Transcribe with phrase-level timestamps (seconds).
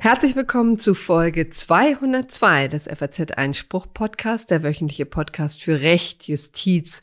[0.00, 7.02] Herzlich willkommen zu Folge 202 des FAZ Einspruch Podcast, der wöchentliche Podcast für Recht, Justiz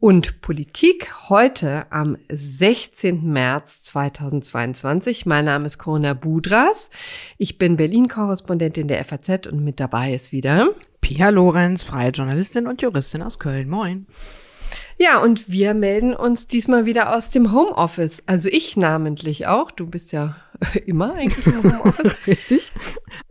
[0.00, 1.28] und Politik.
[1.28, 3.30] Heute am 16.
[3.30, 5.26] März 2022.
[5.26, 6.90] Mein Name ist Corona Budras.
[7.36, 10.70] Ich bin Berlin-Korrespondentin der FAZ und mit dabei ist wieder
[11.00, 13.68] Pia Lorenz, freie Journalistin und Juristin aus Köln.
[13.68, 14.06] Moin.
[14.98, 18.22] Ja, und wir melden uns diesmal wieder aus dem Homeoffice.
[18.26, 19.70] Also ich namentlich auch.
[19.70, 20.36] Du bist ja
[20.86, 22.16] immer eigentlich im Homeoffice.
[22.26, 22.72] Richtig.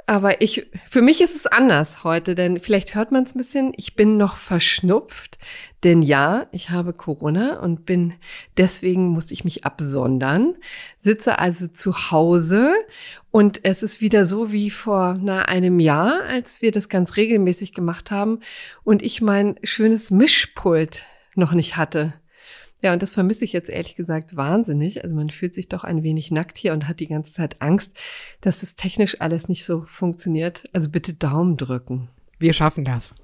[0.05, 3.73] Aber ich, für mich ist es anders heute, denn vielleicht hört man es ein bisschen.
[3.77, 5.39] Ich bin noch verschnupft,
[5.83, 8.13] denn ja, ich habe Corona und bin
[8.57, 10.55] deswegen musste ich mich absondern,
[10.99, 12.75] sitze also zu Hause
[13.31, 17.73] und es ist wieder so wie vor na, einem Jahr, als wir das ganz regelmäßig
[17.73, 18.41] gemacht haben
[18.83, 21.03] und ich mein schönes Mischpult
[21.37, 22.13] noch nicht hatte.
[22.81, 25.03] Ja, und das vermisse ich jetzt ehrlich gesagt wahnsinnig.
[25.03, 27.95] Also man fühlt sich doch ein wenig nackt hier und hat die ganze Zeit Angst,
[28.41, 30.69] dass das technisch alles nicht so funktioniert.
[30.73, 32.09] Also bitte Daumen drücken.
[32.37, 33.15] Wir schaffen das.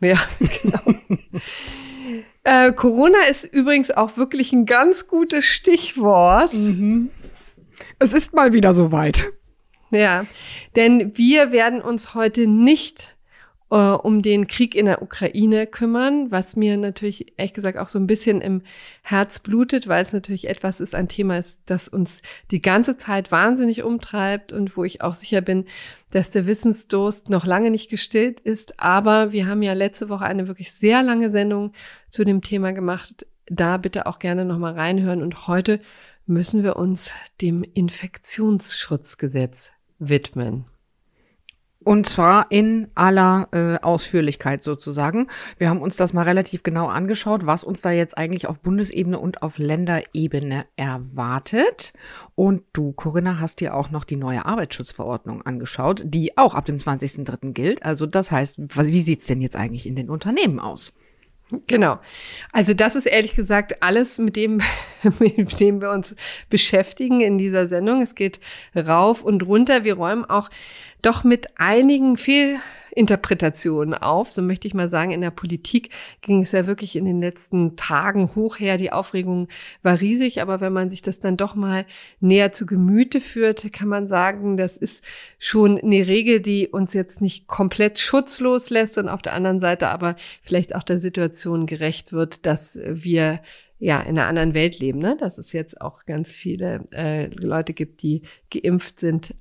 [0.00, 0.16] Ja,
[0.62, 1.40] genau.
[2.44, 6.52] äh, Corona ist übrigens auch wirklich ein ganz gutes Stichwort.
[6.52, 7.10] Mhm.
[7.98, 9.24] Es ist mal wieder soweit.
[9.90, 10.26] Ja,
[10.76, 13.13] denn wir werden uns heute nicht
[13.70, 17.98] äh, um den Krieg in der Ukraine kümmern, was mir natürlich ehrlich gesagt auch so
[17.98, 18.62] ein bisschen im
[19.02, 23.32] Herz blutet, weil es natürlich etwas ist, ein Thema ist, das uns die ganze Zeit
[23.32, 25.66] wahnsinnig umtreibt und wo ich auch sicher bin,
[26.10, 28.80] dass der Wissensdurst noch lange nicht gestillt ist.
[28.80, 31.72] Aber wir haben ja letzte Woche eine wirklich sehr lange Sendung
[32.10, 33.26] zu dem Thema gemacht.
[33.46, 35.22] Da bitte auch gerne nochmal reinhören.
[35.22, 35.80] Und heute
[36.26, 40.66] müssen wir uns dem Infektionsschutzgesetz widmen.
[41.84, 45.28] Und zwar in aller äh, Ausführlichkeit sozusagen.
[45.58, 49.18] Wir haben uns das mal relativ genau angeschaut, was uns da jetzt eigentlich auf Bundesebene
[49.18, 51.92] und auf Länderebene erwartet.
[52.34, 56.78] Und du, Corinna, hast dir auch noch die neue Arbeitsschutzverordnung angeschaut, die auch ab dem
[56.78, 57.52] 20.03.
[57.52, 57.84] gilt.
[57.84, 60.94] Also das heißt, wie sieht's denn jetzt eigentlich in den Unternehmen aus?
[61.66, 61.98] Genau.
[62.52, 64.60] Also das ist ehrlich gesagt alles, mit dem,
[65.18, 66.16] mit dem wir uns
[66.48, 68.00] beschäftigen in dieser Sendung.
[68.00, 68.40] Es geht
[68.74, 69.84] rauf und runter.
[69.84, 70.48] Wir räumen auch
[71.04, 74.32] doch mit einigen Fehlinterpretationen auf.
[74.32, 75.90] So möchte ich mal sagen, in der Politik
[76.22, 78.78] ging es ja wirklich in den letzten Tagen hoch her.
[78.78, 79.48] Die Aufregung
[79.82, 81.84] war riesig, aber wenn man sich das dann doch mal
[82.20, 85.04] näher zu Gemüte führt, kann man sagen, das ist
[85.38, 89.88] schon eine Regel, die uns jetzt nicht komplett schutzlos lässt und auf der anderen Seite
[89.88, 93.40] aber vielleicht auch der Situation gerecht wird, dass wir
[93.78, 95.16] ja in einer anderen Welt leben, ne?
[95.18, 99.34] dass es jetzt auch ganz viele äh, Leute gibt, die geimpft sind,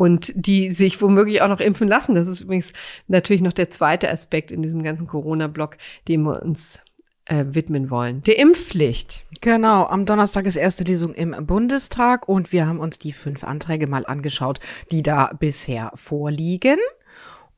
[0.00, 2.14] und die sich womöglich auch noch impfen lassen.
[2.14, 2.72] Das ist übrigens
[3.06, 5.76] natürlich noch der zweite Aspekt in diesem ganzen Corona-Block,
[6.08, 6.80] dem wir uns
[7.26, 8.22] äh, widmen wollen.
[8.22, 9.26] Der Impfpflicht.
[9.42, 13.88] Genau, am Donnerstag ist erste Lesung im Bundestag und wir haben uns die fünf Anträge
[13.88, 14.58] mal angeschaut,
[14.90, 16.78] die da bisher vorliegen.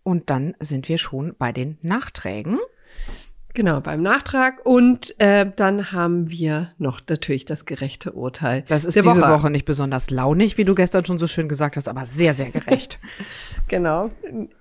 [0.03, 2.59] Und dann sind wir schon bei den Nachträgen.
[3.55, 4.65] Genau, beim Nachtrag.
[4.65, 8.65] Und äh, dann haben wir noch natürlich das gerechte Urteil.
[8.69, 9.31] Das ist diese Woche.
[9.31, 12.51] Woche nicht besonders launig, wie du gestern schon so schön gesagt hast, aber sehr, sehr
[12.51, 12.99] gerecht.
[13.69, 14.11] genau.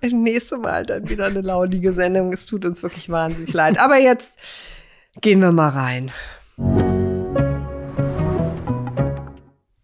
[0.01, 2.33] Nächstes Mal dann wieder eine launige Sendung.
[2.33, 3.79] Es tut uns wirklich wahnsinnig leid.
[3.79, 4.31] Aber jetzt
[5.21, 6.11] gehen wir mal rein.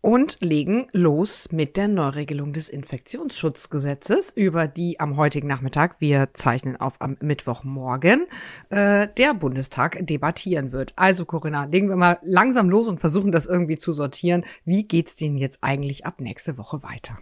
[0.08, 6.78] Und legen los mit der Neuregelung des Infektionsschutzgesetzes, über die am heutigen Nachmittag, wir zeichnen
[6.78, 8.26] auf am Mittwochmorgen,
[8.70, 10.94] äh, der Bundestag debattieren wird.
[10.96, 14.46] Also Corinna, legen wir mal langsam los und versuchen das irgendwie zu sortieren.
[14.64, 17.18] Wie geht's denen jetzt eigentlich ab nächste Woche weiter?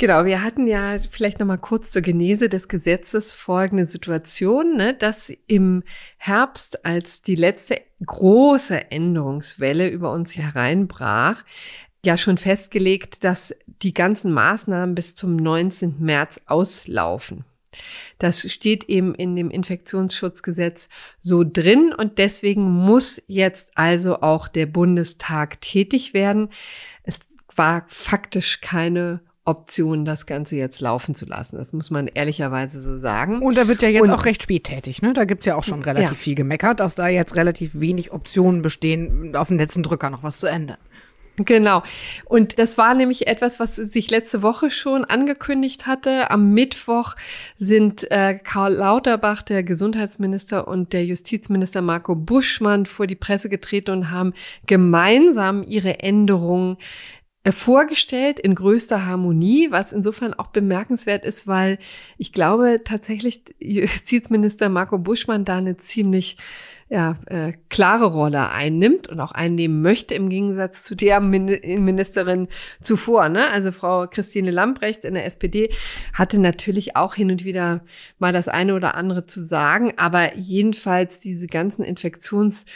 [0.00, 4.94] Genau, wir hatten ja vielleicht noch mal kurz zur Genese des Gesetzes folgende Situation, ne,
[4.94, 5.82] dass im
[6.18, 11.42] Herbst, als die letzte große Änderungswelle über uns hereinbrach,
[12.04, 15.96] ja schon festgelegt, dass die ganzen Maßnahmen bis zum 19.
[15.98, 17.44] März auslaufen.
[18.20, 20.88] Das steht eben in dem Infektionsschutzgesetz
[21.18, 26.50] so drin und deswegen muss jetzt also auch der Bundestag tätig werden.
[27.02, 27.18] Es
[27.56, 31.56] war faktisch keine Option, das Ganze jetzt laufen zu lassen.
[31.56, 33.40] Das muss man ehrlicherweise so sagen.
[33.40, 35.14] Und da wird ja jetzt und, auch recht spät tätig, ne?
[35.14, 36.16] Da gibt's ja auch schon relativ ja.
[36.16, 40.38] viel gemeckert, dass da jetzt relativ wenig Optionen bestehen, auf den letzten Drücker noch was
[40.38, 40.76] zu ändern.
[41.44, 41.82] Genau.
[42.24, 46.30] Und das war nämlich etwas, was sich letzte Woche schon angekündigt hatte.
[46.30, 47.14] Am Mittwoch
[47.58, 53.92] sind äh, Karl Lauterbach, der Gesundheitsminister, und der Justizminister Marco Buschmann vor die Presse getreten
[53.92, 54.34] und haben
[54.66, 56.76] gemeinsam ihre Änderungen
[57.52, 61.78] vorgestellt in größter Harmonie, was insofern auch bemerkenswert ist, weil
[62.16, 66.36] ich glaube tatsächlich Justizminister Marco Buschmann da eine ziemlich
[66.90, 72.48] ja, äh, klare Rolle einnimmt und auch einnehmen möchte im Gegensatz zu der Ministerin
[72.80, 73.28] zuvor.
[73.28, 73.46] Ne?
[73.48, 75.70] Also Frau Christine Lambrecht in der SPD
[76.14, 77.84] hatte natürlich auch hin und wieder
[78.18, 82.66] mal das eine oder andere zu sagen, aber jedenfalls diese ganzen Infektions äh,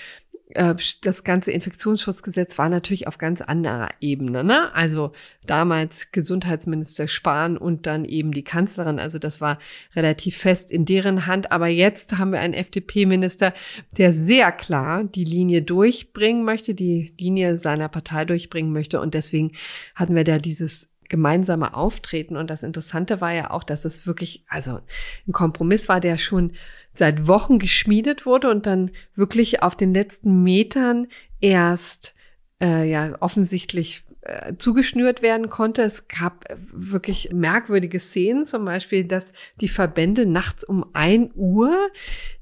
[0.54, 4.44] das ganze Infektionsschutzgesetz war natürlich auf ganz anderer Ebene.
[4.44, 4.74] Ne?
[4.74, 5.12] Also
[5.46, 8.98] damals Gesundheitsminister Spahn und dann eben die Kanzlerin.
[8.98, 9.58] Also das war
[9.96, 11.52] relativ fest in deren Hand.
[11.52, 13.54] Aber jetzt haben wir einen FDP-Minister,
[13.96, 19.00] der sehr klar die Linie durchbringen möchte, die Linie seiner Partei durchbringen möchte.
[19.00, 19.52] Und deswegen
[19.94, 22.36] hatten wir da dieses gemeinsame Auftreten.
[22.36, 24.80] Und das Interessante war ja auch, dass es wirklich, also
[25.28, 26.54] ein Kompromiss war, der schon
[26.94, 31.06] seit Wochen geschmiedet wurde und dann wirklich auf den letzten Metern
[31.40, 32.14] erst
[32.60, 35.82] äh, ja offensichtlich äh, zugeschnürt werden konnte.
[35.82, 41.76] Es gab äh, wirklich merkwürdige Szenen, zum Beispiel, dass die Verbände nachts um ein Uhr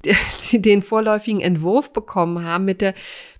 [0.51, 2.93] den vorläufigen Entwurf bekommen haben mit der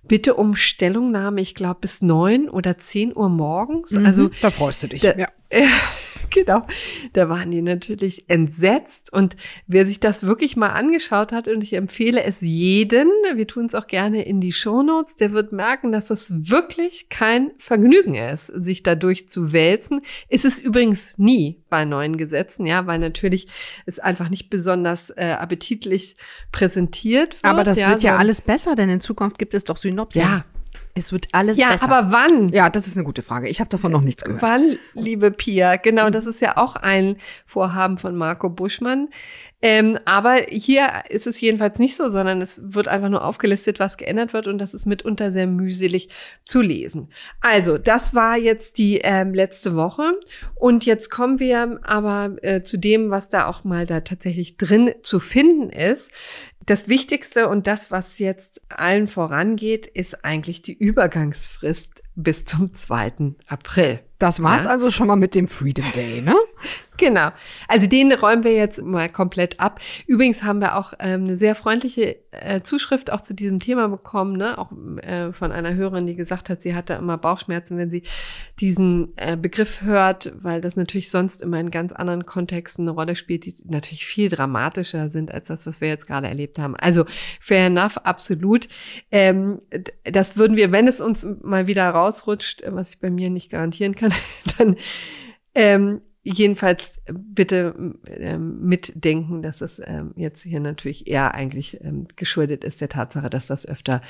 [0.04, 3.92] Bitte um Stellungnahme, ich glaube bis neun oder zehn Uhr morgens.
[3.92, 5.02] Mhm, also da freust du dich.
[5.02, 5.28] Da, ja.
[6.44, 6.66] genau.
[7.12, 9.12] Da waren die natürlich entsetzt.
[9.12, 9.36] Und
[9.66, 13.74] wer sich das wirklich mal angeschaut hat, und ich empfehle es jeden, wir tun es
[13.74, 18.82] auch gerne in die Shownotes, der wird merken, dass das wirklich kein Vergnügen ist, sich
[18.82, 20.02] dadurch zu wälzen.
[20.28, 23.48] Ist es übrigens nie bei neuen Gesetzen, ja, weil natürlich
[23.86, 26.16] es einfach nicht besonders äh, appetitlich
[26.50, 27.44] präsentiert wird.
[27.44, 30.20] Aber das ja, wird ja alles besser, denn in Zukunft gibt es doch Synopsen.
[30.20, 30.44] Ja,
[30.94, 31.88] es wird alles ja, besser.
[31.88, 32.48] Ja, aber wann?
[32.48, 33.48] Ja, das ist eine gute Frage.
[33.48, 34.42] Ich habe davon noch nichts gehört.
[34.42, 35.76] Wann, liebe Pia?
[35.76, 37.16] Genau, das ist ja auch ein
[37.46, 39.08] Vorhaben von Marco Buschmann.
[39.64, 43.96] Ähm, aber hier ist es jedenfalls nicht so, sondern es wird einfach nur aufgelistet, was
[43.96, 46.08] geändert wird und das ist mitunter sehr mühselig
[46.44, 47.10] zu lesen.
[47.40, 50.18] Also, das war jetzt die ähm, letzte Woche
[50.56, 54.90] und jetzt kommen wir aber äh, zu dem, was da auch mal da tatsächlich drin
[55.02, 56.10] zu finden ist.
[56.66, 63.34] Das Wichtigste und das, was jetzt allen vorangeht, ist eigentlich die Übergangsfrist bis zum 2.
[63.46, 64.00] April.
[64.18, 64.70] Das war's ja?
[64.70, 66.34] also schon mal mit dem Freedom Day, ne?
[66.96, 67.30] genau.
[67.68, 69.80] Also den räumen wir jetzt mal komplett ab.
[70.06, 74.36] Übrigens haben wir auch ähm, eine sehr freundliche äh, Zuschrift auch zu diesem Thema bekommen,
[74.36, 74.58] ne?
[74.58, 74.70] Auch
[75.02, 78.02] äh, von einer Hörerin, die gesagt hat, sie hatte immer Bauchschmerzen, wenn sie
[78.60, 83.16] diesen äh, Begriff hört, weil das natürlich sonst immer in ganz anderen Kontexten eine Rolle
[83.16, 86.76] spielt, die natürlich viel dramatischer sind als das, was wir jetzt gerade erlebt haben.
[86.76, 87.04] Also
[87.40, 88.68] fair enough, absolut.
[89.10, 89.60] Ähm,
[90.04, 93.94] das würden wir, wenn es uns mal wieder rausrutscht, was ich bei mir nicht garantieren
[93.94, 94.12] kann,
[94.58, 94.76] dann
[95.54, 97.74] ähm, jedenfalls bitte
[98.06, 103.28] ähm, mitdenken, dass es ähm, jetzt hier natürlich eher eigentlich ähm, geschuldet ist der Tatsache,
[103.28, 104.02] dass das öfter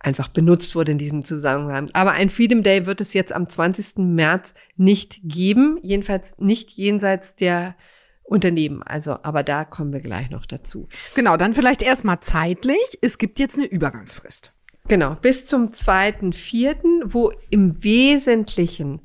[0.00, 1.88] einfach benutzt wurde in diesem Zusammenhang.
[1.92, 3.98] Aber ein Freedom Day wird es jetzt am 20.
[3.98, 7.76] März nicht geben, jedenfalls nicht jenseits der
[8.24, 8.82] Unternehmen.
[8.82, 10.88] Also, aber da kommen wir gleich noch dazu.
[11.14, 12.98] Genau, dann vielleicht erstmal zeitlich.
[13.02, 14.52] Es gibt jetzt eine Übergangsfrist.
[14.88, 19.00] Genau, bis zum 2.4., wo im Wesentlichen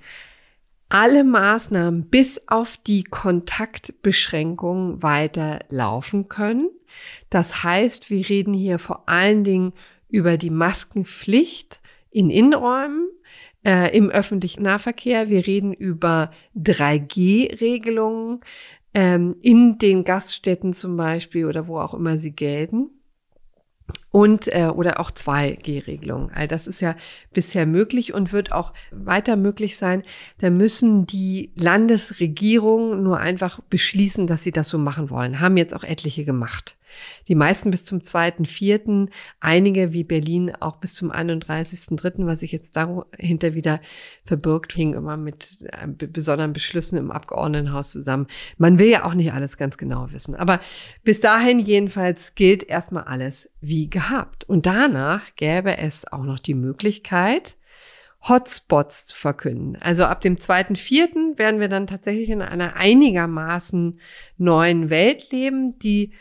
[0.95, 6.69] alle Maßnahmen bis auf die Kontaktbeschränkungen weiter laufen können.
[7.29, 9.73] Das heißt, wir reden hier vor allen Dingen
[10.07, 11.81] über die Maskenpflicht
[12.11, 13.09] in Innenräumen,
[13.65, 15.27] äh, im öffentlichen Nahverkehr.
[15.27, 18.39] Wir reden über 3G-Regelungen
[18.93, 22.89] ähm, in den Gaststätten zum Beispiel oder wo auch immer sie gelten
[24.11, 26.31] und äh, oder auch 2G-Regelungen.
[26.33, 26.95] All das ist ja
[27.33, 30.03] bisher möglich und wird auch weiter möglich sein.
[30.39, 35.39] Da müssen die Landesregierungen nur einfach beschließen, dass sie das so machen wollen.
[35.39, 36.77] Haben jetzt auch etliche gemacht.
[37.27, 39.09] Die meisten bis zum zweiten, vierten,
[39.39, 43.81] einige wie Berlin auch bis zum 31.3., was sich jetzt dahinter wieder
[44.25, 48.27] verbirgt, hing immer mit äh, besonderen Beschlüssen im Abgeordnetenhaus zusammen.
[48.57, 50.35] Man will ja auch nicht alles ganz genau wissen.
[50.35, 50.59] Aber
[51.03, 54.43] bis dahin jedenfalls gilt erstmal alles wie gehabt.
[54.43, 57.55] Und danach gäbe es auch noch die Möglichkeit,
[58.27, 59.77] Hotspots zu verkünden.
[59.79, 61.37] Also ab dem 2.4.
[61.37, 63.99] werden wir dann tatsächlich in einer einigermaßen
[64.37, 66.13] neuen Welt leben, die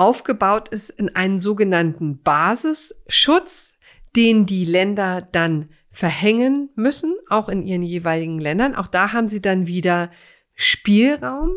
[0.00, 3.74] aufgebaut ist in einen sogenannten Basisschutz,
[4.16, 8.74] den die Länder dann verhängen müssen, auch in ihren jeweiligen Ländern.
[8.74, 10.10] Auch da haben sie dann wieder
[10.54, 11.50] Spielraum.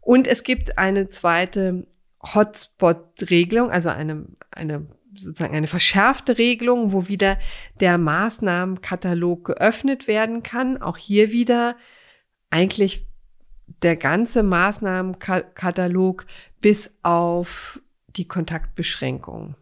[0.00, 1.88] Und es gibt eine zweite
[2.22, 4.86] Hotspot-Regelung, also eine, eine
[5.16, 7.36] sozusagen eine verschärfte Regelung, wo wieder
[7.80, 10.80] der Maßnahmenkatalog geöffnet werden kann.
[10.80, 11.74] Auch hier wieder
[12.48, 13.08] eigentlich
[13.82, 16.26] der ganze Maßnahmenkatalog
[16.60, 17.80] bis auf
[18.16, 19.54] die Kontaktbeschränkung.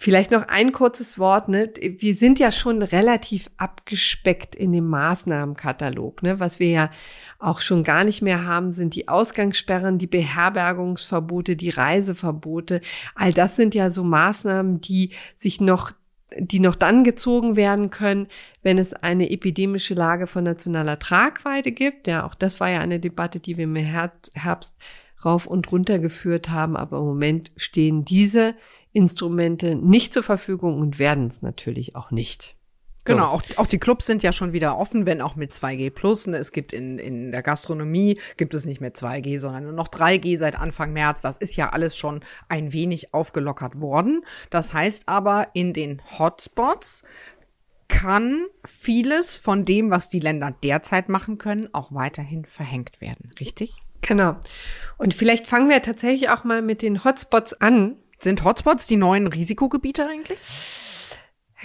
[0.00, 1.48] Vielleicht noch ein kurzes Wort.
[1.48, 1.70] Ne?
[1.78, 6.22] Wir sind ja schon relativ abgespeckt in dem Maßnahmenkatalog.
[6.22, 6.40] Ne?
[6.40, 6.90] Was wir ja
[7.38, 12.80] auch schon gar nicht mehr haben, sind die Ausgangssperren, die Beherbergungsverbote, die Reiseverbote.
[13.14, 15.92] All das sind ja so Maßnahmen, die sich noch
[16.38, 18.28] die noch dann gezogen werden können,
[18.62, 22.06] wenn es eine epidemische Lage von nationaler Tragweite gibt.
[22.06, 24.74] Ja, auch das war ja eine Debatte, die wir im Herbst
[25.24, 26.76] rauf und runter geführt haben.
[26.76, 28.54] Aber im Moment stehen diese
[28.92, 32.56] Instrumente nicht zur Verfügung und werden es natürlich auch nicht.
[33.04, 36.26] Genau, auch, auch die Clubs sind ja schon wieder offen, wenn auch mit 2G plus.
[36.26, 36.36] Ne?
[36.36, 40.36] Es gibt in, in der Gastronomie gibt es nicht mehr 2G, sondern nur noch 3G
[40.36, 41.22] seit Anfang März.
[41.22, 44.22] Das ist ja alles schon ein wenig aufgelockert worden.
[44.50, 47.02] Das heißt aber, in den Hotspots
[47.88, 53.30] kann vieles von dem, was die Länder derzeit machen können, auch weiterhin verhängt werden.
[53.40, 53.82] Richtig?
[54.02, 54.36] Genau.
[54.96, 57.96] Und vielleicht fangen wir tatsächlich auch mal mit den Hotspots an.
[58.18, 60.38] Sind Hotspots die neuen Risikogebiete eigentlich?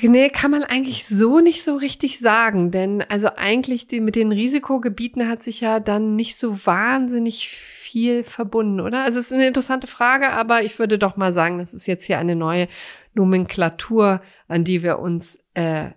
[0.02, 4.34] Nee, kann man eigentlich so nicht so richtig sagen, denn also eigentlich die, mit den
[4.34, 9.04] Risikogebieten hat sich ja dann nicht so wahnsinnig viel verbunden, oder?
[9.04, 12.04] Also es ist eine interessante Frage, aber ich würde doch mal sagen, das ist jetzt
[12.04, 12.68] hier eine neue
[13.14, 15.92] Nomenklatur, an die wir uns äh,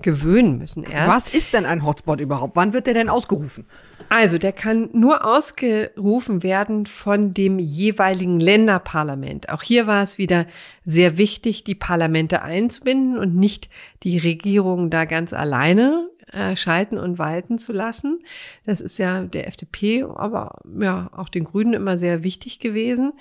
[0.00, 1.08] gewöhnen müssen erst.
[1.08, 2.56] Was ist denn ein Hotspot überhaupt?
[2.56, 3.66] Wann wird der denn ausgerufen?
[4.08, 9.50] Also, der kann nur ausgerufen werden von dem jeweiligen Länderparlament.
[9.50, 10.46] Auch hier war es wieder
[10.84, 13.68] sehr wichtig, die Parlamente einzubinden und nicht
[14.02, 18.20] die Regierung da ganz alleine äh, schalten und walten zu lassen.
[18.64, 23.12] Das ist ja der FDP, aber ja auch den Grünen immer sehr wichtig gewesen.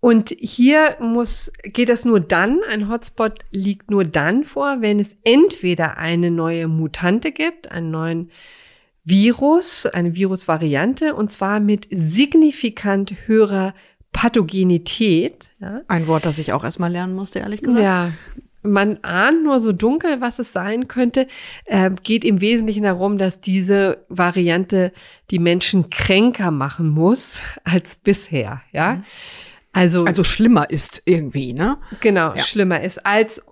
[0.00, 5.16] Und hier muss, geht das nur dann, ein Hotspot liegt nur dann vor, wenn es
[5.24, 8.30] entweder eine neue Mutante gibt, einen neuen
[9.04, 13.74] Virus, eine Virusvariante, und zwar mit signifikant höherer
[14.12, 15.50] Pathogenität.
[15.60, 15.82] Ja.
[15.88, 17.82] Ein Wort, das ich auch erstmal lernen musste, ehrlich gesagt.
[17.82, 18.10] Ja,
[18.66, 21.28] man ahnt nur so dunkel, was es sein könnte.
[21.64, 24.92] Äh, geht im Wesentlichen darum, dass diese Variante
[25.30, 28.62] die Menschen kränker machen muss als bisher.
[28.72, 28.94] Ja.
[28.94, 29.04] Mhm.
[29.76, 31.76] Also, also schlimmer ist irgendwie, ne?
[32.00, 32.42] Genau, ja.
[32.42, 33.42] schlimmer ist als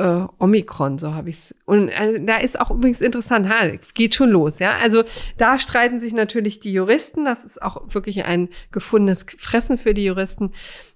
[0.00, 1.54] äh, Omikron, so habe ich es.
[1.66, 4.76] Und äh, da ist auch übrigens interessant, ha, geht schon los, ja.
[4.82, 5.04] Also
[5.36, 7.26] da streiten sich natürlich die Juristen.
[7.26, 10.52] Das ist auch wirklich ein gefundenes Fressen für die Juristen,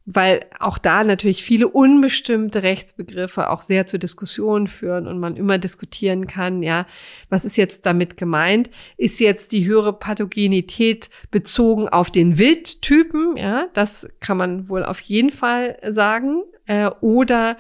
[0.06, 5.58] weil auch da natürlich viele unbestimmte Rechtsbegriffe auch sehr zu Diskussionen führen und man immer
[5.58, 6.86] diskutieren kann, ja,
[7.28, 8.70] was ist jetzt damit gemeint?
[8.96, 15.00] Ist jetzt die höhere Pathogenität bezogen auf den Wildtypen, ja, das kann man wohl auf
[15.00, 17.56] jeden Fall sagen, äh, oder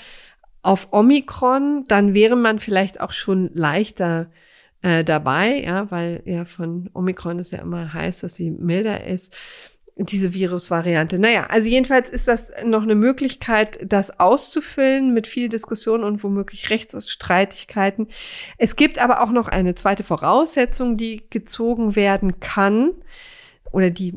[0.64, 4.30] auf Omikron, dann wäre man vielleicht auch schon leichter
[4.80, 9.36] äh, dabei, ja, weil ja von Omikron ist ja immer heißt, dass sie milder ist,
[9.96, 11.18] diese Virusvariante.
[11.18, 16.70] Naja, also jedenfalls ist das noch eine Möglichkeit, das auszufüllen mit viel Diskussion und womöglich
[16.70, 18.08] Rechtsstreitigkeiten.
[18.56, 22.92] Es gibt aber auch noch eine zweite Voraussetzung, die gezogen werden kann
[23.70, 24.16] oder die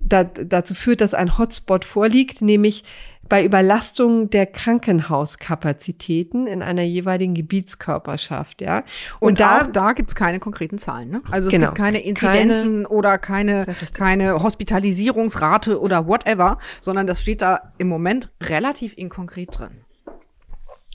[0.00, 2.84] da, dazu führt, dass ein Hotspot vorliegt, nämlich
[3.28, 8.84] bei Überlastung der Krankenhauskapazitäten in einer jeweiligen Gebietskörperschaft, ja.
[9.20, 11.22] Und, und da, auch da gibt's keine konkreten Zahlen, ne?
[11.30, 17.20] Also es genau, gibt keine Inzidenzen keine, oder keine, keine Hospitalisierungsrate oder whatever, sondern das
[17.20, 19.82] steht da im Moment relativ inkonkret drin.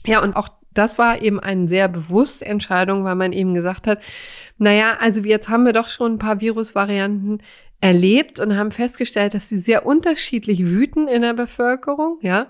[0.06, 4.00] Ja, und auch das war eben eine sehr bewusste Entscheidung, weil man eben gesagt hat,
[4.58, 7.42] naja, also jetzt haben wir doch schon ein paar Virusvarianten,
[7.84, 12.46] erlebt und haben festgestellt, dass sie sehr unterschiedlich wüten in der Bevölkerung, ja,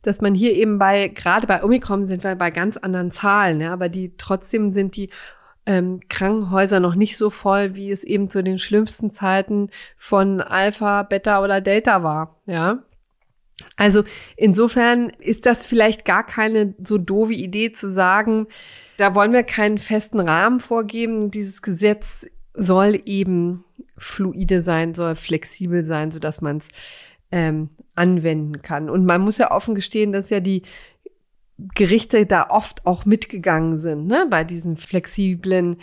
[0.00, 3.70] dass man hier eben bei, gerade bei Omikron sind wir bei ganz anderen Zahlen, ja,
[3.70, 5.10] aber die trotzdem sind die
[5.66, 9.68] ähm, Krankenhäuser noch nicht so voll, wie es eben zu den schlimmsten Zeiten
[9.98, 12.78] von Alpha, Beta oder Delta war, ja.
[13.76, 14.04] Also
[14.38, 18.46] insofern ist das vielleicht gar keine so doofe Idee zu sagen,
[18.96, 21.30] da wollen wir keinen festen Rahmen vorgeben.
[21.30, 22.26] Dieses Gesetz
[22.58, 23.64] soll eben
[23.96, 26.68] fluide sein, soll flexibel sein, so dass man es
[27.30, 28.88] ähm, anwenden kann.
[28.90, 30.62] Und man muss ja offen gestehen, dass ja die
[31.74, 35.78] Gerichte da oft auch mitgegangen sind, ne, bei diesen flexiblen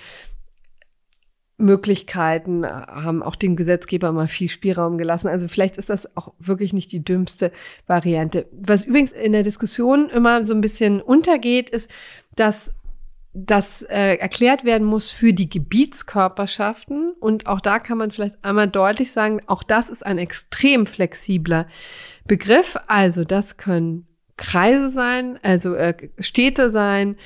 [1.58, 5.28] Möglichkeiten, äh, haben auch dem Gesetzgeber mal viel Spielraum gelassen.
[5.28, 7.52] Also vielleicht ist das auch wirklich nicht die dümmste
[7.88, 8.48] Variante.
[8.52, 11.90] Was übrigens in der Diskussion immer so ein bisschen untergeht, ist,
[12.36, 12.72] dass
[13.36, 17.14] das äh, erklärt werden muss für die Gebietskörperschaften.
[17.20, 21.68] Und auch da kann man vielleicht einmal deutlich sagen, auch das ist ein extrem flexibler
[22.26, 22.78] Begriff.
[22.88, 27.18] Also das können Kreise sein, also äh, Städte sein,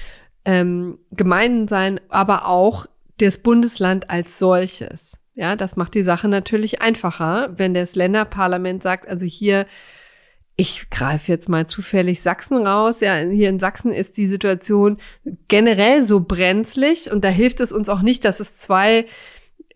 [0.46, 2.88] ähm, Gemeinden sein, aber auch
[3.20, 5.20] das Bundesland als solches.
[5.36, 9.68] Ja, das macht die Sache natürlich einfacher, wenn das Länderparlament sagt, also hier
[10.60, 13.00] ich greife jetzt mal zufällig Sachsen raus.
[13.00, 14.98] Ja, hier in Sachsen ist die Situation
[15.48, 19.06] generell so brenzlig und da hilft es uns auch nicht, dass es zwei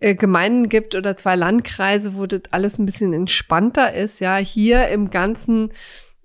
[0.02, 4.20] äh, Gemeinden gibt oder zwei Landkreise, wo das alles ein bisschen entspannter ist.
[4.20, 5.72] Ja, hier im ganzen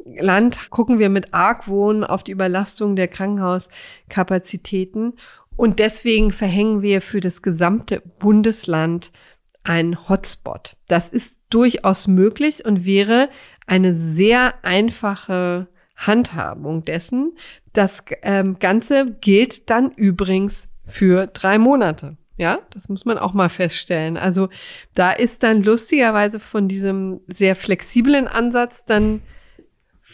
[0.04, 5.12] Land gucken wir mit Argwohn auf die Überlastung der Krankenhauskapazitäten
[5.54, 9.12] und deswegen verhängen wir für das gesamte Bundesland
[9.62, 10.74] ein Hotspot.
[10.88, 13.28] Das ist durchaus möglich und wäre
[13.68, 17.36] eine sehr einfache Handhabung dessen.
[17.72, 22.16] Das ähm, Ganze gilt dann übrigens für drei Monate.
[22.36, 24.16] Ja, das muss man auch mal feststellen.
[24.16, 24.48] Also
[24.94, 29.22] da ist dann lustigerweise von diesem sehr flexiblen Ansatz dann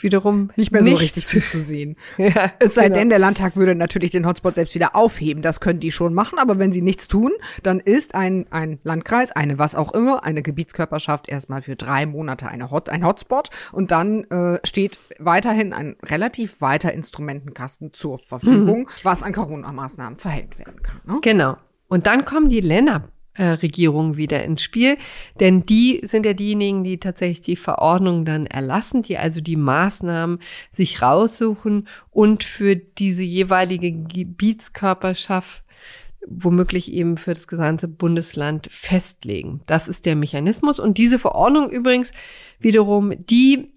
[0.02, 1.96] wiederum nicht mehr so richtig viel zu sehen.
[2.18, 2.98] ja, es sei genau.
[2.98, 5.42] denn, der Landtag würde natürlich den Hotspot selbst wieder aufheben.
[5.42, 7.32] Das können die schon machen, aber wenn sie nichts tun,
[7.62, 12.48] dann ist ein, ein Landkreis, eine was auch immer, eine Gebietskörperschaft erstmal für drei Monate
[12.48, 18.80] eine Hot, ein Hotspot und dann äh, steht weiterhin ein relativ weiter Instrumentenkasten zur Verfügung,
[18.80, 18.88] mhm.
[19.02, 21.00] was an Corona-Maßnahmen verhängt werden kann.
[21.06, 21.18] Ne?
[21.22, 21.56] Genau.
[21.88, 24.96] Und dann kommen die Länder äh, Regierungen wieder ins Spiel.
[25.40, 30.38] Denn die sind ja diejenigen, die tatsächlich die Verordnung dann erlassen, die also die Maßnahmen
[30.70, 35.64] sich raussuchen und für diese jeweilige Gebietskörperschaft
[36.26, 39.60] womöglich eben für das gesamte Bundesland festlegen.
[39.66, 40.80] Das ist der Mechanismus.
[40.80, 42.12] Und diese Verordnung übrigens
[42.58, 43.72] wiederum, die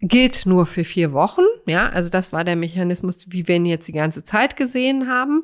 [0.00, 1.42] gilt nur für vier Wochen.
[1.66, 5.42] Ja, also das war der Mechanismus, wie wir ihn jetzt die ganze Zeit gesehen haben.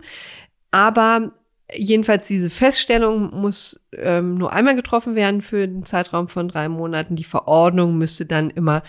[0.71, 1.33] Aber
[1.75, 7.16] Jedenfalls diese Feststellung muss ähm, nur einmal getroffen werden für den Zeitraum von drei Monaten.
[7.16, 8.82] Die Verordnung müsste dann immer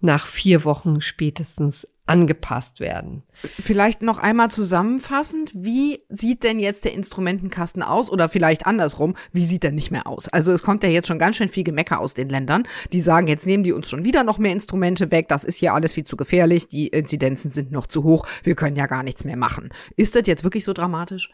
[0.00, 3.24] nach vier Wochen spätestens angepasst werden.
[3.58, 9.44] Vielleicht noch einmal zusammenfassend, wie sieht denn jetzt der Instrumentenkasten aus oder vielleicht andersrum, wie
[9.44, 10.28] sieht er nicht mehr aus?
[10.28, 13.26] Also es kommt ja jetzt schon ganz schön viel Gemecker aus den Ländern, die sagen,
[13.26, 16.04] jetzt nehmen die uns schon wieder noch mehr Instrumente weg, das ist hier alles viel
[16.04, 19.70] zu gefährlich, die Inzidenzen sind noch zu hoch, wir können ja gar nichts mehr machen.
[19.96, 21.32] Ist das jetzt wirklich so dramatisch?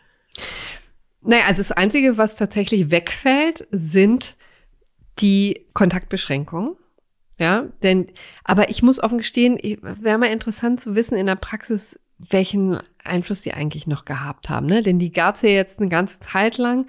[1.25, 4.37] Naja, also das Einzige, was tatsächlich wegfällt, sind
[5.19, 6.77] die Kontaktbeschränkungen.
[7.39, 8.09] Ja, denn,
[8.45, 13.41] aber ich muss offen gestehen, wäre mal interessant zu wissen in der Praxis, welchen Einfluss
[13.43, 14.67] die eigentlich noch gehabt haben.
[14.67, 14.83] Ne?
[14.83, 16.87] Denn die gab es ja jetzt eine ganze Zeit lang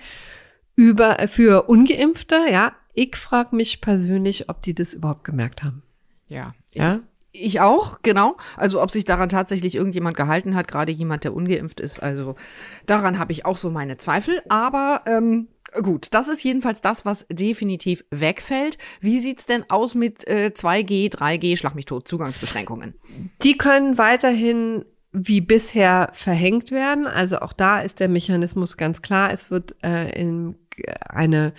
[0.76, 2.46] über für Ungeimpfte.
[2.52, 5.82] Ja, ich frage mich persönlich, ob die das überhaupt gemerkt haben.
[6.28, 7.00] Ja, ja.
[7.36, 8.38] Ich auch, genau.
[8.58, 12.02] Also ob sich daran tatsächlich irgendjemand gehalten hat, gerade jemand, der ungeimpft ist.
[12.02, 12.36] Also
[12.86, 14.40] daran habe ich auch so meine Zweifel.
[14.50, 15.48] Aber ähm,
[15.82, 18.78] gut, das ist jedenfalls das, was definitiv wegfällt.
[19.02, 22.94] Wie sieht's denn aus mit äh, 2G, 3G, Schlag mich tot, Zugangsbeschränkungen?
[23.42, 27.08] Die können weiterhin wie bisher verhängt werden.
[27.08, 29.34] Also auch da ist der Mechanismus ganz klar.
[29.34, 30.56] Es wird äh, in
[31.10, 31.54] eine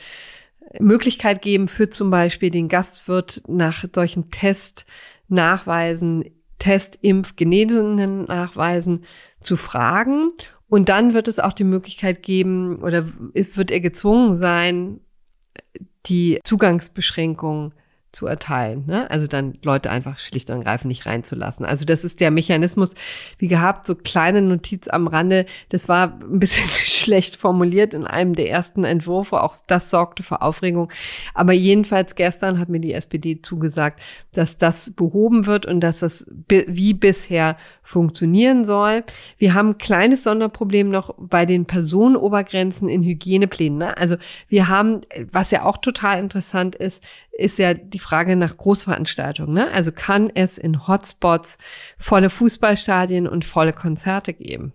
[0.81, 4.87] Möglichkeit geben für zum Beispiel den Gastwirt nach solchen Test
[5.29, 6.25] Nachweisen,
[6.59, 9.05] Test, Impf, Genesenen Nachweisen
[9.41, 10.33] zu fragen.
[10.69, 15.01] Und dann wird es auch die Möglichkeit geben oder wird er gezwungen sein,
[16.07, 17.75] die Zugangsbeschränkungen
[18.15, 18.85] zu erteilen.
[18.87, 19.11] Ne?
[19.11, 21.67] Also dann Leute einfach schlicht und ergreifend nicht reinzulassen.
[21.67, 22.91] Also das ist der Mechanismus,
[23.39, 25.47] wie gehabt, so kleine Notiz am Rande.
[25.69, 26.65] Das war ein bisschen
[27.05, 29.43] schlecht formuliert in einem der ersten Entwürfe.
[29.43, 30.91] Auch das sorgte für Aufregung.
[31.35, 34.01] Aber jedenfalls gestern hat mir die SPD zugesagt,
[34.33, 39.05] dass das behoben wird und dass das wie bisher funktionieren soll.
[39.39, 43.79] Wir haben ein kleines Sonderproblem noch bei den Personenobergrenzen in Hygieneplänen.
[43.79, 43.97] Ne?
[43.97, 44.17] Also
[44.49, 47.03] wir haben, was ja auch total interessant ist,
[47.37, 49.53] ist ja die Frage nach Großveranstaltungen.
[49.53, 49.71] Ne?
[49.73, 51.59] Also kann es in Hotspots
[51.99, 54.73] volle Fußballstadien und volle Konzerte geben?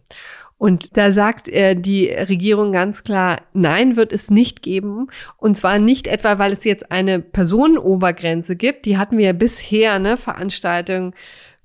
[0.59, 5.07] Und da sagt äh, die Regierung ganz klar, nein, wird es nicht geben.
[5.37, 8.85] Und zwar nicht etwa, weil es jetzt eine Personenobergrenze gibt.
[8.85, 11.13] Die hatten wir ja bisher, ne, Veranstaltungen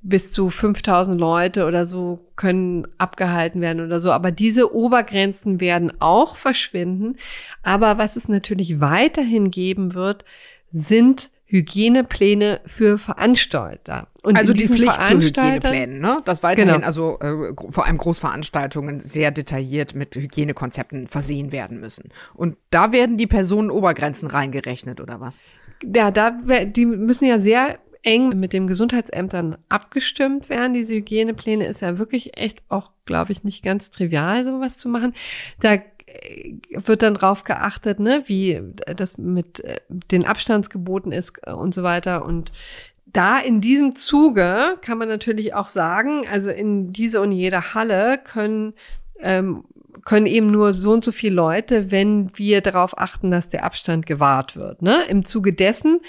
[0.00, 4.12] bis zu 5000 Leute oder so können abgehalten werden oder so.
[4.12, 7.16] Aber diese Obergrenzen werden auch verschwinden.
[7.64, 10.24] Aber was es natürlich weiterhin geben wird,
[10.70, 14.08] sind Hygienepläne für Veranstalter.
[14.22, 16.20] Und also die Pflicht zu Hygieneplänen, ne?
[16.24, 16.84] Das weiterhin genau.
[16.84, 22.10] also äh, vor allem Großveranstaltungen sehr detailliert mit Hygienekonzepten versehen werden müssen.
[22.34, 25.42] Und da werden die Personenobergrenzen reingerechnet oder was?
[25.94, 26.32] Ja, da
[26.64, 30.74] die müssen ja sehr eng mit den Gesundheitsämtern abgestimmt werden.
[30.74, 35.14] Diese Hygienepläne ist ja wirklich echt auch, glaube ich, nicht ganz trivial, sowas zu machen.
[35.60, 35.78] Da
[36.70, 38.60] wird dann drauf geachtet, ne, wie
[38.96, 42.24] das mit äh, den Abstandsgeboten ist äh, und so weiter.
[42.24, 42.52] Und
[43.06, 48.18] da in diesem Zuge kann man natürlich auch sagen, also in diese und jede Halle
[48.22, 48.74] können
[49.20, 49.64] ähm,
[50.04, 54.06] können eben nur so und so viele Leute, wenn wir darauf achten, dass der Abstand
[54.06, 54.82] gewahrt wird.
[54.82, 55.04] Ne?
[55.08, 56.00] Im Zuge dessen,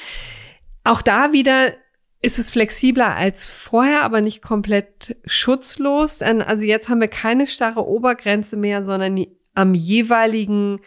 [0.83, 1.73] auch da wieder
[2.21, 6.21] ist es flexibler als vorher, aber nicht komplett schutzlos.
[6.21, 9.13] Also jetzt haben wir keine starre Obergrenze mehr, sondern
[9.55, 10.79] am jeweiligen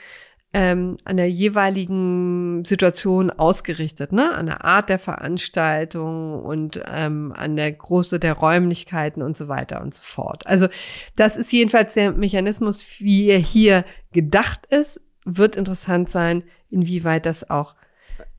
[0.54, 4.32] ähm, an der jeweiligen Situation ausgerichtet, ne?
[4.32, 9.82] An der Art der Veranstaltung und ähm, an der Größe der Räumlichkeiten und so weiter
[9.82, 10.46] und so fort.
[10.46, 10.68] Also
[11.16, 15.02] das ist jedenfalls der Mechanismus, wie er hier gedacht ist.
[15.26, 17.74] Wird interessant sein, inwieweit das auch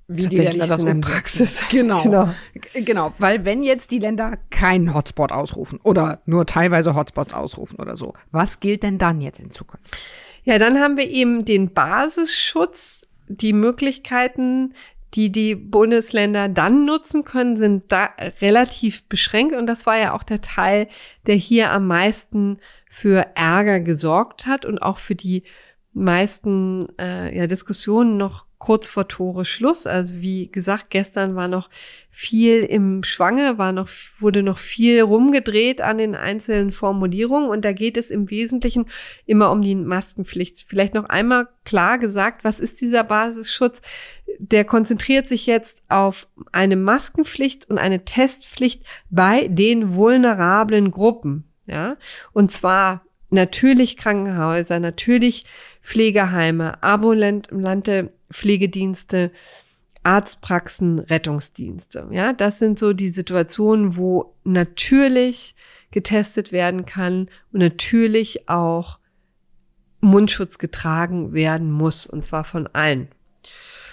[0.08, 1.62] wie die Länder das in der Praxis.
[1.70, 2.02] Genau.
[2.02, 2.30] genau.
[2.74, 7.96] Genau, weil wenn jetzt die Länder keinen Hotspot ausrufen oder nur teilweise Hotspots ausrufen oder
[7.96, 9.96] so, was gilt denn dann jetzt in Zukunft?
[10.44, 14.74] Ja, dann haben wir eben den Basisschutz, die Möglichkeiten,
[15.14, 18.10] die die Bundesländer dann nutzen können, sind da
[18.42, 19.56] relativ beschränkt.
[19.56, 20.88] Und das war ja auch der Teil,
[21.26, 25.44] der hier am meisten für Ärger gesorgt hat und auch für die
[25.94, 29.88] meisten äh, ja, Diskussionen noch kurz vor Tore Schluss.
[29.88, 31.70] Also wie gesagt, gestern war noch
[32.12, 37.72] viel im Schwange, war noch, wurde noch viel rumgedreht an den einzelnen Formulierungen und da
[37.72, 38.88] geht es im Wesentlichen
[39.26, 40.66] immer um die Maskenpflicht.
[40.68, 43.82] Vielleicht noch einmal klar gesagt, was ist dieser Basisschutz?
[44.40, 51.46] Der konzentriert sich jetzt auf eine Maskenpflicht und eine Testpflicht bei den vulnerablen Gruppen.
[51.66, 51.98] Ja,
[52.34, 55.46] und zwar natürlich Krankenhäuser, natürlich
[55.82, 59.32] Pflegeheime, ambulante Pflegedienste,
[60.04, 62.08] Arztpraxen, Rettungsdienste.
[62.12, 65.56] Ja, das sind so die Situationen, wo natürlich
[65.92, 69.00] getestet werden kann und natürlich auch
[70.02, 73.10] Mundschutz getragen werden muss, und zwar von allen.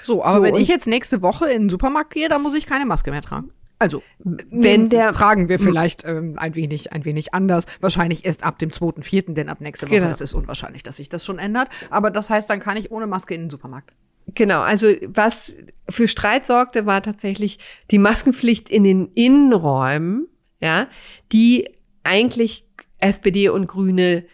[0.03, 2.67] So, aber so, wenn ich jetzt nächste Woche in den Supermarkt gehe, dann muss ich
[2.67, 3.51] keine Maske mehr tragen.
[3.79, 7.67] Also, wenn der fragen wir vielleicht ähm, ein wenig, ein wenig anders.
[7.81, 10.11] Wahrscheinlich erst ab dem 2.4., denn ab nächste Woche genau.
[10.11, 11.69] ist es unwahrscheinlich, dass sich das schon ändert.
[11.91, 13.93] Aber das heißt, dann kann ich ohne Maske in den Supermarkt.
[14.35, 15.57] Genau, also was
[15.89, 17.59] für Streit sorgte, war tatsächlich
[17.91, 20.27] die Maskenpflicht in den Innenräumen,
[20.61, 20.89] ja,
[21.33, 21.69] die
[22.03, 22.65] eigentlich
[22.99, 24.25] SPD und Grüne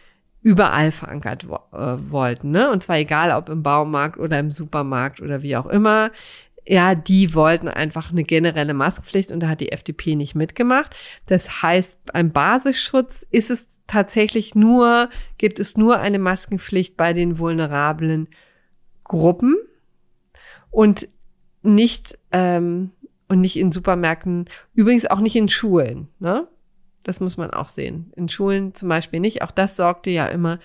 [0.40, 2.70] überall verankert wo äh, wollten, ne?
[2.70, 6.11] Und zwar egal, ob im Baumarkt oder im Supermarkt oder wie auch immer
[6.66, 10.94] ja, die wollten einfach eine generelle Maskenpflicht und da hat die FDP nicht mitgemacht.
[11.26, 17.38] Das heißt, beim Basisschutz ist es tatsächlich nur, gibt es nur eine Maskenpflicht bei den
[17.38, 18.28] vulnerablen
[19.05, 19.57] Gruppen
[20.72, 21.08] und
[21.62, 22.90] nicht ähm,
[23.28, 26.08] und nicht in Supermärkten, übrigens auch nicht in Schulen.
[26.18, 26.48] Ne?
[27.04, 28.12] Das muss man auch sehen.
[28.16, 29.42] In Schulen zum Beispiel nicht.
[29.42, 30.58] Auch das sorgte ja immer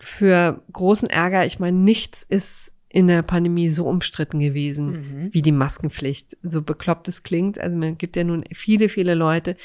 [0.00, 1.44] für großen Ärger.
[1.44, 5.34] Ich meine, nichts ist in der Pandemie so umstritten gewesen mhm.
[5.34, 6.36] wie die Maskenpflicht.
[6.42, 7.58] So bekloppt es klingt.
[7.58, 9.56] Also man gibt ja nun viele, viele Leute,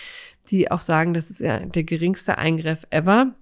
[0.50, 3.36] die auch sagen, das ist ja der geringste Eingriff ever.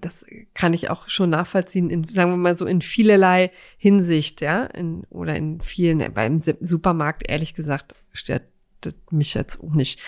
[0.00, 4.64] Das kann ich auch schon nachvollziehen, in, sagen wir mal so in vielerlei Hinsicht, ja,
[4.64, 8.42] in, oder in vielen, beim Supermarkt, ehrlich gesagt, stört
[9.10, 10.00] mich jetzt auch nicht.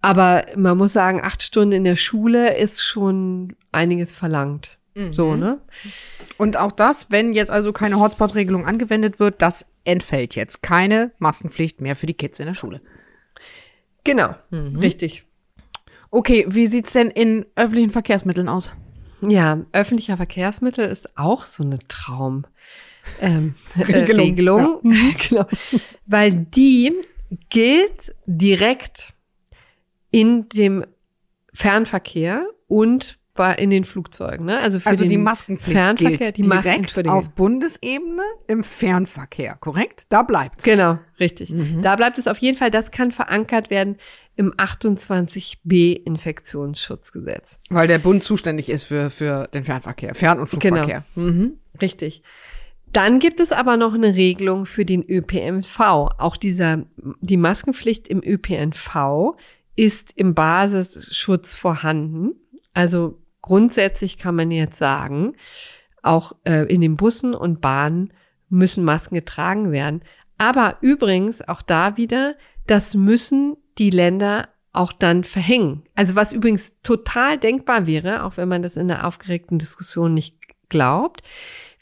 [0.00, 4.78] Aber man muss sagen, acht Stunden in der Schule ist schon einiges verlangt.
[4.94, 5.12] Mhm.
[5.12, 5.60] So, ne?
[6.36, 10.62] Und auch das, wenn jetzt also keine Hotspot-Regelung angewendet wird, das entfällt jetzt.
[10.62, 12.80] Keine Maskenpflicht mehr für die Kids in der Schule.
[14.04, 14.76] Genau, mhm.
[14.76, 15.24] richtig.
[16.10, 18.72] Okay, wie sieht's denn in öffentlichen Verkehrsmitteln aus?
[19.20, 22.46] Ja, öffentlicher Verkehrsmittel ist auch so eine Traum.
[23.20, 24.18] Ähm, Regelung.
[24.18, 24.60] Äh, Regelung.
[24.60, 24.78] Ja.
[24.82, 25.14] Mhm.
[25.28, 25.46] genau.
[26.06, 26.92] Weil die
[27.50, 29.12] gilt direkt
[30.10, 30.84] in dem
[31.52, 34.46] Fernverkehr und bei, in den Flugzeugen.
[34.46, 34.58] Ne?
[34.58, 40.06] Also, für also den die Maskenpflicht Fernverkehr, gilt die direkt auf Bundesebene im Fernverkehr, korrekt?
[40.08, 41.50] Da bleibt Genau, richtig.
[41.50, 41.82] Mhm.
[41.82, 42.70] Da bleibt es auf jeden Fall.
[42.70, 43.96] Das kann verankert werden
[44.36, 47.58] im 28b Infektionsschutzgesetz.
[47.70, 51.04] Weil der Bund zuständig ist für, für den Fernverkehr, Fern- und Flugverkehr.
[51.14, 51.28] Genau.
[51.28, 51.58] Mhm.
[51.82, 52.22] Richtig.
[52.92, 55.80] Dann gibt es aber noch eine Regelung für den ÖPNV.
[55.80, 56.84] Auch dieser,
[57.20, 59.34] die Maskenpflicht im ÖPNV
[59.74, 62.36] ist im Basisschutz vorhanden.
[62.72, 65.36] Also grundsätzlich kann man jetzt sagen,
[66.02, 68.10] auch äh, in den Bussen und Bahnen
[68.48, 70.00] müssen Masken getragen werden.
[70.38, 75.82] Aber übrigens auch da wieder, das müssen die Länder auch dann verhängen.
[75.94, 80.36] Also was übrigens total denkbar wäre, auch wenn man das in der aufgeregten Diskussion nicht
[80.70, 81.22] glaubt,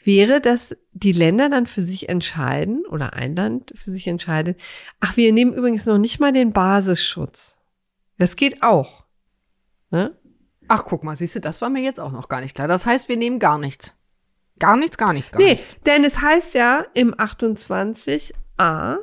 [0.03, 4.59] wäre, dass die Länder dann für sich entscheiden oder ein Land für sich entscheidet,
[4.99, 7.57] ach, wir nehmen übrigens noch nicht mal den Basisschutz.
[8.17, 9.05] Das geht auch.
[9.91, 10.13] Ne?
[10.75, 12.67] Ach, guck mal, siehst du, das war mir jetzt auch noch gar nicht klar.
[12.67, 13.93] Das heißt, wir nehmen gar nichts.
[14.57, 15.75] Gar nichts, gar nichts, gar nee, nichts.
[15.85, 18.97] denn es heißt ja im 28a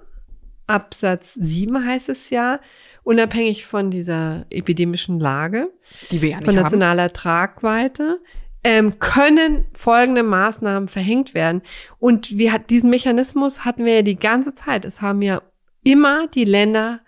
[0.66, 2.58] Absatz 7 heißt es ja,
[3.04, 5.72] unabhängig von dieser epidemischen Lage,
[6.10, 7.12] die wir ja nicht von nationaler haben.
[7.12, 8.20] Tragweite,
[8.64, 11.62] ähm, können folgende Maßnahmen verhängt werden.
[12.00, 14.84] Und wir hat, diesen Mechanismus hatten wir ja die ganze Zeit.
[14.84, 15.40] Es haben ja
[15.84, 17.00] immer die Länder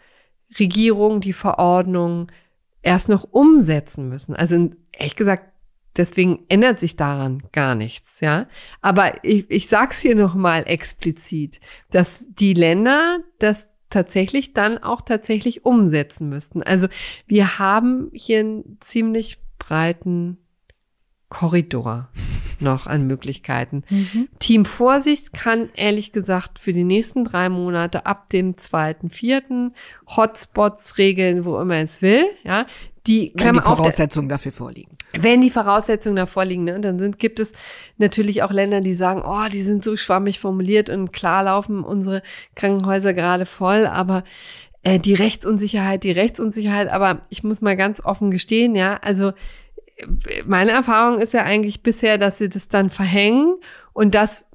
[0.56, 2.30] Regierungen die Verordnung
[2.82, 4.34] erst noch umsetzen müssen.
[4.34, 5.52] Also ehrlich gesagt,
[5.96, 8.46] deswegen ändert sich daran gar nichts, ja.
[8.80, 15.64] Aber ich, ich sag's hier nochmal explizit, dass die Länder das tatsächlich dann auch tatsächlich
[15.64, 16.62] umsetzen müssten.
[16.62, 16.88] Also
[17.26, 20.38] wir haben hier einen ziemlich breiten
[21.32, 22.08] Korridor
[22.60, 23.84] noch an Möglichkeiten.
[23.88, 24.28] Mhm.
[24.38, 29.74] Team Vorsicht kann ehrlich gesagt für die nächsten drei Monate ab dem zweiten, vierten
[30.06, 32.26] Hotspots regeln, wo immer es will.
[32.44, 32.66] Ja,
[33.06, 34.96] die, wenn die Voraussetzungen auf, dafür vorliegen.
[35.12, 37.52] Wenn die Voraussetzungen da vorliegen, ne, dann sind, gibt es
[37.96, 42.22] natürlich auch Länder, die sagen, oh, die sind so schwammig formuliert und klar laufen unsere
[42.54, 44.22] Krankenhäuser gerade voll, aber
[44.82, 49.32] äh, die Rechtsunsicherheit, die Rechtsunsicherheit, aber ich muss mal ganz offen gestehen, ja, also
[50.46, 53.56] meine Erfahrung ist ja eigentlich bisher, dass sie das dann verhängen
[53.92, 54.46] und dass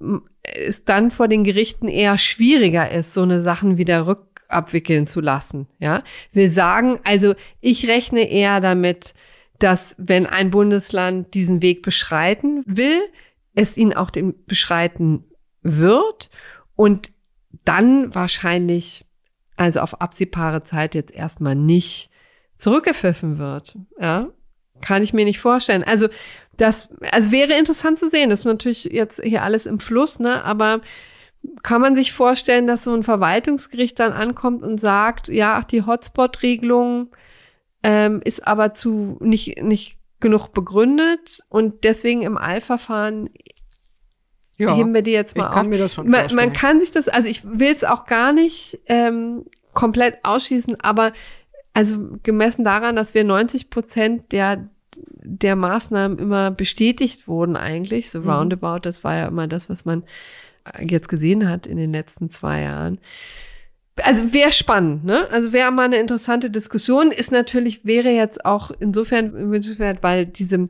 [0.44, 5.68] es dann vor den Gerichten eher schwieriger ist, so eine Sachen wieder rückabwickeln zu lassen.
[5.80, 9.14] Ja, will sagen, also ich rechne eher damit,
[9.60, 13.02] dass wenn ein Bundesland diesen Weg beschreiten will,
[13.56, 15.26] es ihn auch den beschreiten
[15.62, 16.30] wird
[16.76, 17.12] und
[17.66, 19.06] dann wahrscheinlich,
[19.56, 22.12] also auf absehbare Zeit jetzt erstmal nicht
[22.56, 23.78] zurückgepfiffen wird.
[24.00, 24.30] Ja,
[24.82, 25.84] kann ich mir nicht vorstellen.
[25.84, 26.08] Also
[26.58, 28.30] das, also wäre interessant zu sehen.
[28.30, 30.44] Das ist natürlich jetzt hier alles im Fluss, ne?
[30.44, 30.82] Aber
[31.64, 35.86] kann man sich vorstellen, dass so ein Verwaltungsgericht dann ankommt und sagt, ja, ach, die
[35.86, 37.10] Hotspot-Regelung
[37.84, 43.30] ähm, ist aber zu nicht nicht genug begründet und deswegen im Eilverfahren
[44.58, 45.68] ja, heben wir die jetzt mal ich kann auf.
[45.68, 46.50] Mir das schon man, vorstellen.
[46.50, 51.14] man kann sich das, also ich will es auch gar nicht ähm, komplett ausschließen, aber
[51.78, 54.68] also gemessen daran, dass wir 90 Prozent der
[55.00, 58.30] der Maßnahmen immer bestätigt wurden eigentlich, so mhm.
[58.32, 60.04] roundabout, das war ja immer das, was man
[60.80, 62.98] jetzt gesehen hat in den letzten zwei Jahren.
[63.98, 65.28] Also wäre spannend, ne?
[65.30, 67.12] Also wäre mal eine interessante Diskussion.
[67.12, 70.70] Ist natürlich, wäre jetzt auch insofern wünschenswert, weil diese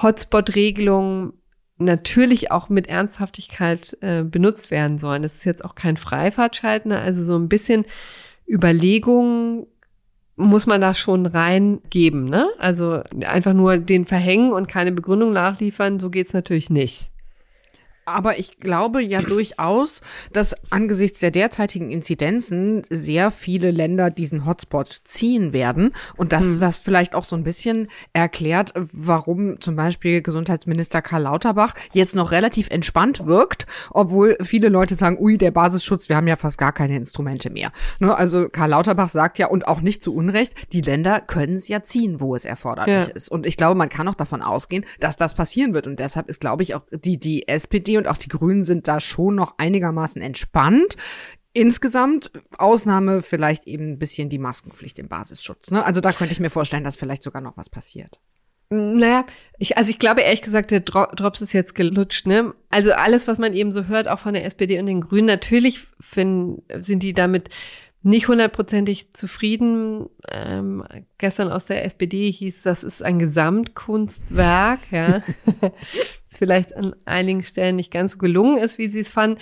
[0.00, 1.32] Hotspot-Regelung
[1.78, 5.24] natürlich auch mit Ernsthaftigkeit äh, benutzt werden sollen.
[5.24, 7.86] Das ist jetzt auch kein Freifahrtscheidner, also so ein bisschen
[8.48, 9.66] Überlegungen
[10.38, 12.48] muss man da schon reingeben, ne?
[12.58, 17.10] Also einfach nur den verhängen und keine Begründung nachliefern, so geht's natürlich nicht.
[18.08, 20.00] Aber ich glaube ja durchaus,
[20.32, 26.60] dass angesichts der derzeitigen Inzidenzen sehr viele Länder diesen Hotspot ziehen werden und dass hm.
[26.60, 32.32] das vielleicht auch so ein bisschen erklärt, warum zum Beispiel Gesundheitsminister Karl Lauterbach jetzt noch
[32.32, 36.72] relativ entspannt wirkt, obwohl viele Leute sagen, ui, der Basisschutz, wir haben ja fast gar
[36.72, 37.72] keine Instrumente mehr.
[37.98, 38.16] Ne?
[38.16, 41.82] Also Karl Lauterbach sagt ja und auch nicht zu Unrecht, die Länder können es ja
[41.82, 43.14] ziehen, wo es erforderlich ja.
[43.14, 43.28] ist.
[43.28, 45.86] Und ich glaube, man kann auch davon ausgehen, dass das passieren wird.
[45.86, 49.00] Und deshalb ist, glaube ich, auch die, die SPD und auch die Grünen sind da
[49.00, 50.96] schon noch einigermaßen entspannt.
[51.52, 55.70] Insgesamt, Ausnahme vielleicht eben ein bisschen die Maskenpflicht im Basisschutz.
[55.70, 55.84] Ne?
[55.84, 58.20] Also da könnte ich mir vorstellen, dass vielleicht sogar noch was passiert.
[58.70, 59.24] Naja,
[59.58, 62.54] ich, also ich glaube ehrlich gesagt, der Drops ist jetzt gelutscht, ne?
[62.68, 65.86] Also alles, was man eben so hört, auch von der SPD und den Grünen, natürlich
[66.00, 67.48] finden, sind die damit
[68.02, 70.06] nicht hundertprozentig zufrieden.
[70.30, 70.84] Ähm,
[71.16, 75.22] gestern aus der SPD hieß, das ist ein Gesamtkunstwerk, ja.
[76.28, 79.38] das vielleicht an einigen Stellen nicht ganz so gelungen ist, wie sie es fanden.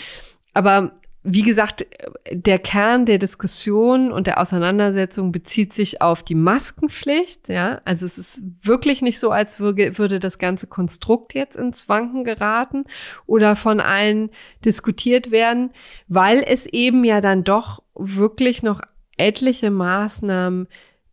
[0.55, 0.93] Aber
[1.29, 1.85] wie gesagt,
[2.31, 7.49] der Kern der Diskussion und der Auseinandersetzung bezieht sich auf die Maskenpflicht.
[7.49, 11.89] Ja, also es ist wirklich nicht so, als würde, würde das ganze Konstrukt jetzt ins
[11.89, 12.85] Wanken geraten
[13.27, 14.31] oder von allen
[14.65, 15.71] diskutiert werden,
[16.07, 18.81] weil es eben ja dann doch wirklich noch
[19.17, 20.69] etliche Maßnahmen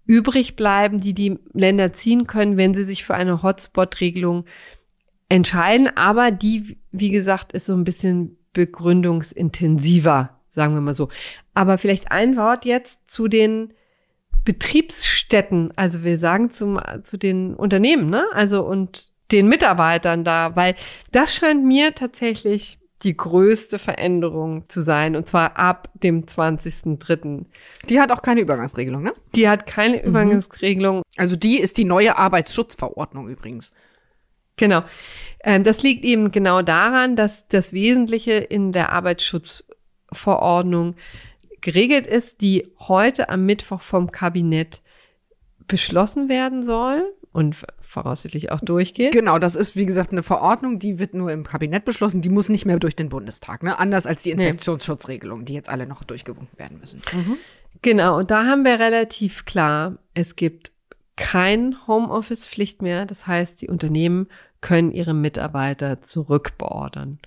[0.05, 4.45] übrig bleiben, die die Länder ziehen können, wenn sie sich für eine Hotspot-Regelung
[5.29, 5.89] entscheiden.
[5.95, 11.09] Aber die, wie gesagt, ist so ein bisschen begründungsintensiver, sagen wir mal so.
[11.53, 13.73] Aber vielleicht ein Wort jetzt zu den
[14.45, 18.25] Betriebsstätten, also wir sagen zum, zu den Unternehmen, ne?
[18.33, 20.75] Also und den Mitarbeitern da, weil
[21.11, 27.45] das scheint mir tatsächlich die größte Veränderung zu sein, und zwar ab dem 20.03.
[27.89, 29.11] Die hat auch keine Übergangsregelung, ne?
[29.35, 30.09] Die hat keine mhm.
[30.09, 31.01] Übergangsregelung.
[31.17, 33.71] Also die ist die neue Arbeitsschutzverordnung übrigens.
[34.57, 34.83] Genau.
[35.43, 40.95] Ähm, das liegt eben genau daran, dass das Wesentliche in der Arbeitsschutzverordnung
[41.61, 44.81] geregelt ist, die heute am Mittwoch vom Kabinett
[45.67, 49.13] beschlossen werden soll und voraussichtlich auch durchgeht.
[49.13, 52.49] Genau, das ist wie gesagt eine Verordnung, die wird nur im Kabinett beschlossen, die muss
[52.49, 53.79] nicht mehr durch den Bundestag, ne?
[53.79, 57.01] Anders als die Infektionsschutzregelungen, die jetzt alle noch durchgewunken werden müssen.
[57.13, 57.37] Mhm.
[57.81, 60.72] Genau, und da haben wir relativ klar, es gibt
[61.15, 63.05] kein Homeoffice-Pflicht mehr.
[63.05, 64.27] Das heißt, die Unternehmen
[64.61, 67.19] können ihre Mitarbeiter zurückbeordern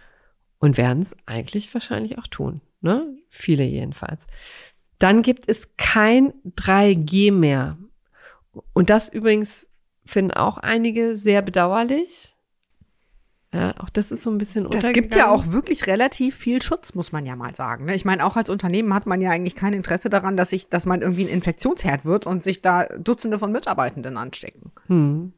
[0.59, 2.61] und werden es eigentlich wahrscheinlich auch tun.
[2.81, 3.16] Ne?
[3.29, 4.27] Viele jedenfalls.
[4.99, 7.79] Dann gibt es kein 3G mehr.
[8.72, 9.66] Und das übrigens
[10.07, 12.36] finden auch einige sehr bedauerlich.
[13.57, 16.95] Ja, auch das ist so ein bisschen Das gibt ja auch wirklich relativ viel Schutz,
[16.95, 17.87] muss man ja mal sagen.
[17.87, 17.95] Ne?
[17.95, 20.85] Ich meine, auch als Unternehmen hat man ja eigentlich kein Interesse daran, dass sich, dass
[20.85, 24.73] man irgendwie ein Infektionsherd wird und sich da Dutzende von Mitarbeitenden anstecken.
[24.88, 25.33] Hm.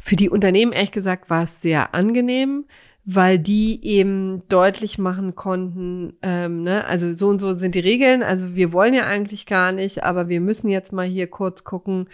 [0.00, 2.64] Für die Unternehmen, ehrlich gesagt, war es sehr angenehm,
[3.04, 8.22] weil die eben deutlich machen konnten, ähm, ne, also so und so sind die Regeln,
[8.22, 12.08] also wir wollen ja eigentlich gar nicht, aber wir müssen jetzt mal hier kurz gucken,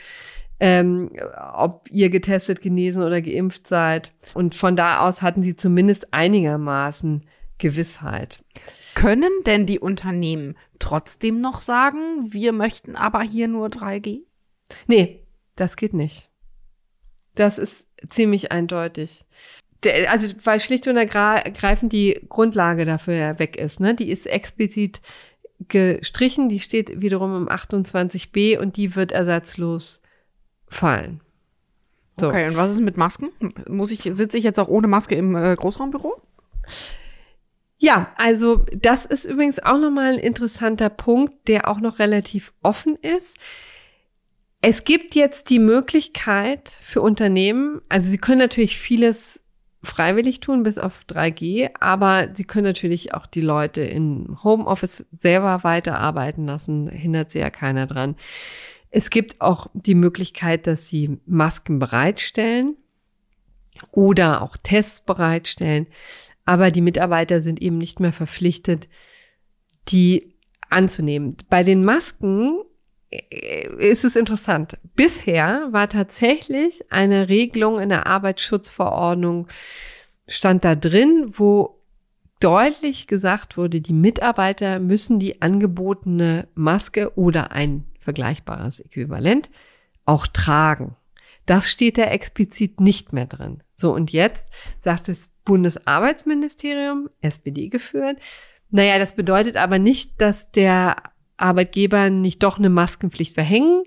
[0.60, 1.10] ähm,
[1.52, 4.12] ob ihr getestet, genesen oder geimpft seid.
[4.34, 7.24] Und von da aus hatten sie zumindest einigermaßen
[7.58, 8.42] Gewissheit.
[8.94, 14.20] Können denn die Unternehmen trotzdem noch sagen, wir möchten aber hier nur 3G?
[14.86, 15.24] Nee,
[15.56, 16.28] das geht nicht.
[17.34, 19.24] Das ist ziemlich eindeutig.
[20.08, 23.94] Also, weil schlicht und ergreifend die Grundlage dafür weg ist, ne?
[23.94, 25.02] Die ist explizit
[25.68, 30.00] gestrichen, die steht wiederum im 28b und die wird ersatzlos
[30.74, 31.20] fallen.
[32.18, 32.28] So.
[32.28, 33.30] Okay, und was ist mit Masken?
[33.68, 36.20] Muss ich, sitze ich jetzt auch ohne Maske im äh, Großraumbüro?
[37.78, 42.96] Ja, also das ist übrigens auch nochmal ein interessanter Punkt, der auch noch relativ offen
[42.96, 43.36] ist.
[44.60, 49.42] Es gibt jetzt die Möglichkeit für Unternehmen, also sie können natürlich vieles
[49.82, 55.62] freiwillig tun, bis auf 3G, aber sie können natürlich auch die Leute in Homeoffice selber
[55.64, 58.16] weiterarbeiten lassen, hindert sie ja keiner dran.
[58.96, 62.76] Es gibt auch die Möglichkeit, dass sie Masken bereitstellen
[63.90, 65.88] oder auch Tests bereitstellen.
[66.44, 68.88] Aber die Mitarbeiter sind eben nicht mehr verpflichtet,
[69.88, 70.36] die
[70.70, 71.36] anzunehmen.
[71.50, 72.62] Bei den Masken
[73.10, 74.78] äh, ist es interessant.
[74.94, 79.48] Bisher war tatsächlich eine Regelung in der Arbeitsschutzverordnung
[80.28, 81.80] stand da drin, wo
[82.38, 89.50] deutlich gesagt wurde, die Mitarbeiter müssen die angebotene Maske oder ein vergleichbares Äquivalent
[90.04, 90.96] auch tragen.
[91.46, 93.62] Das steht da explizit nicht mehr drin.
[93.74, 94.46] So, und jetzt
[94.80, 98.18] sagt das Bundesarbeitsministerium, SPD geführt,
[98.70, 100.96] naja, das bedeutet aber nicht, dass der
[101.36, 103.82] Arbeitgeber nicht doch eine Maskenpflicht verhängen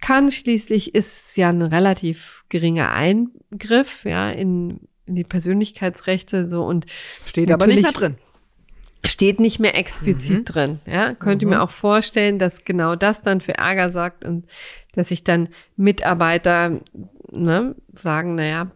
[0.00, 0.30] kann.
[0.30, 6.86] Schließlich ist ja ein relativ geringer Eingriff, ja, in, in die Persönlichkeitsrechte, so und
[7.26, 8.16] steht aber nicht mehr drin
[9.04, 10.44] steht nicht mehr explizit mhm.
[10.44, 10.80] drin.
[10.86, 11.52] Ja, könnte mhm.
[11.52, 14.46] mir auch vorstellen, dass genau das dann für Ärger sorgt und
[14.94, 16.80] dass sich dann Mitarbeiter
[17.30, 18.70] ne, sagen, naja,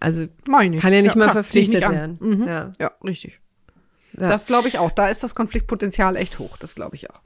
[0.00, 2.18] also kann ja nicht ja, mal klar, verpflichtet nicht werden.
[2.20, 2.46] Mhm.
[2.46, 2.72] Ja.
[2.78, 2.90] ja.
[3.04, 3.40] richtig.
[4.14, 4.28] Ja.
[4.28, 4.90] Das glaube ich auch.
[4.90, 6.56] Da ist das Konfliktpotenzial echt hoch.
[6.58, 7.20] Das glaube ich auch.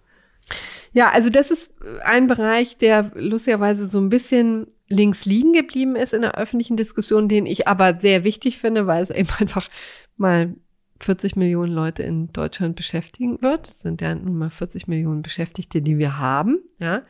[0.92, 1.72] Ja, also das ist
[2.04, 7.28] ein Bereich, der lustigerweise so ein bisschen links liegen geblieben ist in der öffentlichen Diskussion,
[7.28, 9.68] den ich aber sehr wichtig finde, weil es eben einfach
[10.16, 10.54] mal
[11.00, 13.68] 40 Millionen Leute in Deutschland beschäftigen wird.
[13.68, 16.58] Das sind ja nun mal 40 Millionen Beschäftigte, die wir haben.
[16.78, 17.02] Ja.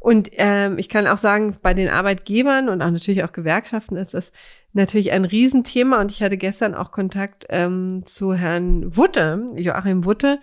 [0.00, 4.14] Und ähm, ich kann auch sagen, bei den Arbeitgebern und auch natürlich auch Gewerkschaften ist
[4.14, 4.32] das
[4.72, 6.00] natürlich ein Riesenthema.
[6.00, 10.40] Und ich hatte gestern auch Kontakt ähm, zu Herrn Wutte, Joachim Wutte,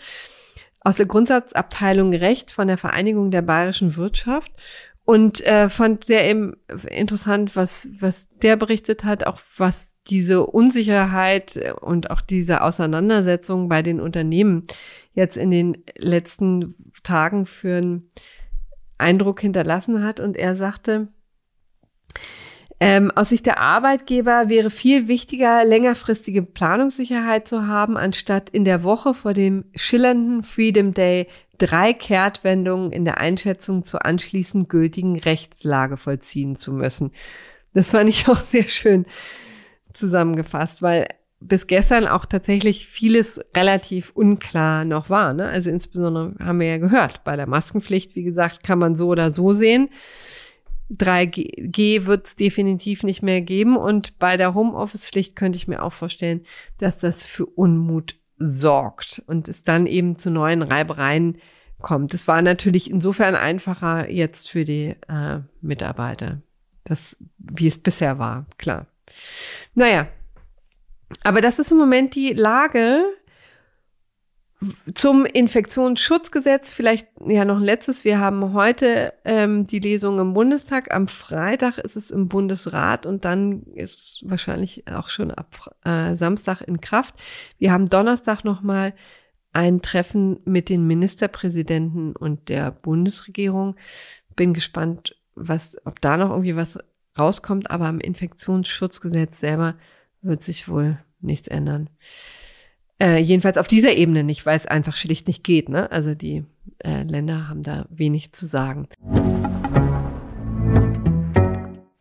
[0.82, 4.52] aus der Grundsatzabteilung Recht von der Vereinigung der bayerischen Wirtschaft
[5.10, 6.56] und äh, fand sehr eben
[6.88, 13.82] interessant, was was der berichtet hat, auch was diese Unsicherheit und auch diese Auseinandersetzung bei
[13.82, 14.66] den Unternehmen
[15.14, 18.10] jetzt in den letzten Tagen für einen
[18.98, 20.20] Eindruck hinterlassen hat.
[20.20, 21.10] Und er sagte,
[22.82, 28.84] ähm, aus Sicht der Arbeitgeber wäre viel wichtiger, längerfristige Planungssicherheit zu haben, anstatt in der
[28.84, 35.98] Woche vor dem schillernden Freedom Day drei Kehrtwendungen in der Einschätzung zur anschließend gültigen Rechtslage
[35.98, 37.12] vollziehen zu müssen.
[37.74, 39.06] Das fand ich auch sehr schön
[39.94, 41.08] zusammengefasst, weil
[41.42, 45.34] bis gestern auch tatsächlich vieles relativ unklar noch war.
[45.34, 45.48] Ne?
[45.48, 49.32] Also insbesondere haben wir ja gehört, bei der Maskenpflicht, wie gesagt, kann man so oder
[49.32, 49.90] so sehen.
[50.92, 53.78] 3G wird es definitiv nicht mehr geben.
[53.78, 56.42] Und bei der Homeoffice-Pflicht könnte ich mir auch vorstellen,
[56.78, 61.38] dass das für Unmut sorgt und es dann eben zu neuen Reibereien
[61.80, 62.14] kommt.
[62.14, 66.42] Es war natürlich insofern einfacher jetzt für die äh, Mitarbeiter,
[66.84, 68.88] das, wie es bisher war, klar.
[69.76, 70.08] Naja,
[71.24, 73.04] aber das ist im Moment die Lage
[74.94, 76.74] zum Infektionsschutzgesetz.
[76.74, 78.04] Vielleicht ja noch ein letztes.
[78.04, 80.94] Wir haben heute ähm, die Lesung im Bundestag.
[80.94, 86.62] Am Freitag ist es im Bundesrat und dann ist wahrscheinlich auch schon ab äh, Samstag
[86.62, 87.16] in Kraft.
[87.58, 88.94] Wir haben Donnerstag nochmal
[89.54, 93.76] ein Treffen mit den Ministerpräsidenten und der Bundesregierung.
[94.36, 96.78] Bin gespannt, was, ob da noch irgendwie was
[97.20, 99.76] rauskommt, aber am Infektionsschutzgesetz selber
[100.22, 101.90] wird sich wohl nichts ändern.
[103.02, 105.70] Äh, jedenfalls auf dieser Ebene nicht, weil es einfach schlicht nicht geht.
[105.70, 105.92] Ne?
[105.92, 106.46] Also die
[106.80, 108.88] äh, Länder haben da wenig zu sagen.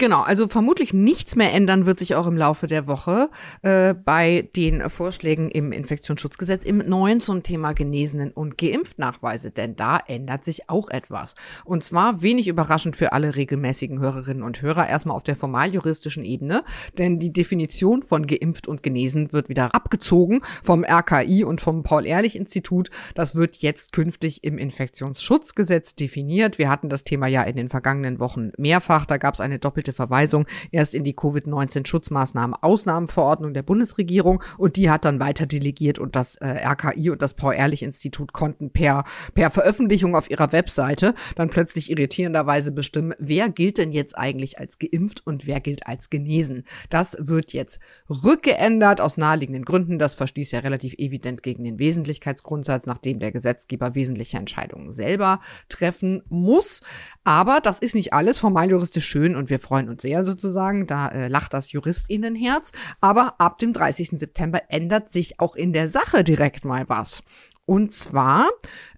[0.01, 3.31] Genau, also vermutlich nichts mehr ändern wird sich auch im Laufe der Woche
[3.63, 9.99] äh, bei den Vorschlägen im Infektionsschutzgesetz im neuen zum Thema Genesenen und Geimpftnachweise, denn da
[10.07, 11.35] ändert sich auch etwas.
[11.65, 16.63] Und zwar wenig überraschend für alle regelmäßigen Hörerinnen und Hörer erstmal auf der formaljuristischen Ebene,
[16.97, 22.91] denn die Definition von geimpft und genesen wird wieder abgezogen vom RKI und vom Paul-Ehrlich-Institut.
[23.17, 26.57] Das wird jetzt künftig im Infektionsschutzgesetz definiert.
[26.57, 29.05] Wir hatten das Thema ja in den vergangenen Wochen mehrfach.
[29.05, 34.77] Da gab es eine doppelte erneute Verweisung erst in die Covid-19-Schutzmaßnahmen Ausnahmenverordnung der Bundesregierung und
[34.77, 39.51] die hat dann weiter delegiert und das äh, RKI und das Paul-Ehrlich-Institut konnten per, per
[39.51, 45.27] Veröffentlichung auf ihrer Webseite dann plötzlich irritierenderweise bestimmen, wer gilt denn jetzt eigentlich als geimpft
[45.27, 46.65] und wer gilt als genesen.
[46.91, 49.99] Das wird jetzt rückgeändert aus naheliegenden Gründen.
[49.99, 56.23] Das verstieß ja relativ evident gegen den Wesentlichkeitsgrundsatz, nachdem der Gesetzgeber wesentliche Entscheidungen selber treffen
[56.29, 56.83] muss.
[57.25, 60.87] Aber das ist nicht alles formal juristisch schön und wir freuen uns sehr sozusagen.
[60.87, 62.73] Da äh, lacht das Juristinnenherz.
[63.03, 64.19] Aber ab dem 30.
[64.19, 67.23] September ändert sich auch in der Sache direkt mal was.
[67.67, 68.49] Und zwar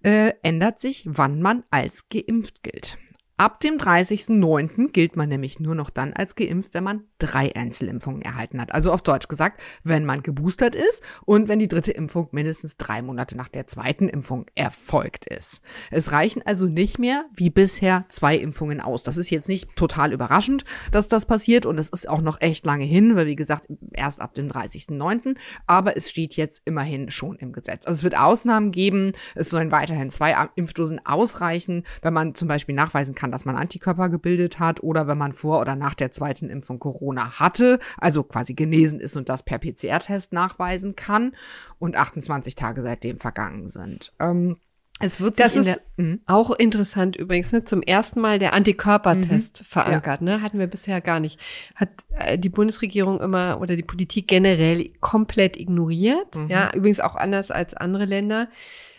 [0.04, 2.98] äh, ändert sich, wann man als geimpft gilt.
[3.36, 4.92] Ab dem 30.09.
[4.92, 8.72] gilt man nämlich nur noch dann als geimpft, wenn man drei Einzelimpfungen erhalten hat.
[8.72, 13.02] Also auf Deutsch gesagt, wenn man geboostert ist und wenn die dritte Impfung mindestens drei
[13.02, 15.60] Monate nach der zweiten Impfung erfolgt ist.
[15.90, 19.02] Es reichen also nicht mehr wie bisher zwei Impfungen aus.
[19.02, 22.64] Das ist jetzt nicht total überraschend, dass das passiert und es ist auch noch echt
[22.66, 25.36] lange hin, weil wie gesagt, erst ab dem 30.09.
[25.66, 27.86] Aber es steht jetzt immerhin schon im Gesetz.
[27.86, 29.12] Also es wird Ausnahmen geben.
[29.34, 34.08] Es sollen weiterhin zwei Impfdosen ausreichen, wenn man zum Beispiel nachweisen kann, dass man Antikörper
[34.08, 38.54] gebildet hat oder wenn man vor oder nach der zweiten Impfung Corona hatte, also quasi
[38.54, 41.32] genesen ist und das per PCR-Test nachweisen kann
[41.78, 44.12] und 28 Tage seitdem vergangen sind.
[44.18, 44.56] Ähm,
[45.02, 46.20] es wird das ist der, mhm.
[46.26, 47.64] auch interessant übrigens, ne?
[47.64, 49.64] zum ersten Mal der Antikörpertest mhm.
[49.64, 50.24] verankert, ja.
[50.24, 50.42] ne?
[50.42, 51.40] hatten wir bisher gar nicht.
[51.74, 51.88] Hat
[52.18, 56.48] äh, die Bundesregierung immer oder die Politik generell komplett ignoriert, mhm.
[56.50, 58.48] ja, übrigens auch anders als andere Länder.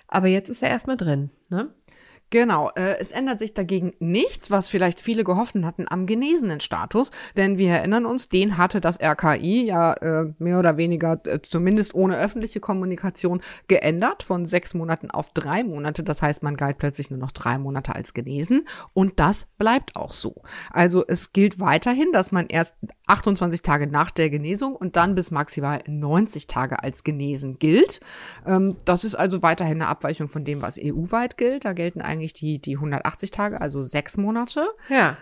[0.08, 1.70] Aber jetzt ist er erstmal drin, ne?
[2.32, 7.10] Genau, äh, es ändert sich dagegen nichts, was vielleicht viele gehofft hatten am genesenen Status,
[7.36, 11.94] denn wir erinnern uns, den hatte das RKI ja äh, mehr oder weniger äh, zumindest
[11.94, 16.04] ohne öffentliche Kommunikation geändert von sechs Monaten auf drei Monate.
[16.04, 20.14] Das heißt, man galt plötzlich nur noch drei Monate als genesen und das bleibt auch
[20.14, 20.36] so.
[20.72, 22.76] Also es gilt weiterhin, dass man erst
[23.08, 28.00] 28 Tage nach der Genesung und dann bis maximal 90 Tage als genesen gilt.
[28.48, 31.66] Ähm, das ist also weiterhin eine Abweichung von dem, was EU-weit gilt.
[31.66, 34.66] Da gelten eigentlich die, die 180 Tage, also sechs Monate.
[34.90, 35.18] Ja.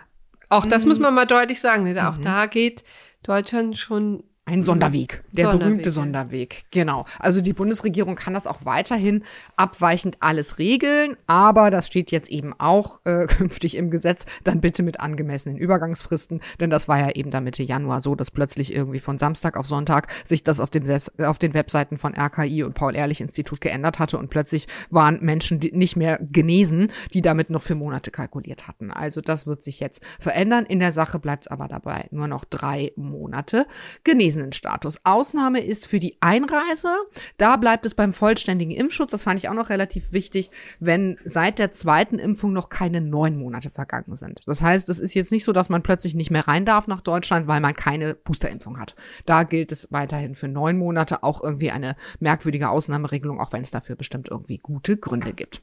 [0.48, 0.90] Auch das mhm.
[0.90, 1.84] muss man mal deutlich sagen.
[1.84, 2.08] Ne?
[2.08, 2.22] Auch mhm.
[2.22, 2.84] da geht
[3.22, 7.06] Deutschland schon ein Sonderweg, der Sonderweg, berühmte Sonderweg, genau.
[7.18, 9.22] Also die Bundesregierung kann das auch weiterhin
[9.56, 14.82] abweichend alles regeln, aber das steht jetzt eben auch äh, künftig im Gesetz, dann bitte
[14.82, 19.00] mit angemessenen Übergangsfristen, denn das war ja eben da Mitte Januar so, dass plötzlich irgendwie
[19.00, 20.84] von Samstag auf Sonntag sich das auf, dem
[21.18, 26.18] auf den Webseiten von RKI und Paul-Ehrlich-Institut geändert hatte und plötzlich waren Menschen nicht mehr
[26.20, 28.90] genesen, die damit noch für Monate kalkuliert hatten.
[28.90, 30.66] Also das wird sich jetzt verändern.
[30.66, 33.66] In der Sache bleibt es aber dabei nur noch drei Monate
[34.04, 34.98] genesen Status.
[35.04, 36.94] Ausnahme ist für die Einreise.
[37.36, 39.12] Da bleibt es beim vollständigen Impfschutz.
[39.12, 43.36] Das fand ich auch noch relativ wichtig, wenn seit der zweiten Impfung noch keine neun
[43.38, 44.40] Monate vergangen sind.
[44.46, 47.00] Das heißt, es ist jetzt nicht so, dass man plötzlich nicht mehr rein darf nach
[47.00, 48.94] Deutschland, weil man keine Boosterimpfung hat.
[49.26, 53.70] Da gilt es weiterhin für neun Monate auch irgendwie eine merkwürdige Ausnahmeregelung, auch wenn es
[53.70, 55.62] dafür bestimmt irgendwie gute Gründe gibt.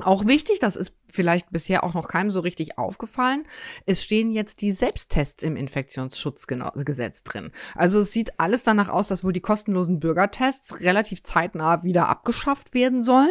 [0.00, 3.44] Auch wichtig, das ist vielleicht bisher auch noch keinem so richtig aufgefallen,
[3.86, 7.52] es stehen jetzt die Selbsttests im Infektionsschutzgesetz drin.
[7.76, 12.74] Also es sieht alles danach aus, dass wohl die kostenlosen Bürgertests relativ zeitnah wieder abgeschafft
[12.74, 13.30] werden sollen,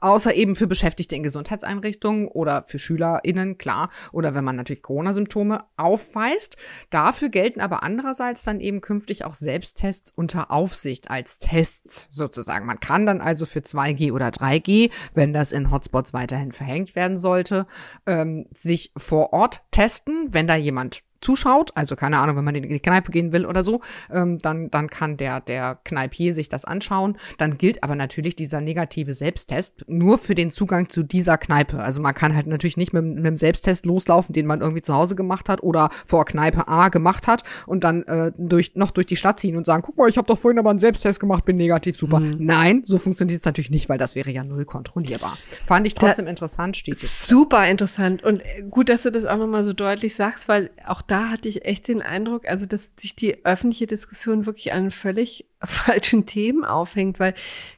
[0.00, 5.62] außer eben für Beschäftigte in Gesundheitseinrichtungen oder für SchülerInnen, klar, oder wenn man natürlich Corona-Symptome
[5.76, 6.56] aufweist.
[6.90, 12.66] Dafür gelten aber andererseits dann eben künftig auch Selbsttests unter Aufsicht als Tests sozusagen.
[12.66, 16.96] Man kann dann also für 2G oder 3G, wenn das in Hotspots Hotspots weiterhin verhängt
[16.96, 17.66] werden sollte,
[18.06, 22.68] ähm, sich vor Ort testen, wenn da jemand zuschaut, also keine Ahnung, wenn man in
[22.68, 26.64] die Kneipe gehen will oder so, ähm, dann, dann kann der, der Kneipier sich das
[26.64, 27.16] anschauen.
[27.38, 31.78] Dann gilt aber natürlich dieser negative Selbsttest nur für den Zugang zu dieser Kneipe.
[31.80, 34.94] Also man kann halt natürlich nicht mit, mit einem Selbsttest loslaufen, den man irgendwie zu
[34.94, 39.06] Hause gemacht hat oder vor Kneipe A gemacht hat und dann äh, durch, noch durch
[39.06, 41.44] die Stadt ziehen und sagen, guck mal, ich habe doch vorhin aber einen Selbsttest gemacht,
[41.44, 42.20] bin negativ, super.
[42.20, 42.36] Mhm.
[42.38, 45.38] Nein, so funktioniert es natürlich nicht, weil das wäre ja null kontrollierbar.
[45.66, 47.00] Fand ich trotzdem da, interessant, steht.
[47.00, 51.28] Super interessant und gut, dass du das auch nochmal so deutlich sagst, weil auch da
[51.28, 55.46] hatte ich echt den Eindruck, also dass sich die öffentliche Diskussion wirklich an einen völlig
[55.64, 57.34] falschen Themen aufhängt, weil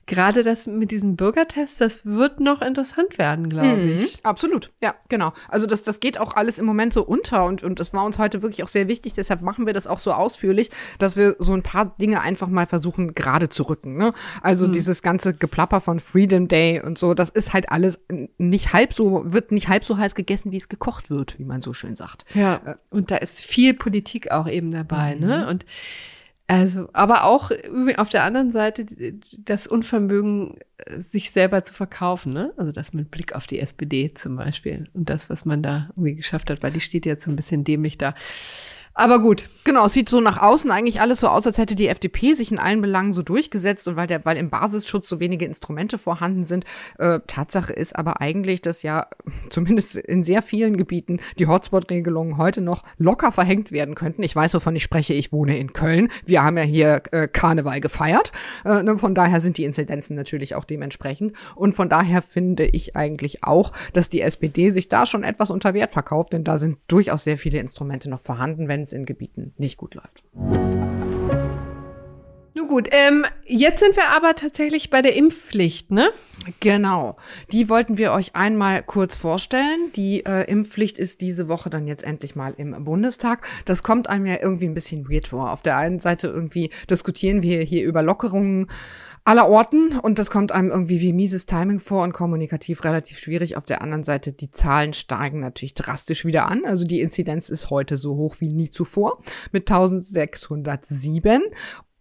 [0.06, 4.24] gerade das mit diesem Bürgertest, das wird noch interessant werden, glaube mhm, ich.
[4.24, 5.32] Absolut, ja, genau.
[5.48, 8.18] Also das, das geht auch alles im Moment so unter und, und das war uns
[8.18, 11.52] heute wirklich auch sehr wichtig, deshalb machen wir das auch so ausführlich, dass wir so
[11.52, 13.96] ein paar Dinge einfach mal versuchen gerade zu rücken.
[13.96, 14.12] Ne?
[14.42, 14.72] Also mhm.
[14.72, 18.00] dieses ganze Geplapper von Freedom Day und so, das ist halt alles
[18.38, 21.60] nicht halb so, wird nicht halb so heiß gegessen, wie es gekocht wird, wie man
[21.60, 22.24] so schön sagt.
[22.34, 25.20] Ja, äh, und da ist viel Politik auch eben dabei, ne?
[25.20, 25.26] mhm.
[25.26, 25.48] ne?
[25.48, 25.66] Und
[26.46, 27.50] also, aber auch
[27.96, 28.84] auf der anderen Seite
[29.38, 30.58] das Unvermögen,
[30.98, 32.52] sich selber zu verkaufen, ne?
[32.58, 36.16] Also das mit Blick auf die SPD zum Beispiel und das, was man da irgendwie
[36.16, 38.14] geschafft hat, weil die steht jetzt so ein bisschen dämlich da.
[38.94, 39.48] Aber gut.
[39.64, 42.52] Genau, es sieht so nach außen eigentlich alles so aus, als hätte die FDP sich
[42.52, 46.44] in allen Belangen so durchgesetzt und weil der, weil im Basisschutz so wenige Instrumente vorhanden
[46.44, 46.64] sind.
[46.98, 49.08] Äh, Tatsache ist aber eigentlich, dass ja
[49.50, 54.22] zumindest in sehr vielen Gebieten die Hotspot-Regelungen heute noch locker verhängt werden könnten.
[54.22, 55.14] Ich weiß, wovon ich spreche.
[55.14, 56.10] Ich wohne in Köln.
[56.26, 58.32] Wir haben ja hier äh, Karneval gefeiert.
[58.64, 61.32] Äh, ne, von daher sind die Inzidenzen natürlich auch dementsprechend.
[61.56, 65.74] Und von daher finde ich eigentlich auch, dass die SPD sich da schon etwas unter
[65.74, 69.52] Wert verkauft, denn da sind durchaus sehr viele Instrumente noch vorhanden, wenn es in Gebieten
[69.58, 70.22] nicht gut läuft.
[72.56, 76.10] Nun gut, ähm, jetzt sind wir aber tatsächlich bei der Impfpflicht, ne?
[76.60, 77.16] Genau.
[77.50, 79.90] Die wollten wir euch einmal kurz vorstellen.
[79.96, 83.48] Die äh, Impfpflicht ist diese Woche dann jetzt endlich mal im Bundestag.
[83.64, 85.50] Das kommt einem ja irgendwie ein bisschen weird vor.
[85.50, 88.68] Auf der einen Seite irgendwie diskutieren wir hier über Lockerungen
[89.24, 93.56] aller Orten und das kommt einem irgendwie wie mieses Timing vor und kommunikativ relativ schwierig.
[93.56, 96.62] Auf der anderen Seite, die Zahlen steigen natürlich drastisch wieder an.
[96.66, 99.18] Also die Inzidenz ist heute so hoch wie nie zuvor
[99.50, 101.42] mit 1607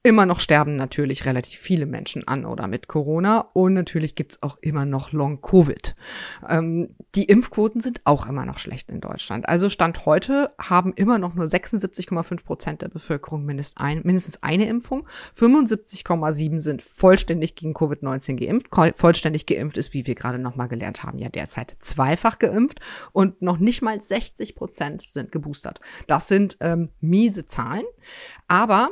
[0.06, 4.58] Immer noch sterben natürlich relativ viele Menschen an oder mit Corona und natürlich gibt's auch
[4.60, 5.96] immer noch Long-Covid.
[6.50, 9.48] Ähm, die Impfquoten sind auch immer noch schlecht in Deutschland.
[9.48, 14.68] Also Stand heute haben immer noch nur 76,5 Prozent der Bevölkerung mindest ein, mindestens eine
[14.68, 15.08] Impfung.
[15.38, 18.98] 75,7 sind vollständig gegen Covid-19 geimpft.
[19.00, 22.82] Vollständig geimpft ist, wie wir gerade nochmal gelernt haben, ja derzeit zweifach geimpft
[23.14, 25.80] und noch nicht mal 60 Prozent sind geboostert.
[26.08, 27.86] Das sind ähm, miese Zahlen.
[28.50, 28.90] Aber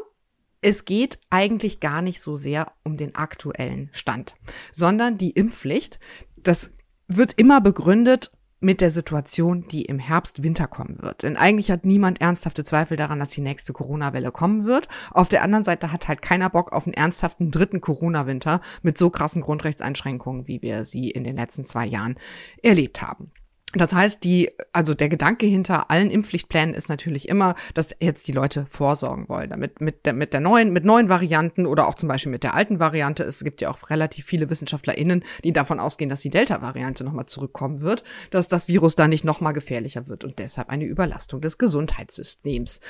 [0.62, 4.36] es geht eigentlich gar nicht so sehr um den aktuellen Stand,
[4.72, 6.00] sondern die Impfpflicht,
[6.38, 6.72] das
[7.08, 8.32] wird immer begründet
[8.64, 11.24] mit der Situation, die im Herbst, Winter kommen wird.
[11.24, 14.88] Denn eigentlich hat niemand ernsthafte Zweifel daran, dass die nächste Corona-Welle kommen wird.
[15.10, 19.10] Auf der anderen Seite hat halt keiner Bock auf einen ernsthaften dritten Corona-Winter mit so
[19.10, 22.18] krassen Grundrechtseinschränkungen, wie wir sie in den letzten zwei Jahren
[22.62, 23.32] erlebt haben.
[23.74, 28.34] Das heißt, die, also der Gedanke hinter allen Impfpflichtplänen ist natürlich immer, dass jetzt die
[28.34, 32.10] Leute vorsorgen wollen, damit mit der, mit der neuen, mit neuen Varianten oder auch zum
[32.10, 33.24] Beispiel mit der alten Variante.
[33.24, 37.80] Es gibt ja auch relativ viele WissenschaftlerInnen, die davon ausgehen, dass die Delta-Variante nochmal zurückkommen
[37.80, 42.82] wird, dass das Virus da nicht nochmal gefährlicher wird und deshalb eine Überlastung des Gesundheitssystems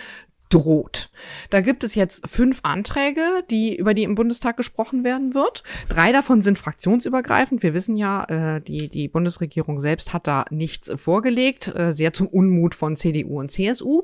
[0.54, 1.10] droht.
[1.49, 5.64] Da gibt es jetzt fünf Anträge, die über die im Bundestag gesprochen werden wird.
[5.89, 7.64] Drei davon sind fraktionsübergreifend.
[7.64, 12.28] Wir wissen ja, äh, die die Bundesregierung selbst hat da nichts vorgelegt, äh, sehr zum
[12.28, 14.04] Unmut von CDU und CSU.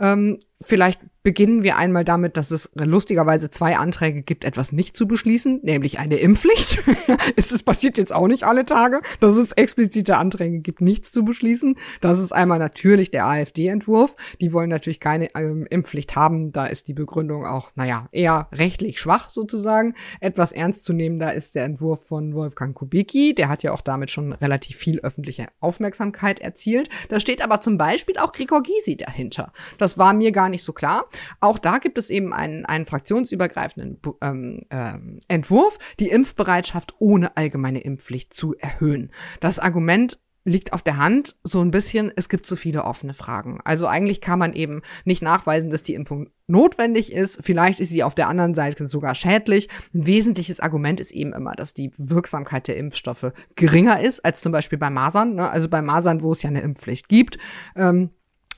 [0.00, 5.06] Ähm, vielleicht beginnen wir einmal damit, dass es lustigerweise zwei Anträge gibt, etwas nicht zu
[5.06, 6.82] beschließen, nämlich eine Impfpflicht.
[7.36, 11.76] es passiert jetzt auch nicht alle Tage, dass es explizite Anträge gibt, nichts zu beschließen.
[12.00, 14.16] Das ist einmal natürlich der AfD-Entwurf.
[14.40, 16.52] Die wollen natürlich keine ähm, Impfpflicht haben.
[16.52, 19.94] Da ist die Begründung auch, naja, eher rechtlich schwach sozusagen.
[20.20, 23.34] Etwas ernstzunehmender ist der Entwurf von Wolfgang Kubicki.
[23.34, 26.88] Der hat ja auch damit schon relativ viel öffentliche Aufmerksamkeit erzielt.
[27.08, 29.52] Da steht aber zum Beispiel auch Gregor Gysi dahinter.
[29.78, 31.07] Das war mir gar nicht so klar.
[31.40, 37.80] Auch da gibt es eben einen, einen fraktionsübergreifenden ähm, ähm, Entwurf, die Impfbereitschaft ohne allgemeine
[37.80, 39.10] Impfpflicht zu erhöhen.
[39.40, 43.60] Das Argument liegt auf der Hand so ein bisschen, es gibt so viele offene Fragen.
[43.64, 47.40] Also eigentlich kann man eben nicht nachweisen, dass die Impfung notwendig ist.
[47.42, 49.68] Vielleicht ist sie auf der anderen Seite sogar schädlich.
[49.94, 54.52] Ein wesentliches Argument ist eben immer, dass die Wirksamkeit der Impfstoffe geringer ist als zum
[54.52, 55.34] Beispiel bei Masern.
[55.34, 55.48] Ne?
[55.48, 57.38] Also bei Masern, wo es ja eine Impfpflicht gibt.
[57.76, 58.10] Ähm,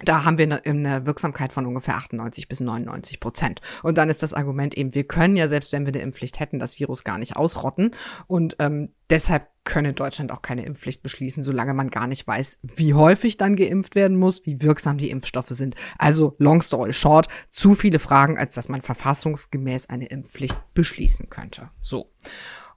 [0.05, 3.61] da haben wir eine, eine, Wirksamkeit von ungefähr 98 bis 99 Prozent.
[3.82, 6.59] Und dann ist das Argument eben, wir können ja, selbst wenn wir eine Impfpflicht hätten,
[6.59, 7.94] das Virus gar nicht ausrotten.
[8.26, 12.94] Und ähm, deshalb könne Deutschland auch keine Impfpflicht beschließen, solange man gar nicht weiß, wie
[12.94, 15.74] häufig dann geimpft werden muss, wie wirksam die Impfstoffe sind.
[15.98, 21.70] Also, long story short, zu viele Fragen, als dass man verfassungsgemäß eine Impfpflicht beschließen könnte.
[21.82, 22.11] So.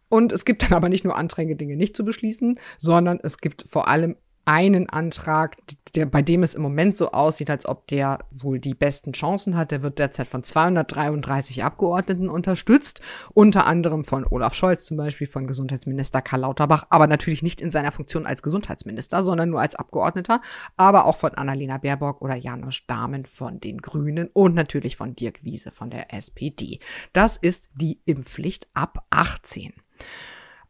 [0.09, 3.63] Und es gibt dann aber nicht nur Anträge, Dinge nicht zu beschließen, sondern es gibt
[3.67, 4.15] vor allem
[4.45, 5.57] einen Antrag,
[5.95, 9.55] der, bei dem es im Moment so aussieht, als ob der wohl die besten Chancen
[9.55, 9.71] hat.
[9.71, 13.01] Der wird derzeit von 233 Abgeordneten unterstützt,
[13.33, 17.71] unter anderem von Olaf Scholz zum Beispiel, von Gesundheitsminister Karl Lauterbach, aber natürlich nicht in
[17.71, 20.41] seiner Funktion als Gesundheitsminister, sondern nur als Abgeordneter,
[20.77, 25.43] aber auch von Annalena Baerbock oder Janosch Dahmen von den Grünen und natürlich von Dirk
[25.43, 26.79] Wiese von der SPD.
[27.13, 29.73] Das ist die Impfpflicht ab 18.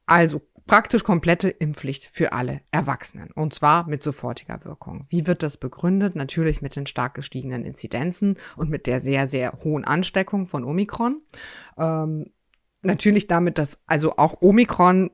[0.05, 3.31] Also praktisch komplette Impfpflicht für alle Erwachsenen.
[3.31, 5.05] Und zwar mit sofortiger Wirkung.
[5.09, 6.15] Wie wird das begründet?
[6.15, 11.21] Natürlich mit den stark gestiegenen Inzidenzen und mit der sehr, sehr hohen Ansteckung von Omikron.
[11.77, 12.31] Ähm,
[12.81, 15.11] natürlich damit, dass also auch Omikron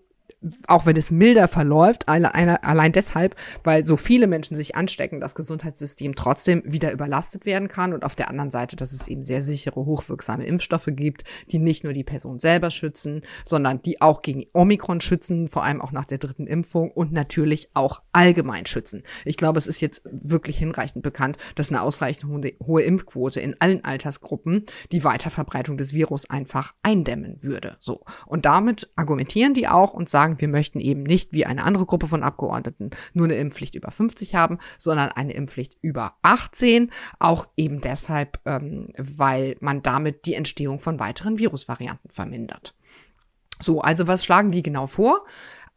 [0.67, 6.15] auch wenn es milder verläuft, allein deshalb, weil so viele Menschen sich anstecken, das Gesundheitssystem
[6.15, 9.85] trotzdem wieder überlastet werden kann und auf der anderen Seite, dass es eben sehr sichere,
[9.85, 15.01] hochwirksame Impfstoffe gibt, die nicht nur die Person selber schützen, sondern die auch gegen Omikron
[15.01, 19.03] schützen, vor allem auch nach der dritten Impfung und natürlich auch allgemein schützen.
[19.25, 23.83] Ich glaube, es ist jetzt wirklich hinreichend bekannt, dass eine ausreichend hohe Impfquote in allen
[23.83, 27.77] Altersgruppen die Weiterverbreitung des Virus einfach eindämmen würde.
[27.79, 28.01] So.
[28.25, 31.85] Und damit argumentieren die auch und sagen, sagen, wir möchten eben nicht wie eine andere
[31.85, 36.91] Gruppe von Abgeordneten nur eine Impfpflicht über 50 haben, sondern eine Impfpflicht über 18.
[37.19, 42.75] Auch eben deshalb, ähm, weil man damit die Entstehung von weiteren Virusvarianten vermindert.
[43.61, 45.25] So, also was schlagen die genau vor?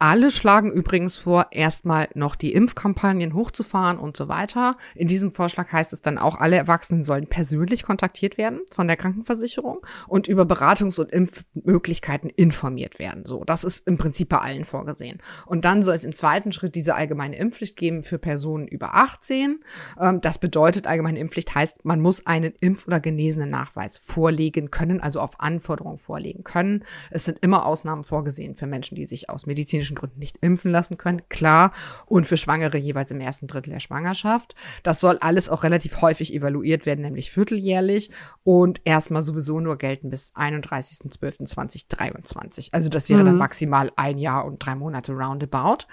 [0.04, 4.76] Alle schlagen übrigens vor, erstmal noch die Impfkampagnen hochzufahren und so weiter.
[4.96, 8.96] In diesem Vorschlag heißt es dann auch, alle Erwachsenen sollen persönlich kontaktiert werden von der
[8.96, 9.78] Krankenversicherung
[10.08, 13.24] und über Beratungs- und Impfmöglichkeiten informiert werden.
[13.26, 15.18] So, das ist im Prinzip bei allen vorgesehen.
[15.46, 19.60] Und dann soll es im zweiten Schritt diese allgemeine Impfpflicht geben für Personen über 18.
[20.00, 25.00] Ähm, das bedeutet, allgemeine Impfpflicht heißt, man muss einen Impf- oder genesenen Nachweis vorlegen können,
[25.00, 26.82] also auf Anforderung vorlegen können.
[27.12, 30.70] Es sind immer Ausnahmen vorgesehen für Menschen, die sich aus medizinischen medizinischen Gründen nicht impfen
[30.70, 31.72] lassen können, klar.
[32.06, 34.54] Und für Schwangere jeweils im ersten Drittel der Schwangerschaft.
[34.82, 38.10] Das soll alles auch relativ häufig evaluiert werden, nämlich vierteljährlich
[38.44, 42.70] und erstmal sowieso nur gelten bis 31.12.2023.
[42.72, 43.26] Also das wäre mhm.
[43.26, 45.86] dann maximal ein Jahr und drei Monate roundabout.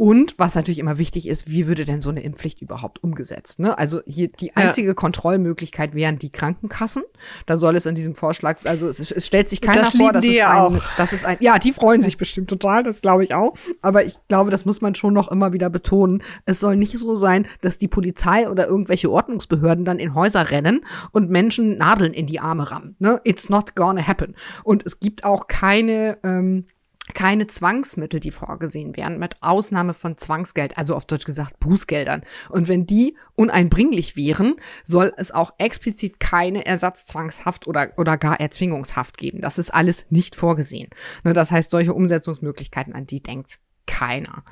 [0.00, 3.58] Und was natürlich immer wichtig ist, wie würde denn so eine Impfpflicht überhaupt umgesetzt?
[3.58, 3.76] Ne?
[3.76, 4.94] Also hier die einzige ja.
[4.94, 7.02] Kontrollmöglichkeit wären die Krankenkassen.
[7.46, 10.24] Da soll es in diesem Vorschlag, also es, es stellt sich keiner das vor, dass
[10.24, 10.80] es ein, auch.
[10.96, 13.54] das ist ein, ja, die freuen sich bestimmt total, das glaube ich auch.
[13.82, 16.22] Aber ich glaube, das muss man schon noch immer wieder betonen.
[16.46, 20.86] Es soll nicht so sein, dass die Polizei oder irgendwelche Ordnungsbehörden dann in Häuser rennen
[21.10, 22.94] und Menschen Nadeln in die Arme rammen.
[23.00, 23.20] Ne?
[23.24, 24.36] It's not gonna happen.
[24.62, 26.66] Und es gibt auch keine ähm,
[27.14, 32.22] keine Zwangsmittel, die vorgesehen wären, mit Ausnahme von Zwangsgeld, also auf Deutsch gesagt Bußgeldern.
[32.50, 39.18] Und wenn die uneinbringlich wären, soll es auch explizit keine Ersatzzwangshaft oder, oder gar Erzwingungshaft
[39.18, 39.40] geben.
[39.40, 40.90] Das ist alles nicht vorgesehen.
[41.24, 44.44] Ne, das heißt, solche Umsetzungsmöglichkeiten, an die denkt keiner.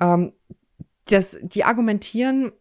[0.00, 0.32] Ähm,
[1.06, 2.52] das, die argumentieren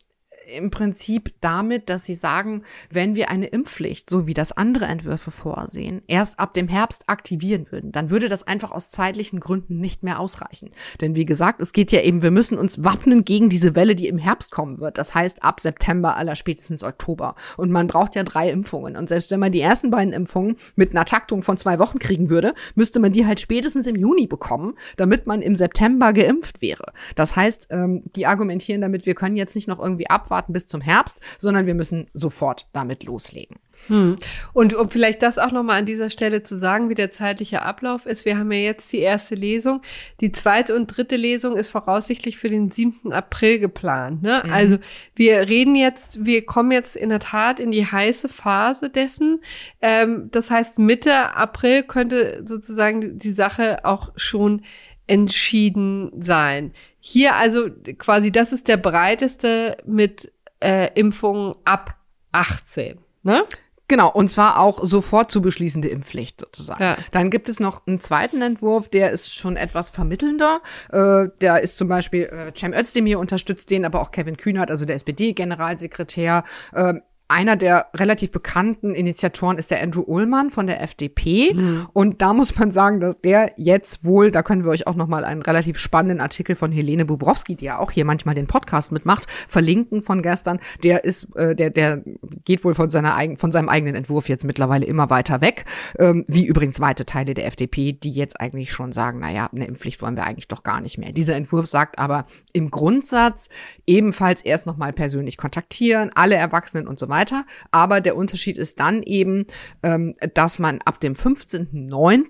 [0.47, 5.31] im Prinzip damit, dass sie sagen, wenn wir eine Impfpflicht, so wie das andere Entwürfe
[5.31, 10.03] vorsehen, erst ab dem Herbst aktivieren würden, dann würde das einfach aus zeitlichen Gründen nicht
[10.03, 10.71] mehr ausreichen.
[11.01, 14.07] Denn wie gesagt, es geht ja eben, wir müssen uns wappnen gegen diese Welle, die
[14.07, 14.97] im Herbst kommen wird.
[14.97, 17.35] Das heißt ab September aller spätestens Oktober.
[17.57, 18.95] Und man braucht ja drei Impfungen.
[18.95, 22.29] Und selbst wenn man die ersten beiden Impfungen mit einer Taktung von zwei Wochen kriegen
[22.29, 26.85] würde, müsste man die halt spätestens im Juni bekommen, damit man im September geimpft wäre.
[27.15, 30.67] Das heißt, ähm, die argumentieren damit, wir können jetzt nicht noch irgendwie abwarten, abwarten bis
[30.67, 33.57] zum Herbst, sondern wir müssen sofort damit loslegen.
[33.87, 34.15] Hm.
[34.53, 38.05] Und um vielleicht das auch nochmal an dieser Stelle zu sagen, wie der zeitliche Ablauf
[38.05, 38.23] ist.
[38.23, 39.81] Wir haben ja jetzt die erste Lesung.
[40.21, 43.11] Die zweite und dritte Lesung ist voraussichtlich für den 7.
[43.11, 44.23] April geplant.
[44.23, 44.41] Ne?
[44.45, 44.53] Mhm.
[44.53, 44.77] Also
[45.15, 49.41] wir reden jetzt, wir kommen jetzt in der Tat in die heiße Phase dessen.
[49.81, 54.61] Ähm, das heißt, Mitte April könnte sozusagen die Sache auch schon
[55.07, 56.73] entschieden sein.
[56.99, 60.31] Hier also quasi, das ist der breiteste mit
[60.61, 61.97] äh, Impfungen ab
[62.31, 62.99] 18.
[63.23, 63.45] Ne?
[63.89, 66.81] Genau, und zwar auch sofort zu beschließende Impfpflicht sozusagen.
[66.81, 66.97] Ja.
[67.11, 70.61] Dann gibt es noch einen zweiten Entwurf, der ist schon etwas vermittelnder.
[70.91, 74.85] Äh, der ist zum Beispiel, äh, Cem Özdemir unterstützt den, aber auch Kevin Kühnert, also
[74.85, 76.93] der SPD-Generalsekretär, äh,
[77.29, 81.53] einer der relativ bekannten Initiatoren ist der Andrew Ullmann von der FDP.
[81.53, 81.87] Mhm.
[81.93, 85.07] Und da muss man sagen, dass der jetzt wohl, da können wir euch auch noch
[85.07, 88.91] mal einen relativ spannenden Artikel von Helene Bubrowski, die ja auch hier manchmal den Podcast
[88.91, 90.59] mitmacht, verlinken von gestern.
[90.83, 92.03] Der ist, äh, der, der
[92.43, 95.65] geht wohl von seiner eigen, von seinem eigenen Entwurf jetzt mittlerweile immer weiter weg.
[95.97, 99.65] Ähm, wie übrigens weite Teile der FDP, die jetzt eigentlich schon sagen, na ja, eine
[99.65, 101.13] Impfpflicht wollen wir eigentlich doch gar nicht mehr.
[101.13, 103.47] Dieser Entwurf sagt aber im Grundsatz
[103.87, 107.45] ebenfalls erst noch mal persönlich kontaktieren, alle Erwachsenen und so weiter weiter.
[107.71, 109.45] Aber der Unterschied ist dann eben,
[109.83, 112.25] ähm, dass man ab dem 15.09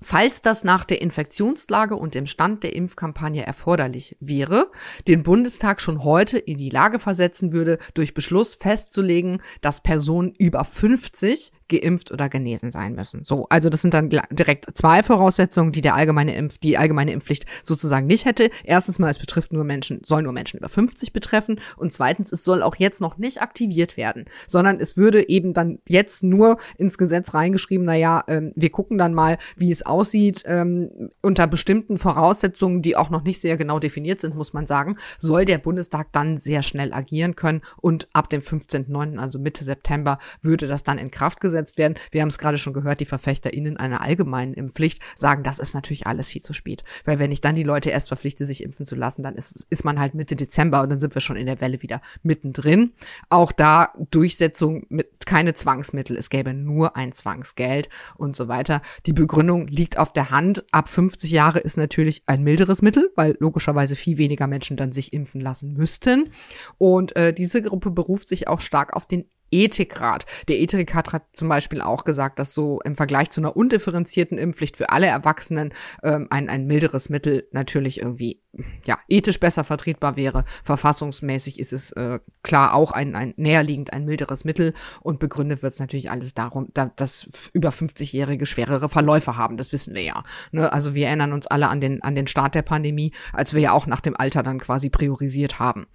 [0.00, 4.70] falls das nach der Infektionslage und dem Stand der Impfkampagne erforderlich wäre,
[5.06, 10.64] den Bundestag schon heute in die Lage versetzen würde, durch Beschluss festzulegen, dass Personen über
[10.64, 13.24] 50 geimpft oder genesen sein müssen.
[13.24, 17.46] So, also das sind dann direkt zwei Voraussetzungen, die der allgemeine Impf, die allgemeine Impfpflicht
[17.62, 18.50] sozusagen nicht hätte.
[18.64, 22.44] Erstens mal, es betrifft nur Menschen, soll nur Menschen über 50 betreffen und zweitens, es
[22.44, 26.98] soll auch jetzt noch nicht aktiviert werden, sondern es würde eben dann jetzt nur ins
[26.98, 32.82] Gesetz reingeschrieben, naja, ähm, wir gucken dann mal, wie es aussieht, ähm, unter bestimmten Voraussetzungen,
[32.82, 36.38] die auch noch nicht sehr genau definiert sind, muss man sagen, soll der Bundestag dann
[36.38, 41.10] sehr schnell agieren können und ab dem 15.09., also Mitte September, würde das dann in
[41.10, 41.94] Kraft gesetzt umgesetzt werden.
[42.10, 46.06] Wir haben es gerade schon gehört, die VerfechterInnen einer allgemeinen Impfpflicht sagen, das ist natürlich
[46.06, 46.84] alles viel zu spät.
[47.04, 49.84] Weil wenn ich dann die Leute erst verpflichte, sich impfen zu lassen, dann ist, ist
[49.84, 52.92] man halt Mitte Dezember und dann sind wir schon in der Welle wieder mittendrin.
[53.28, 56.16] Auch da Durchsetzung mit keine Zwangsmittel.
[56.16, 58.80] Es gäbe nur ein Zwangsgeld und so weiter.
[59.06, 60.64] Die Begründung liegt auf der Hand.
[60.72, 65.12] Ab 50 Jahre ist natürlich ein milderes Mittel, weil logischerweise viel weniger Menschen dann sich
[65.12, 66.30] impfen lassen müssten.
[66.78, 70.26] Und äh, diese Gruppe beruft sich auch stark auf den Ethikrat.
[70.48, 74.76] Der Ethikrat hat zum Beispiel auch gesagt, dass so im Vergleich zu einer undifferenzierten Impfpflicht
[74.76, 75.72] für alle Erwachsenen
[76.02, 78.42] ähm, ein, ein milderes Mittel natürlich irgendwie
[78.86, 80.44] ja ethisch besser vertretbar wäre.
[80.62, 85.72] Verfassungsmäßig ist es äh, klar auch ein, ein näherliegend ein milderes Mittel und begründet wird
[85.72, 89.56] es natürlich alles darum, da, dass über 50-Jährige schwerere Verläufe haben.
[89.56, 90.22] Das wissen wir ja.
[90.52, 90.72] Ne?
[90.72, 93.72] Also wir erinnern uns alle an den an den Start der Pandemie, als wir ja
[93.72, 95.86] auch nach dem Alter dann quasi priorisiert haben.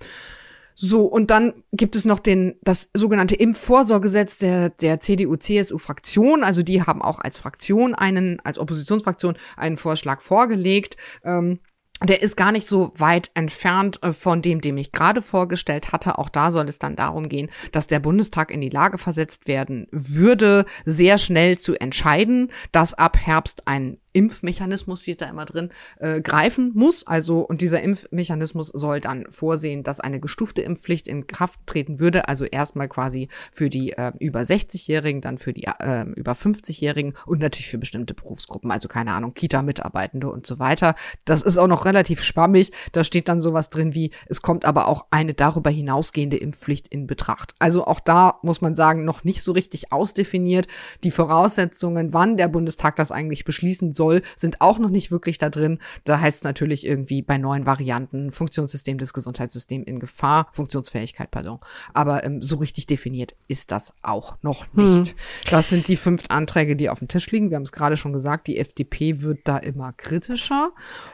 [0.76, 6.44] So, und dann gibt es noch den, das sogenannte Impfvorsorgesetz der, der CDU-CSU-Fraktion.
[6.44, 10.98] Also die haben auch als Fraktion einen, als Oppositionsfraktion einen Vorschlag vorgelegt.
[11.24, 11.60] Ähm,
[12.04, 16.18] der ist gar nicht so weit entfernt äh, von dem, dem ich gerade vorgestellt hatte.
[16.18, 19.88] Auch da soll es dann darum gehen, dass der Bundestag in die Lage versetzt werden
[19.92, 26.22] würde, sehr schnell zu entscheiden, dass ab Herbst ein Impfmechanismus steht da immer drin, äh,
[26.22, 27.06] greifen muss.
[27.06, 32.28] Also, und dieser Impfmechanismus soll dann vorsehen, dass eine gestufte Impfpflicht in Kraft treten würde.
[32.28, 37.42] Also erstmal quasi für die äh, über 60-Jährigen, dann für die äh, über 50-Jährigen und
[37.42, 40.96] natürlich für bestimmte Berufsgruppen, also keine Ahnung, Kita-Mitarbeitende und so weiter.
[41.26, 42.72] Das ist auch noch relativ schwammig.
[42.92, 47.08] Da steht dann sowas drin wie, es kommt aber auch eine darüber hinausgehende Impfpflicht in
[47.08, 47.56] Betracht.
[47.60, 50.68] Also auch da muss man sagen, noch nicht so richtig ausdefiniert.
[51.04, 55.38] Die Voraussetzungen, wann der Bundestag das eigentlich beschließen soll, soll, sind auch noch nicht wirklich
[55.38, 55.80] da drin.
[56.04, 61.60] Da heißt es natürlich irgendwie bei neuen Varianten Funktionssystem des Gesundheitssystems in Gefahr, Funktionsfähigkeit, pardon.
[61.94, 65.10] Aber ähm, so richtig definiert ist das auch noch nicht.
[65.10, 65.16] Hm.
[65.50, 67.50] Das sind die fünf Anträge, die auf dem Tisch liegen.
[67.50, 70.72] Wir haben es gerade schon gesagt, die FDP wird da immer kritischer.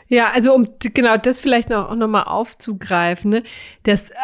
[0.07, 3.43] Ja, also um genau das vielleicht noch, auch noch mal aufzugreifen, ne?
[3.83, 4.15] das äh,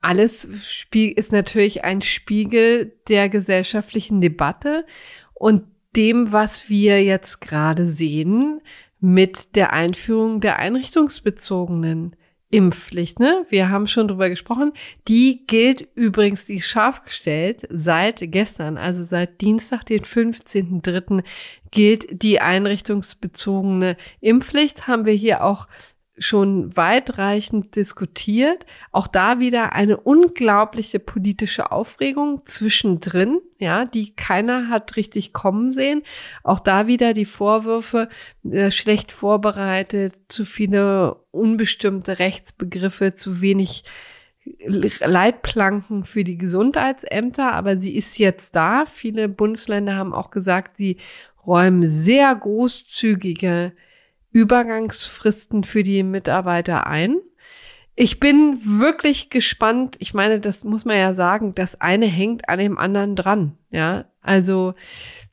[0.00, 0.48] alles
[0.92, 4.84] ist natürlich ein Spiegel der gesellschaftlichen Debatte
[5.32, 5.64] und
[5.96, 8.60] dem, was wir jetzt gerade sehen
[9.00, 12.16] mit der Einführung der einrichtungsbezogenen
[12.54, 13.44] Impfpflicht, ne?
[13.48, 14.72] Wir haben schon drüber gesprochen.
[15.08, 21.24] Die gilt übrigens, die scharf gestellt seit gestern, also seit Dienstag, den 15.3.
[21.72, 24.86] gilt die einrichtungsbezogene Impfpflicht.
[24.86, 25.66] Haben wir hier auch
[26.16, 28.66] schon weitreichend diskutiert.
[28.92, 36.02] Auch da wieder eine unglaubliche politische Aufregung zwischendrin, ja, die keiner hat richtig kommen sehen.
[36.42, 38.08] Auch da wieder die Vorwürfe,
[38.48, 43.84] äh, schlecht vorbereitet, zu viele unbestimmte Rechtsbegriffe, zu wenig
[45.00, 48.84] Leitplanken für die Gesundheitsämter, aber sie ist jetzt da.
[48.86, 50.98] Viele Bundesländer haben auch gesagt, sie
[51.46, 53.72] räumen sehr großzügige
[54.32, 57.20] Übergangsfristen für die Mitarbeiter ein.
[57.96, 59.96] Ich bin wirklich gespannt.
[60.00, 63.56] Ich meine, das muss man ja sagen, das eine hängt an dem anderen dran.
[63.70, 64.74] Ja, also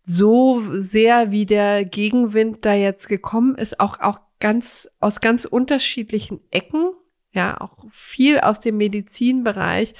[0.03, 6.39] so sehr wie der Gegenwind da jetzt gekommen ist, auch, auch ganz, aus ganz unterschiedlichen
[6.51, 6.91] Ecken.
[7.31, 9.93] Ja, auch viel aus dem Medizinbereich.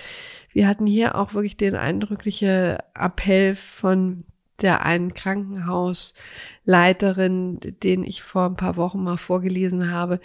[0.52, 4.26] Wir hatten hier auch wirklich den eindrücklichen Appell von
[4.62, 10.22] der einen Krankenhausleiterin, den ich vor ein paar Wochen mal vorgelesen habe,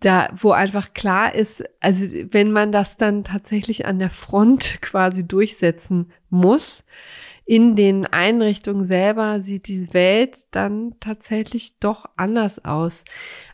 [0.00, 5.26] da, wo einfach klar ist, also wenn man das dann tatsächlich an der Front quasi
[5.26, 6.84] durchsetzen muss,
[7.44, 13.04] in den Einrichtungen selber sieht die Welt dann tatsächlich doch anders aus.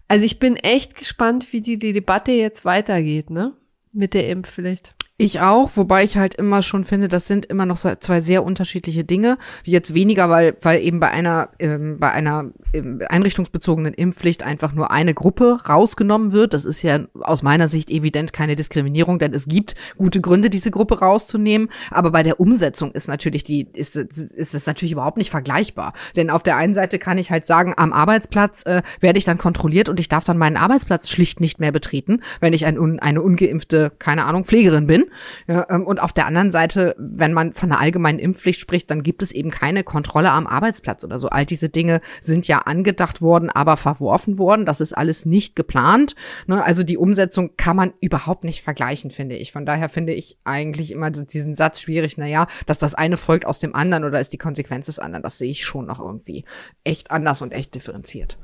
[0.07, 3.55] Also ich bin echt gespannt, wie die, die Debatte jetzt weitergeht, ne?
[3.93, 4.95] Mit der Impfpflicht.
[5.19, 9.03] Ich auch, wobei ich halt immer schon finde, das sind immer noch zwei sehr unterschiedliche
[9.03, 9.39] Dinge.
[9.65, 14.91] Jetzt weniger, weil, weil eben bei einer, ähm, bei einer ähm, einrichtungsbezogenen Impfpflicht einfach nur
[14.91, 16.53] eine Gruppe rausgenommen wird.
[16.53, 20.71] Das ist ja aus meiner Sicht evident keine Diskriminierung, denn es gibt gute Gründe, diese
[20.71, 21.71] Gruppe rauszunehmen.
[21.91, 25.95] Aber bei der Umsetzung ist natürlich die, ist, ist es natürlich überhaupt nicht vergleichbar.
[26.15, 29.39] Denn auf der einen Seite kann ich halt sagen, am Arbeitsplatz äh, werde ich dann
[29.39, 33.23] kontrolliert und ich darf dann meinen Arbeitsplatz schlicht nicht mehr betreten, wenn ich ein, eine
[33.23, 35.06] ungeimpfte, keine Ahnung, Pflegerin bin.
[35.47, 39.03] Ja, ähm, und auf der anderen Seite, wenn man von einer allgemeinen Impfpflicht spricht, dann
[39.03, 41.29] gibt es eben keine Kontrolle am Arbeitsplatz oder so.
[41.29, 44.67] All diese Dinge sind ja angedacht worden, aber verworfen worden.
[44.67, 46.15] Das ist alles nicht geplant.
[46.47, 46.63] Ne?
[46.63, 49.53] Also die Umsetzung kann man überhaupt nicht vergleichen, finde ich.
[49.53, 52.19] Von daher finde ich eigentlich immer diesen Satz schwierig.
[52.19, 55.23] Naja, dass das eine folgt aus dem anderen oder ist die Konsequenz des anderen.
[55.23, 56.45] Das sehe ich schon noch irgendwie
[56.85, 58.39] echt anders und echt differenziert.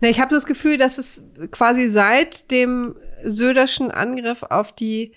[0.00, 5.12] Ich habe das Gefühl, dass es quasi seit dem Söderschen Angriff auf die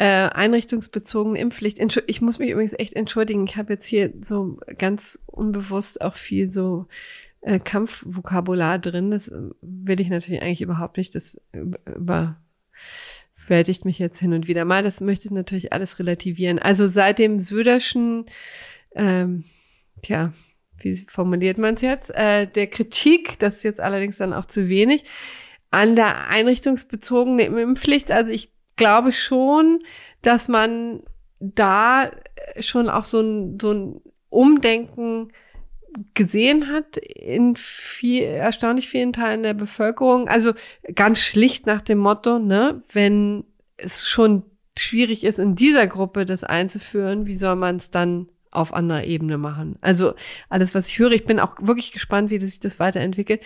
[0.00, 1.78] äh, einrichtungsbezogene Impfpflicht.
[2.06, 3.46] Ich muss mich übrigens echt entschuldigen.
[3.46, 6.86] Ich habe jetzt hier so ganz unbewusst auch viel so
[7.42, 9.10] äh, Kampfvokabular drin.
[9.10, 11.14] Das äh, will ich natürlich eigentlich überhaupt nicht.
[11.14, 11.38] Das
[11.84, 14.82] überwältigt mich jetzt hin und wieder mal.
[14.82, 16.58] Das möchte ich natürlich alles relativieren.
[16.58, 18.24] Also seit dem Söderschen,
[18.94, 19.44] ähm,
[20.00, 20.32] tja,
[20.78, 22.10] wie formuliert man es jetzt?
[22.14, 25.04] Äh, der Kritik, das ist jetzt allerdings dann auch zu wenig,
[25.70, 28.10] an der einrichtungsbezogenen Impfpflicht.
[28.10, 28.50] Also ich
[28.80, 29.84] glaube schon,
[30.22, 31.02] dass man
[31.38, 32.10] da
[32.58, 34.00] schon auch so ein, so ein
[34.30, 35.32] Umdenken
[36.14, 40.28] gesehen hat in viel, erstaunlich vielen Teilen der Bevölkerung.
[40.28, 40.54] Also
[40.94, 43.44] ganz schlicht nach dem Motto, ne, wenn
[43.76, 44.44] es schon
[44.78, 49.38] schwierig ist, in dieser Gruppe das einzuführen, wie soll man es dann auf anderer Ebene
[49.38, 49.76] machen?
[49.80, 50.14] Also
[50.48, 53.42] alles, was ich höre, ich bin auch wirklich gespannt, wie sich das weiterentwickelt.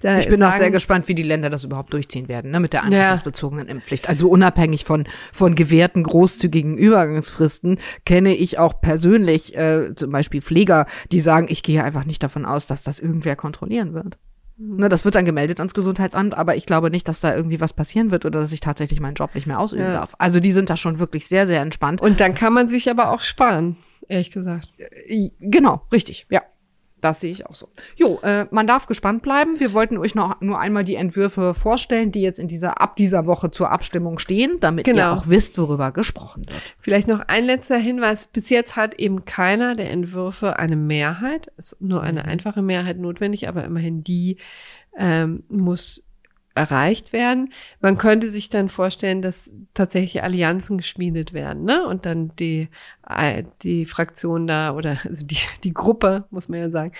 [0.00, 2.60] Da ich bin sagen, auch sehr gespannt, wie die Länder das überhaupt durchziehen werden, ne,
[2.60, 3.74] mit der anrichtungsbezogenen ja.
[3.74, 4.08] Impfpflicht.
[4.08, 10.86] Also unabhängig von, von gewährten großzügigen Übergangsfristen kenne ich auch persönlich äh, zum Beispiel Pfleger,
[11.10, 14.18] die sagen, ich gehe einfach nicht davon aus, dass das irgendwer kontrollieren wird.
[14.58, 14.76] Mhm.
[14.76, 17.72] Ne, das wird dann gemeldet ans Gesundheitsamt, aber ich glaube nicht, dass da irgendwie was
[17.72, 19.94] passieren wird oder dass ich tatsächlich meinen Job nicht mehr ausüben ja.
[19.94, 20.14] darf.
[20.18, 22.00] Also die sind da schon wirklich sehr, sehr entspannt.
[22.00, 23.76] Und dann kann man sich aber auch sparen,
[24.08, 24.70] ehrlich gesagt.
[24.78, 26.42] Äh, genau, richtig, ja.
[27.00, 27.68] Das sehe ich auch so.
[27.96, 29.60] Jo, äh, man darf gespannt bleiben.
[29.60, 33.26] Wir wollten euch noch nur einmal die Entwürfe vorstellen, die jetzt in dieser ab dieser
[33.26, 34.98] Woche zur Abstimmung stehen, damit genau.
[34.98, 36.74] ihr auch wisst, worüber gesprochen wird.
[36.80, 38.26] Vielleicht noch ein letzter Hinweis.
[38.26, 41.52] Bis jetzt hat eben keiner der Entwürfe eine Mehrheit.
[41.56, 42.28] Es ist nur eine mhm.
[42.30, 44.38] einfache Mehrheit notwendig, aber immerhin die
[44.96, 46.07] ähm, muss
[46.58, 47.52] erreicht werden.
[47.80, 51.86] Man könnte sich dann vorstellen, dass tatsächlich Allianzen geschmiedet werden, ne?
[51.86, 52.68] Und dann die,
[53.08, 56.92] äh, die Fraktion da oder also die, die Gruppe, muss man ja sagen,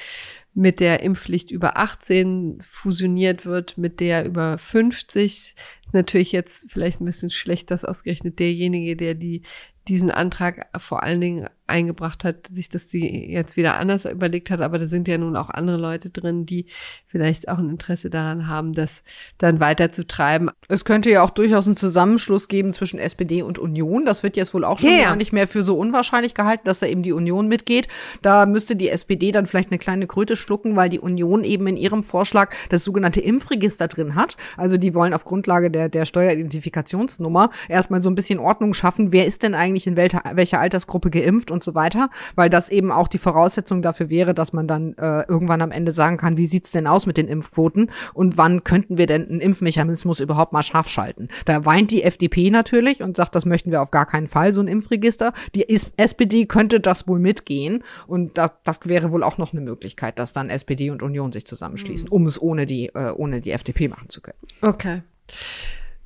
[0.55, 5.55] mit der Impfpflicht über 18 fusioniert wird, mit der über 50.
[5.93, 9.43] Natürlich jetzt vielleicht ein bisschen schlecht, dass ausgerechnet derjenige, der die
[9.89, 14.61] diesen Antrag vor allen Dingen eingebracht hat, sich das die jetzt wieder anders überlegt hat,
[14.61, 16.67] aber da sind ja nun auch andere Leute drin, die
[17.07, 19.03] vielleicht auch ein Interesse daran haben, das
[19.39, 20.51] dann weiterzutreiben.
[20.69, 24.05] Es könnte ja auch durchaus einen Zusammenschluss geben zwischen SPD und Union.
[24.05, 26.81] Das wird jetzt wohl auch schon ja, gar nicht mehr für so unwahrscheinlich gehalten, dass
[26.81, 27.89] da eben die Union mitgeht.
[28.23, 31.77] Da müsste die SPD dann vielleicht eine kleine Kröte schlucken, weil die Union eben in
[31.77, 34.37] ihrem Vorschlag das sogenannte Impfregister drin hat.
[34.57, 39.13] Also die wollen auf Grundlage der, der Steueridentifikationsnummer erstmal so ein bisschen Ordnung schaffen.
[39.13, 42.91] Wer ist denn eigentlich in welcher, welcher Altersgruppe geimpft und so weiter, weil das eben
[42.91, 46.47] auch die Voraussetzung dafür wäre, dass man dann äh, irgendwann am Ende sagen kann, wie
[46.47, 50.63] sieht's denn aus mit den Impfquoten und wann könnten wir denn einen Impfmechanismus überhaupt mal
[50.63, 51.29] scharf schalten.
[51.45, 54.61] Da weint die FDP natürlich und sagt, das möchten wir auf gar keinen Fall, so
[54.61, 55.33] ein Impfregister.
[55.55, 60.19] Die SPD könnte das wohl mitgehen und das, das wäre wohl auch noch eine Möglichkeit,
[60.19, 62.13] dass dann SPD und Union sich zusammenschließen, mhm.
[62.13, 64.39] um es ohne die, äh, ohne die FDP machen zu können.
[64.63, 65.03] Okay.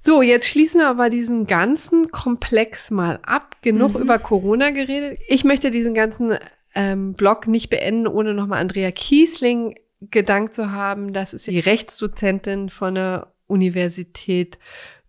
[0.04, 3.54] So, jetzt schließen wir aber diesen ganzen Komplex mal ab.
[3.62, 4.00] Genug mhm.
[4.00, 5.20] über Corona geredet.
[5.28, 6.38] Ich möchte diesen ganzen
[6.74, 11.12] ähm, Blog nicht beenden, ohne nochmal Andrea Kiesling gedankt zu haben.
[11.12, 14.58] Das ist die Rechtsdozentin von der Universität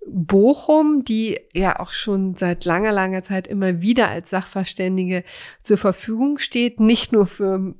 [0.06, 5.24] Bochum, die ja auch schon seit langer, langer Zeit immer wieder als Sachverständige
[5.64, 7.74] zur Verfügung steht, nicht nur für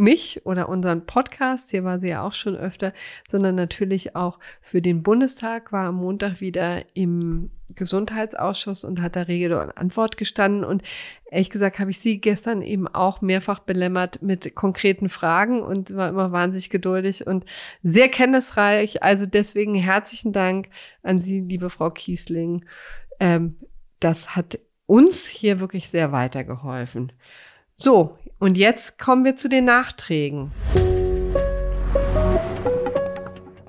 [0.00, 2.92] mich oder unseren Podcast, hier war sie ja auch schon öfter,
[3.30, 9.22] sondern natürlich auch für den Bundestag, war am Montag wieder im Gesundheitsausschuss und hat da
[9.22, 10.64] Rede und Antwort gestanden.
[10.64, 10.82] Und
[11.30, 16.08] ehrlich gesagt habe ich sie gestern eben auch mehrfach belämmert mit konkreten Fragen und war
[16.08, 17.44] immer wahnsinnig geduldig und
[17.82, 19.02] sehr kenntnisreich.
[19.02, 20.68] Also deswegen herzlichen Dank
[21.02, 22.64] an Sie, liebe Frau Kiesling.
[23.20, 23.56] Ähm,
[24.00, 27.12] das hat uns hier wirklich sehr weitergeholfen.
[27.82, 30.52] So, und jetzt kommen wir zu den Nachträgen.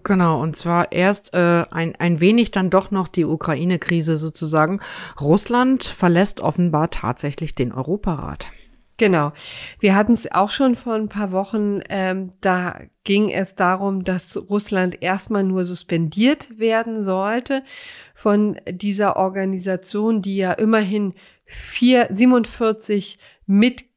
[0.03, 4.81] Genau, und zwar erst äh, ein, ein wenig dann doch noch die Ukraine-Krise sozusagen.
[5.21, 8.47] Russland verlässt offenbar tatsächlich den Europarat.
[8.97, 9.31] Genau.
[9.79, 11.79] Wir hatten es auch schon vor ein paar Wochen.
[11.87, 17.63] Ähm, da ging es darum, dass Russland erstmal nur suspendiert werden sollte
[18.13, 21.13] von dieser Organisation, die ja immerhin
[21.45, 23.90] vier, 47 Mitglieder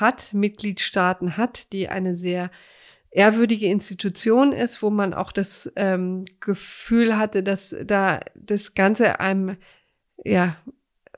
[0.00, 2.50] hat, Mitgliedstaaten hat, die eine sehr
[3.10, 9.56] ehrwürdige Institution ist, wo man auch das ähm, Gefühl hatte, dass da das Ganze einem
[10.24, 10.56] ja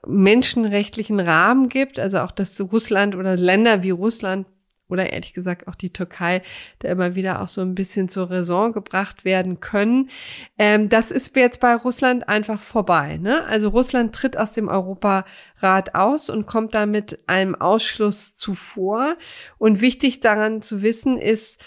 [0.05, 4.47] menschenrechtlichen Rahmen gibt, also auch dass Russland oder Länder wie Russland
[4.89, 6.41] oder ehrlich gesagt auch die Türkei
[6.79, 10.09] da immer wieder auch so ein bisschen zur Raison gebracht werden können.
[10.57, 13.17] Ähm, das ist jetzt bei Russland einfach vorbei.
[13.17, 13.43] Ne?
[13.45, 19.15] Also Russland tritt aus dem Europarat aus und kommt damit einem Ausschluss zuvor.
[19.57, 21.63] Und wichtig daran zu wissen ist,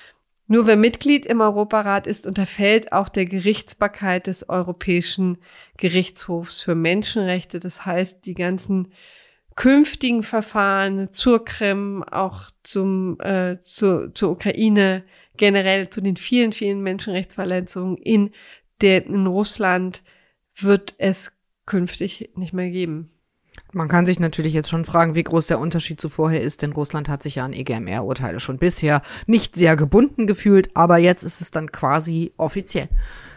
[0.52, 5.38] nur wer Mitglied im Europarat ist, unterfällt auch der Gerichtsbarkeit des Europäischen
[5.76, 7.60] Gerichtshofs für Menschenrechte.
[7.60, 8.88] Das heißt, die ganzen
[9.56, 15.04] künftigen Verfahren zur Krim, auch zum, äh, zur, zur Ukraine,
[15.36, 18.30] generell zu den vielen, vielen Menschenrechtsverletzungen in,
[18.80, 20.02] der, in Russland
[20.56, 21.32] wird es
[21.66, 23.10] künftig nicht mehr geben.
[23.72, 26.72] Man kann sich natürlich jetzt schon fragen, wie groß der Unterschied zu vorher ist, denn
[26.72, 31.40] Russland hat sich ja an EGMR-Urteile schon bisher nicht sehr gebunden gefühlt, aber jetzt ist
[31.40, 32.88] es dann quasi offiziell.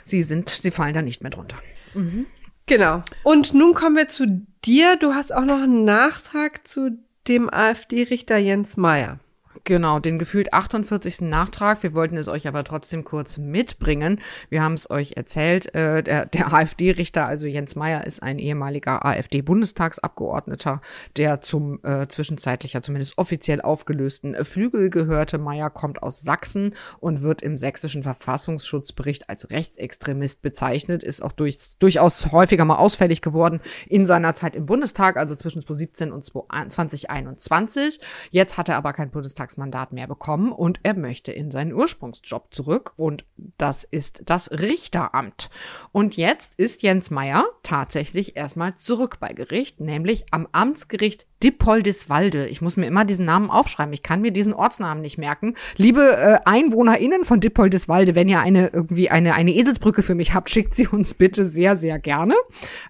[0.06, 1.58] Sie sind, sie fallen da nicht mehr drunter.
[1.94, 2.26] Mhm.
[2.66, 3.04] Genau.
[3.24, 4.96] Und nun kommen wir zu dir.
[4.98, 6.98] Du hast auch noch einen Nachtrag zu
[7.28, 9.20] dem AfD-Richter Jens Meyer.
[9.66, 11.22] Genau, den gefühlt 48.
[11.22, 11.84] Nachtrag.
[11.84, 14.20] Wir wollten es euch aber trotzdem kurz mitbringen.
[14.50, 15.74] Wir haben es euch erzählt.
[15.74, 20.82] Äh, der, der AfD-Richter, also Jens Meyer, ist ein ehemaliger AfD-Bundestagsabgeordneter,
[21.16, 25.38] der zum äh, zwischenzeitlicher, zumindest offiziell aufgelösten Flügel gehörte.
[25.38, 31.78] Meyer kommt aus Sachsen und wird im sächsischen Verfassungsschutzbericht als Rechtsextremist bezeichnet, ist auch durch,
[31.80, 38.02] durchaus häufiger mal ausfällig geworden in seiner Zeit im Bundestag, also zwischen 2017 und 2021.
[38.32, 42.54] Jetzt hat er aber kein Bundestags Bundestagsmandat mehr bekommen und er möchte in seinen Ursprungsjob
[42.54, 43.26] zurück und
[43.58, 45.50] das ist das Richteramt.
[45.92, 52.48] Und jetzt ist Jens Meyer tatsächlich erstmal zurück bei Gericht, nämlich am Amtsgericht Dippoldiswalde.
[52.48, 53.94] Ich muss mir immer diesen Namen aufschreiben.
[53.94, 55.56] Ich kann mir diesen Ortsnamen nicht merken.
[55.76, 60.50] Liebe äh, EinwohnerInnen von Dippoldiswalde, wenn ihr eine irgendwie eine, eine Eselsbrücke für mich habt,
[60.50, 62.36] schickt sie uns bitte sehr, sehr gerne.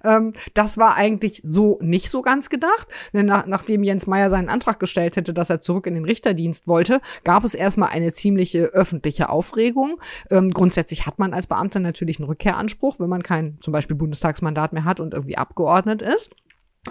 [0.04, 2.88] Ähm, das war eigentlich so nicht so ganz gedacht.
[3.12, 6.53] Denn nach, nachdem Jens Meyer seinen Antrag gestellt hätte, dass er zurück in den Richterdienst
[6.68, 10.00] wollte, gab es erstmal eine ziemliche öffentliche Aufregung.
[10.30, 14.74] Ähm, grundsätzlich hat man als Beamter natürlich einen Rückkehranspruch, wenn man kein zum Beispiel Bundestagsmandat
[14.74, 16.32] mehr hat und irgendwie abgeordnet ist.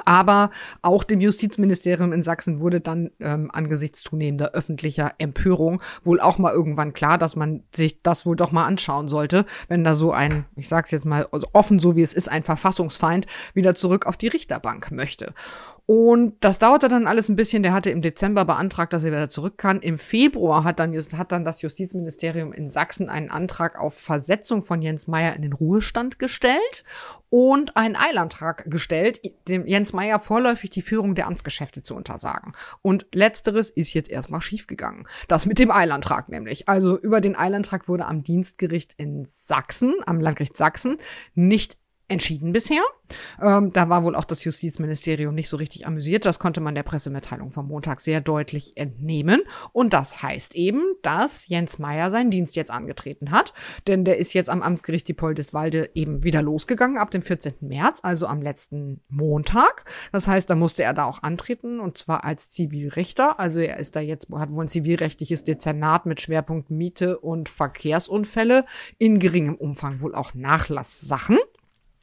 [0.06, 0.50] Aber
[0.80, 6.52] auch dem Justizministerium in Sachsen wurde dann ähm, angesichts zunehmender öffentlicher Empörung wohl auch mal
[6.52, 10.46] irgendwann klar, dass man sich das wohl doch mal anschauen sollte, wenn da so ein,
[10.56, 14.16] ich sag's jetzt mal also offen so wie es ist, ein Verfassungsfeind wieder zurück auf
[14.16, 15.34] die Richterbank möchte.
[15.86, 17.62] Und das dauerte dann alles ein bisschen.
[17.62, 19.80] Der hatte im Dezember beantragt, dass er wieder zurück kann.
[19.80, 24.80] Im Februar hat dann, hat dann das Justizministerium in Sachsen einen Antrag auf Versetzung von
[24.80, 26.84] Jens Meyer in den Ruhestand gestellt
[27.30, 32.52] und einen Eilantrag gestellt, dem Jens Meyer vorläufig die Führung der Amtsgeschäfte zu untersagen.
[32.82, 35.08] Und letzteres ist jetzt erstmal schiefgegangen.
[35.28, 36.68] Das mit dem Eilantrag nämlich.
[36.68, 40.98] Also über den Eilantrag wurde am Dienstgericht in Sachsen, am Landgericht Sachsen,
[41.34, 41.78] nicht
[42.08, 42.82] entschieden bisher.
[43.40, 46.24] Ähm, da war wohl auch das Justizministerium nicht so richtig amüsiert.
[46.24, 49.42] Das konnte man der Pressemitteilung vom Montag sehr deutlich entnehmen.
[49.72, 53.52] Und das heißt eben, dass Jens Meyer seinen Dienst jetzt angetreten hat.
[53.86, 57.54] Denn der ist jetzt am Amtsgericht Diepoldiswalde eben wieder losgegangen ab dem 14.
[57.60, 59.84] März, also am letzten Montag.
[60.12, 63.38] Das heißt, da musste er da auch antreten und zwar als Zivilrichter.
[63.38, 68.64] Also er ist da jetzt, hat wohl ein zivilrechtliches Dezernat mit Schwerpunkt Miete und Verkehrsunfälle
[68.98, 71.38] in geringem Umfang wohl auch Nachlasssachen.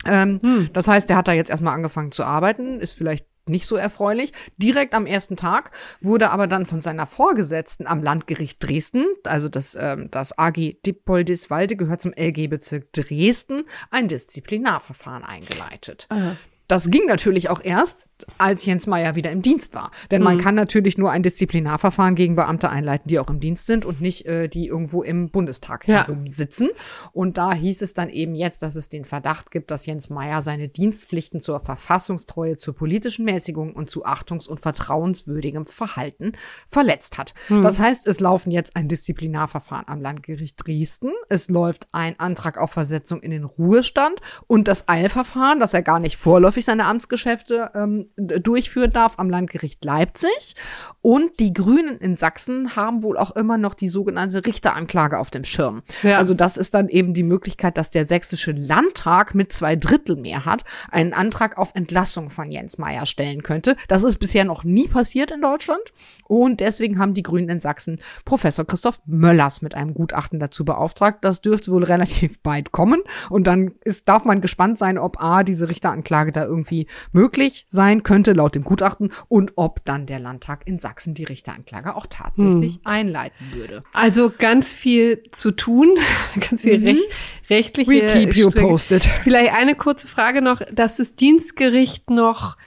[0.05, 0.69] Ähm, hm.
[0.73, 4.31] Das heißt, der hat da jetzt erstmal angefangen zu arbeiten, ist vielleicht nicht so erfreulich.
[4.57, 5.71] Direkt am ersten Tag
[6.01, 11.75] wurde aber dann von seiner Vorgesetzten am Landgericht Dresden, also das, ähm, das AG Dippoldiswalde
[11.75, 16.05] gehört zum LG-Bezirk Dresden, ein Disziplinarverfahren eingeleitet.
[16.09, 16.37] Aha.
[16.67, 19.91] Das ging natürlich auch erst, als Jens Meyer wieder im Dienst war.
[20.11, 20.41] Denn man mhm.
[20.41, 24.25] kann natürlich nur ein Disziplinarverfahren gegen Beamte einleiten, die auch im Dienst sind und nicht
[24.25, 26.07] äh, die irgendwo im Bundestag ja.
[26.07, 26.69] herumsitzen.
[27.11, 30.41] Und da hieß es dann eben jetzt, dass es den Verdacht gibt, dass Jens Meyer
[30.41, 36.33] seine Dienstpflichten zur Verfassungstreue, zur politischen Mäßigung und zu achtungs- und vertrauenswürdigem Verhalten
[36.67, 37.33] verletzt hat.
[37.49, 37.63] Mhm.
[37.63, 41.11] Das heißt, es laufen jetzt ein Disziplinarverfahren am Landgericht Dresden.
[41.29, 45.99] Es läuft ein Antrag auf Versetzung in den Ruhestand und das Eilverfahren, das er gar
[45.99, 50.55] nicht vorläufig seine Amtsgeschäfte ähm, durchführen darf am Landgericht Leipzig.
[51.01, 55.43] Und die Grünen in Sachsen haben wohl auch immer noch die sogenannte Richteranklage auf dem
[55.43, 55.83] Schirm.
[56.03, 56.17] Ja.
[56.17, 60.45] Also das ist dann eben die Möglichkeit, dass der sächsische Landtag mit zwei Drittel mehr
[60.45, 63.75] hat, einen Antrag auf Entlassung von Jens Meyer stellen könnte.
[63.87, 65.81] Das ist bisher noch nie passiert in Deutschland.
[66.25, 71.23] Und deswegen haben die Grünen in Sachsen Professor Christoph Möllers mit einem Gutachten dazu beauftragt.
[71.23, 73.01] Das dürfte wohl relativ bald kommen.
[73.29, 77.98] Und dann ist, darf man gespannt sein, ob A, diese Richteranklage da irgendwie möglich sein
[78.03, 82.75] könnte, laut dem Gutachten, und ob dann der Landtag in Sachsen die Richteranklage auch tatsächlich
[82.75, 82.81] hm.
[82.85, 83.83] einleiten würde.
[83.93, 85.97] Also ganz viel zu tun,
[86.49, 86.85] ganz viel mhm.
[86.87, 87.03] recht,
[87.49, 87.91] rechtliche.
[87.91, 89.03] We keep you posted.
[89.03, 92.57] Vielleicht eine kurze Frage noch, dass das Dienstgericht noch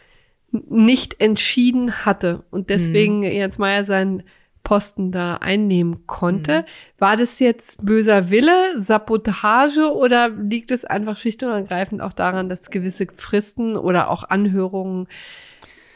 [0.51, 3.25] nicht entschieden hatte und deswegen mhm.
[3.25, 4.23] Jens Meyer seinen
[4.65, 6.61] Posten da einnehmen konnte.
[6.61, 6.65] Mhm.
[6.99, 12.49] War das jetzt böser Wille, Sabotage oder liegt es einfach schlicht und ergreifend auch daran,
[12.49, 15.09] dass gewisse Fristen oder auch Anhörungen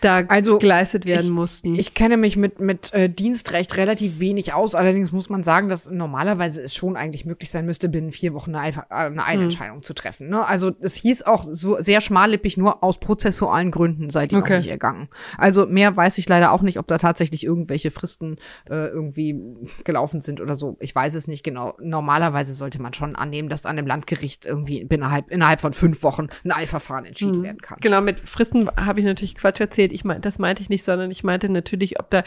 [0.00, 1.74] da also, geleistet werden ich, mussten.
[1.74, 4.74] Ich kenne mich mit, mit äh, Dienstrecht relativ wenig aus.
[4.74, 8.54] Allerdings muss man sagen, dass normalerweise es schon eigentlich möglich sein müsste, binnen vier Wochen
[8.54, 9.82] eine, äh, eine Eilentscheidung hm.
[9.82, 10.28] zu treffen.
[10.28, 10.46] Ne?
[10.46, 14.54] Also es hieß auch so sehr schmallippig nur aus prozessualen Gründen seid ihr okay.
[14.54, 15.08] noch nicht ergangen.
[15.38, 18.36] Also mehr weiß ich leider auch nicht, ob da tatsächlich irgendwelche Fristen
[18.68, 19.40] äh, irgendwie
[19.84, 20.76] gelaufen sind oder so.
[20.80, 21.74] Ich weiß es nicht genau.
[21.80, 26.28] Normalerweise sollte man schon annehmen, dass an dem Landgericht irgendwie innerhalb, innerhalb von fünf Wochen
[26.44, 27.42] ein Eilverfahren entschieden hm.
[27.42, 27.78] werden kann.
[27.80, 31.10] Genau, mit Fristen habe ich natürlich Quatsch erzählt ich mein, das meinte ich nicht, sondern
[31.10, 32.24] ich meinte natürlich, ob da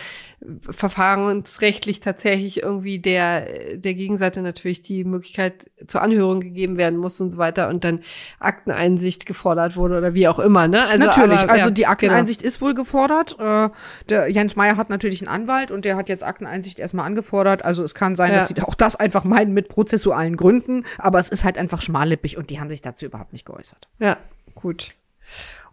[0.69, 7.31] verfahrensrechtlich tatsächlich irgendwie der, der Gegenseite natürlich die Möglichkeit zur Anhörung gegeben werden muss und
[7.31, 8.01] so weiter und dann
[8.39, 10.87] Akteneinsicht gefordert wurde oder wie auch immer, ne?
[10.87, 12.47] Also, natürlich, aber, also ja, die Akteneinsicht genau.
[12.47, 13.37] ist wohl gefordert.
[13.39, 13.69] Äh,
[14.09, 17.65] der Jens Meyer hat natürlich einen Anwalt und der hat jetzt Akteneinsicht erstmal angefordert.
[17.65, 18.39] Also es kann sein, ja.
[18.39, 22.37] dass die auch das einfach meinen mit prozessualen Gründen, aber es ist halt einfach schmallippig
[22.37, 23.87] und die haben sich dazu überhaupt nicht geäußert.
[23.99, 24.17] Ja,
[24.55, 24.93] gut.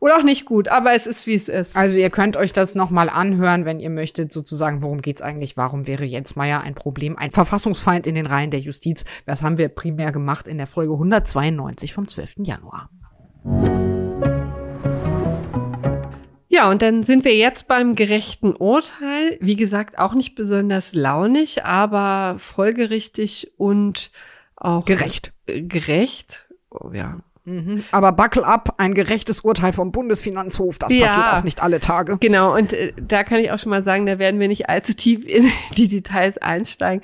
[0.07, 1.76] Oder auch nicht gut, aber es ist, wie es ist.
[1.76, 5.88] Also ihr könnt euch das nochmal anhören, wenn ihr möchtet, sozusagen, worum geht's eigentlich, warum
[5.88, 9.04] wäre Jens Meyer ein Problem, ein Verfassungsfeind in den Reihen der Justiz.
[9.26, 12.34] Das haben wir primär gemacht in der Folge 192 vom 12.
[12.44, 12.88] Januar.
[16.46, 19.38] Ja, und dann sind wir jetzt beim gerechten Urteil.
[19.40, 24.12] Wie gesagt, auch nicht besonders launig, aber folgerichtig und
[24.54, 25.32] auch gerecht.
[25.46, 26.46] Gerecht.
[26.70, 27.84] Oh, ja, Mhm.
[27.92, 32.18] Aber buckle up, ein gerechtes Urteil vom Bundesfinanzhof, das ja, passiert auch nicht alle Tage.
[32.18, 34.94] Genau, und äh, da kann ich auch schon mal sagen, da werden wir nicht allzu
[34.94, 37.03] tief in die Details einsteigen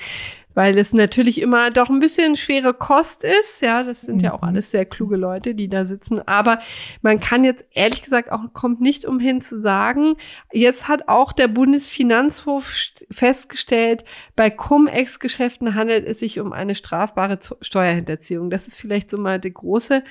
[0.55, 3.63] weil es natürlich immer doch ein bisschen schwere Kost ist.
[3.63, 4.25] Ja, das sind mhm.
[4.25, 4.49] ja auch mhm.
[4.49, 6.27] alles sehr kluge Leute, die da sitzen.
[6.27, 6.59] Aber
[7.03, 10.17] man kann jetzt ehrlich gesagt auch, kommt nicht umhin zu sagen,
[10.53, 12.73] jetzt hat auch der Bundesfinanzhof
[13.11, 14.05] festgestellt,
[14.37, 18.51] bei Cum-Ex-Geschäften handelt es sich um eine strafbare Steuerhinterziehung.
[18.51, 20.03] Das ist vielleicht so mal die große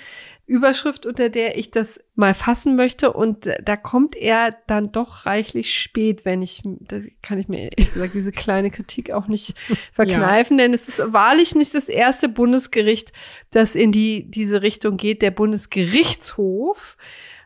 [0.51, 3.13] Überschrift, unter der ich das mal fassen möchte.
[3.13, 7.93] Und da kommt er dann doch reichlich spät, wenn ich, da kann ich mir ehrlich
[7.93, 9.55] gesagt diese kleine Kritik auch nicht
[9.93, 10.65] verkneifen, ja.
[10.65, 13.13] denn es ist wahrlich nicht das erste Bundesgericht,
[13.51, 15.21] das in die, diese Richtung geht.
[15.21, 16.97] Der Bundesgerichtshof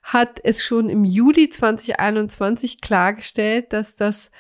[0.02, 4.32] hat es schon im Juli 2021 klargestellt, dass das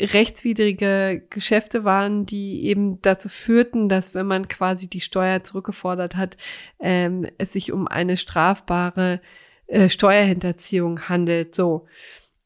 [0.00, 6.36] rechtswidrige Geschäfte waren, die eben dazu führten, dass wenn man quasi die Steuer zurückgefordert hat,
[6.80, 9.20] ähm, es sich um eine strafbare
[9.66, 11.54] äh, Steuerhinterziehung handelt.
[11.54, 11.86] So.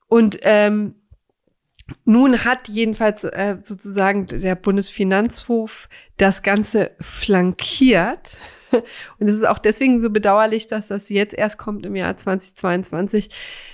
[0.07, 0.95] Und ähm,
[2.05, 8.39] nun hat jedenfalls äh, sozusagen der Bundesfinanzhof das Ganze flankiert.
[9.19, 13.31] Und es ist auch deswegen so bedauerlich, dass das jetzt erst kommt im Jahr 2022,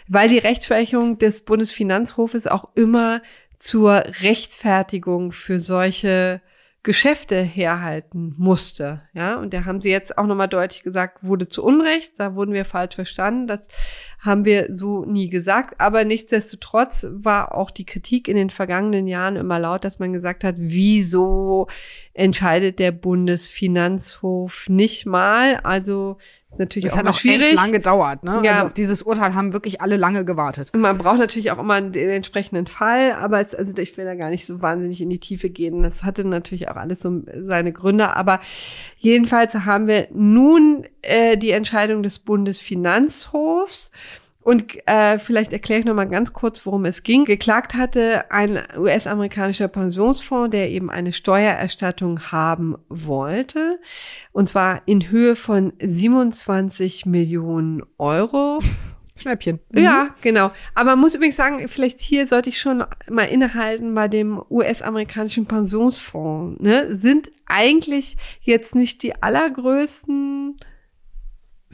[0.09, 3.21] weil die Rechtsprechung des Bundesfinanzhofes auch immer
[3.67, 6.41] zur Rechtfertigung für solche
[6.85, 9.03] Geschäfte herhalten musste.
[9.13, 12.53] Ja, und da haben sie jetzt auch nochmal deutlich gesagt, wurde zu Unrecht, da wurden
[12.53, 13.49] wir falsch verstanden.
[13.49, 13.67] Das
[14.21, 15.81] haben wir so nie gesagt.
[15.81, 20.45] Aber nichtsdestotrotz war auch die Kritik in den vergangenen Jahren immer laut, dass man gesagt
[20.45, 21.67] hat, wieso
[22.17, 25.57] entscheidet der Bundesfinanzhof nicht mal?
[25.63, 26.17] Also
[26.51, 27.49] ist natürlich das auch hat auch schwierig.
[27.49, 28.41] echt lange gedauert, ne?
[28.43, 28.53] Ja.
[28.53, 30.71] Also auf dieses Urteil haben wirklich alle lange gewartet.
[30.73, 34.15] Und man braucht natürlich auch immer den entsprechenden Fall, aber es, also ich will da
[34.15, 35.83] gar nicht so wahnsinnig in die Tiefe gehen.
[35.83, 38.41] Das hatte natürlich auch alles so seine Gründe, aber
[38.97, 43.91] jedenfalls haben wir nun äh, die Entscheidung des Bundesfinanzhofs.
[44.47, 47.25] Und äh, vielleicht erkläre ich noch mal ganz kurz, worum es ging.
[47.25, 53.81] Geklagt hatte ein US-amerikanischer Pensionsfonds, der eben eine Steuererstattung haben wollte.
[54.31, 58.61] Und zwar in Höhe von 27 Millionen Euro.
[59.17, 59.59] Schnäppchen.
[59.73, 59.83] Mhm.
[59.83, 60.53] Ja, genau.
[60.77, 65.47] Aber man muss übrigens sagen, vielleicht hier sollte ich schon mal innehalten bei dem US-amerikanischen
[65.47, 66.63] Pensionsfonds.
[66.63, 66.95] Ne?
[66.95, 70.55] Sind eigentlich jetzt nicht die allergrößten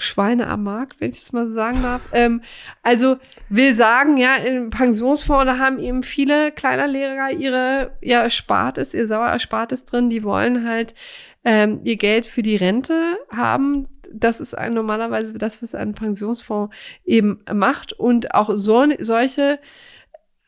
[0.03, 2.03] Schweine am Markt, wenn ich das mal so sagen darf.
[2.13, 2.43] Ähm,
[2.83, 3.17] also
[3.49, 9.07] will sagen, ja, im Pensionsfonds, da haben eben viele kleiner Lehrer ihre ja, Erspartes, ihr
[9.07, 10.95] sauer Erspartes drin, die wollen halt
[11.45, 13.89] ähm, ihr Geld für die Rente haben.
[14.13, 16.75] Das ist ein, normalerweise das, was ein Pensionsfonds
[17.05, 17.93] eben macht.
[17.93, 19.59] Und auch so, solche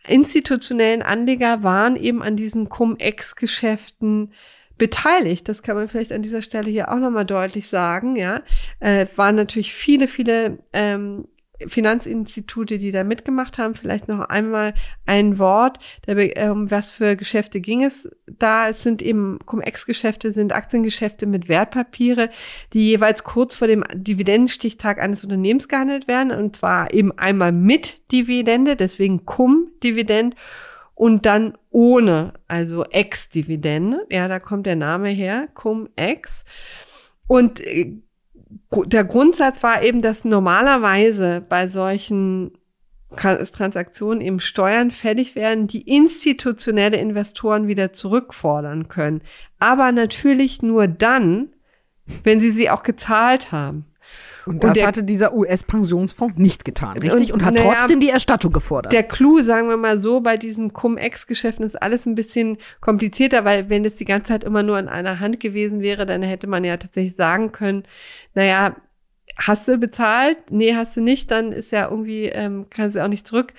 [0.07, 4.33] institutionellen Anleger waren eben an diesen Cum-Ex-Geschäften
[4.79, 5.49] beteiligt.
[5.49, 8.17] Das kann man vielleicht an dieser Stelle hier auch nochmal deutlich sagen.
[8.17, 8.43] Ja,
[8.81, 11.27] äh, waren natürlich viele, viele ähm,
[11.67, 13.75] Finanzinstitute, die da mitgemacht haben.
[13.75, 14.75] Vielleicht noch einmal
[15.07, 18.69] ein Wort, der, um was für Geschäfte ging es da.
[18.69, 22.31] Es sind eben Cum-Ex-Geschäfte, sind Aktiengeschäfte mit Wertpapiere,
[22.73, 26.33] die jeweils kurz vor dem Dividendenstichtag eines Unternehmens gehandelt werden.
[26.33, 30.35] Und zwar eben einmal mit Dividende, deswegen Cum-Dividend
[30.95, 34.07] und dann ohne, also Ex-Dividende.
[34.11, 36.45] Ja, da kommt der Name her, Cum-Ex.
[37.27, 37.97] Und äh,
[38.87, 42.53] der Grundsatz war eben, dass normalerweise bei solchen
[43.16, 49.23] Transaktionen eben Steuern fällig werden, die institutionelle Investoren wieder zurückfordern können.
[49.59, 51.51] Aber natürlich nur dann,
[52.25, 53.87] wenn sie sie auch gezahlt haben.
[54.47, 57.33] Und das und der, hatte dieser US-Pensionsfonds nicht getan, richtig?
[57.33, 58.93] Und, und hat trotzdem die Erstattung gefordert.
[58.93, 63.71] Der Clou, sagen wir mal so, bei diesen Cum-Ex-Geschäften ist alles ein bisschen komplizierter, weil
[63.71, 66.65] wenn es die ganze Zeit immer nur in einer Hand gewesen wäre, dann hätte man
[66.65, 67.85] ja tatsächlich sagen können,
[68.35, 68.77] naja,
[69.37, 70.51] hast du bezahlt?
[70.51, 73.53] Nee, hast du nicht, dann ist ja irgendwie, ähm, kannst du auch nicht zurück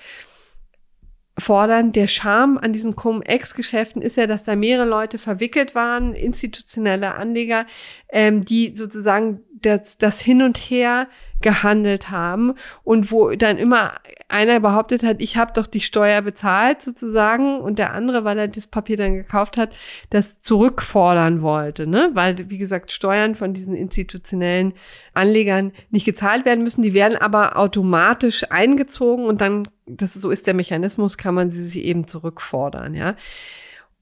[1.38, 1.92] fordern.
[1.92, 7.66] Der Charme an diesen Cum-Ex-Geschäften ist ja, dass da mehrere Leute verwickelt waren, institutionelle Anleger,
[8.08, 11.08] ähm, die sozusagen das, das Hin und Her
[11.42, 13.94] gehandelt haben und wo dann immer
[14.28, 18.48] einer behauptet hat, ich habe doch die Steuer bezahlt sozusagen und der andere, weil er
[18.48, 19.70] das Papier dann gekauft hat,
[20.10, 22.10] das zurückfordern wollte, ne?
[22.14, 24.74] Weil wie gesagt Steuern von diesen institutionellen
[25.14, 30.46] Anlegern nicht gezahlt werden müssen, die werden aber automatisch eingezogen und dann, das so ist
[30.46, 33.14] der Mechanismus, kann man sie sich eben zurückfordern, ja.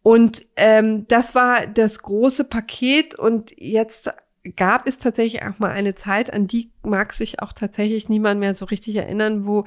[0.02, 4.12] Und ähm, das war das große Paket und jetzt
[4.57, 8.55] gab es tatsächlich auch mal eine Zeit, an die mag sich auch tatsächlich niemand mehr
[8.55, 9.65] so richtig erinnern, wo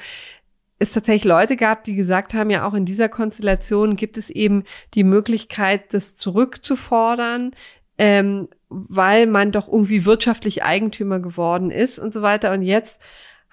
[0.79, 4.63] es tatsächlich Leute gab, die gesagt haben, ja auch in dieser Konstellation gibt es eben
[4.93, 7.51] die Möglichkeit, das zurückzufordern,
[7.97, 12.51] ähm, weil man doch irgendwie wirtschaftlich Eigentümer geworden ist und so weiter.
[12.51, 13.01] Und jetzt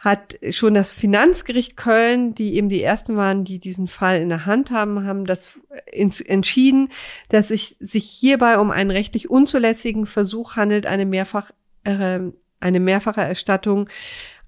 [0.05, 4.44] hat schon das Finanzgericht Köln, die eben die ersten waren, die diesen Fall in der
[4.44, 5.59] Hand haben, haben das
[5.93, 6.90] entschieden,
[7.31, 11.51] dass es sich hierbei um einen rechtlich unzulässigen Versuch handelt, eine mehrfach
[11.85, 12.20] äh,
[12.60, 13.89] eine mehrfache Erstattung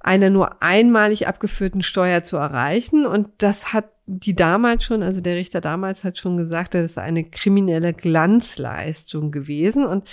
[0.01, 3.07] einer nur einmalig abgeführten Steuer zu erreichen.
[3.07, 6.99] Und das hat die damals schon, also der Richter damals hat schon gesagt, das ist
[6.99, 10.09] eine kriminelle Glanzleistung gewesen und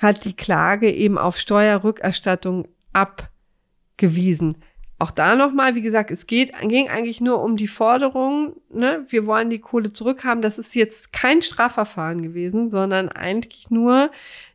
[0.00, 4.56] hat die Klage eben auf Steuerrückerstattung abgewiesen.
[5.04, 9.26] Auch da nochmal, wie gesagt, es geht, ging eigentlich nur um die Forderung, ne, wir
[9.26, 10.40] wollen die Kohle zurückhaben.
[10.40, 14.10] Das ist jetzt kein Strafverfahren gewesen, sondern eigentlich nur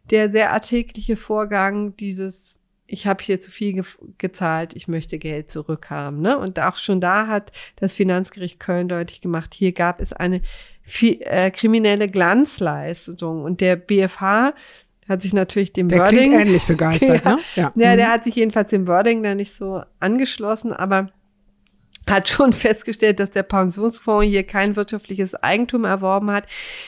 [0.09, 3.83] der sehr alltägliche Vorgang dieses, ich habe hier zu viel ge
[4.17, 6.19] gezahlt, ich möchte Geld zurückhaben.
[6.19, 6.39] Ne?
[6.39, 10.41] Und auch schon da hat das Finanzgericht Köln deutlich gemacht, hier gab es eine
[10.99, 13.43] äh, kriminelle Glanzleistung.
[13.43, 14.55] Und der BFH
[15.09, 16.33] hat sich natürlich dem der Wording.
[16.33, 17.41] Ähnlich begeistert, ja, ne?
[17.55, 17.71] Ja.
[17.75, 18.11] ja, der mhm.
[18.11, 21.09] hat sich jedenfalls dem Wording da nicht so angeschlossen, aber
[22.09, 26.45] hat schon festgestellt, dass der Pensionsfonds hier kein wirtschaftliches Eigentum erworben hat.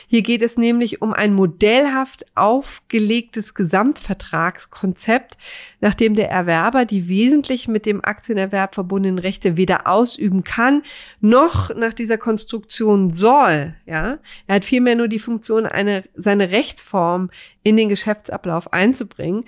[0.08, 5.36] Hier geht es nämlich um ein modellhaft aufgelegtes Gesamtvertragskonzept,
[5.80, 10.82] nachdem der Erwerber die wesentlich mit dem Aktienerwerb verbundenen Rechte weder ausüben kann,
[11.20, 13.74] noch nach dieser Konstruktion soll.
[13.86, 17.30] Ja, er hat vielmehr nur die Funktion, eine, seine Rechtsform
[17.62, 19.44] in den Geschäftsablauf einzubringen.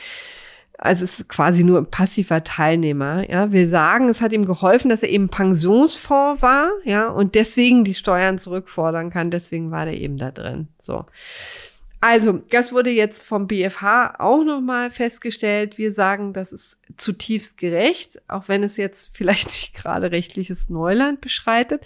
[0.78, 3.28] Also es ist quasi nur ein passiver Teilnehmer.
[3.30, 7.84] Ja, wir sagen, es hat ihm geholfen, dass er eben Pensionsfonds war, ja, und deswegen
[7.84, 9.30] die Steuern zurückfordern kann.
[9.30, 10.68] Deswegen war der eben da drin.
[10.80, 11.06] So.
[12.00, 15.78] Also, das wurde jetzt vom BFH auch nochmal festgestellt.
[15.78, 21.22] Wir sagen, das ist zutiefst gerecht, auch wenn es jetzt vielleicht nicht gerade rechtliches Neuland
[21.22, 21.82] beschreitet.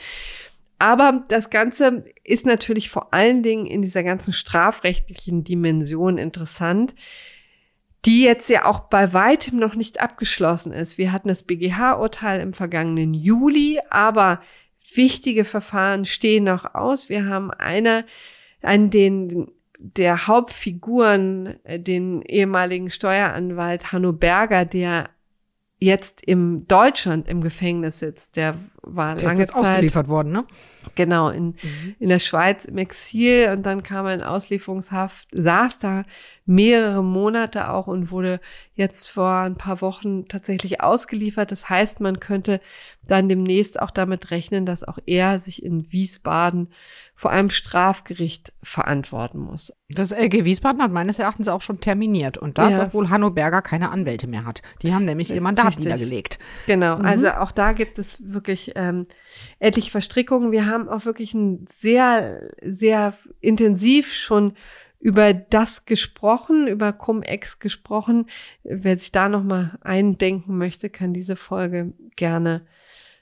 [0.80, 6.94] Aber das Ganze ist natürlich vor allen Dingen in dieser ganzen strafrechtlichen Dimension interessant
[8.08, 10.96] die jetzt ja auch bei weitem noch nicht abgeschlossen ist.
[10.96, 14.40] Wir hatten das BGH-Urteil im vergangenen Juli, aber
[14.94, 17.10] wichtige Verfahren stehen noch aus.
[17.10, 18.06] Wir haben einer,
[18.62, 25.10] an den der Hauptfiguren, äh, den ehemaligen Steueranwalt Hanno Berger, der
[25.78, 28.58] jetzt im Deutschland im Gefängnis sitzt, der
[28.88, 30.44] war Der lange ist jetzt Zeit ausgeliefert worden, ne?
[30.94, 31.94] Genau, in, Mhm.
[31.98, 36.04] in der Schweiz im Exil und dann kam er in Auslieferungshaft, saß da
[36.46, 38.40] mehrere Monate auch und wurde
[38.74, 41.52] jetzt vor ein paar Wochen tatsächlich ausgeliefert.
[41.52, 42.60] Das heißt, man könnte
[43.06, 46.68] dann demnächst auch damit rechnen, dass auch er sich in Wiesbaden
[47.14, 49.72] vor einem Strafgericht verantworten muss.
[49.90, 52.38] Das LG Wiesbaden hat meines Erachtens auch schon terminiert.
[52.38, 52.84] Und das, Ja.
[52.84, 54.62] obwohl Hanno Berger keine Anwälte mehr hat.
[54.82, 55.84] Die haben nämlich ihr Mandat Richtig.
[55.84, 56.38] niedergelegt.
[56.66, 57.04] Genau, Mhm.
[57.04, 59.06] also auch da gibt es wirklich ähm,
[59.58, 60.52] etliche Verstrickungen.
[60.52, 64.54] Wir haben auch wirklich ein sehr, sehr intensiv schon
[65.00, 68.26] über das gesprochen, über Cum-Ex gesprochen.
[68.64, 72.66] Wer sich da nochmal eindenken möchte, kann diese Folge gerne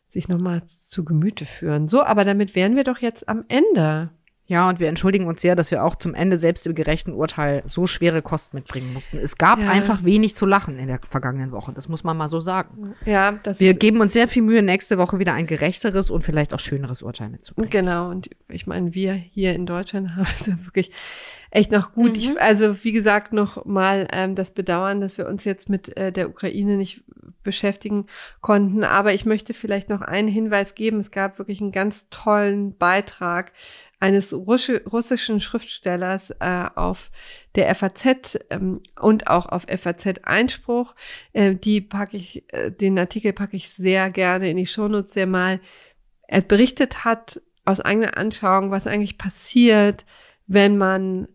[0.09, 1.89] sich nochmal zu Gemüte führen.
[1.89, 4.11] So, aber damit wären wir doch jetzt am Ende.
[4.48, 7.62] Ja, und wir entschuldigen uns sehr, dass wir auch zum Ende selbst im gerechten Urteil
[7.66, 9.18] so schwere Kost mitbringen mussten.
[9.18, 9.68] Es gab Ja.
[9.70, 11.73] einfach wenig zu lachen in der vergangenen Woche.
[11.73, 12.94] Das muss man mal so sagen.
[13.05, 16.55] Ja, das Wir geben uns sehr viel Mühe, nächste Woche wieder ein gerechteres und vielleicht
[16.55, 17.70] auch schöneres Urteil mitzubringen.
[17.70, 20.93] Genau, und ich meine, wir hier in Deutschland haben es ja wirklich
[21.51, 22.12] echt noch gut.
[22.12, 22.18] Mhm.
[22.18, 26.12] Ich, also wie gesagt, noch mal ähm, das Bedauern, dass wir uns jetzt mit äh,
[26.12, 27.05] der Ukraine nicht
[27.43, 28.06] beschäftigen
[28.40, 28.85] konnten.
[28.85, 30.98] Aber ich möchte vielleicht noch einen Hinweis geben.
[30.98, 33.52] Es gab wirklich einen ganz tollen Beitrag
[33.98, 37.10] eines Russi russischen Schriftstellers äh, auf
[37.55, 40.94] der FAZ ähm, und auch auf FAZ Einspruch.
[41.32, 45.27] Äh, die packe ich, äh, den Artikel packe ich sehr gerne in die Shownotes, der
[45.27, 45.60] mal
[46.28, 50.05] er berichtet hat aus eigener Anschauung, was eigentlich passiert,
[50.47, 51.28] wenn man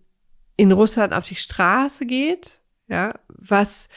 [0.57, 3.89] in Russland auf die Straße geht, ja, was,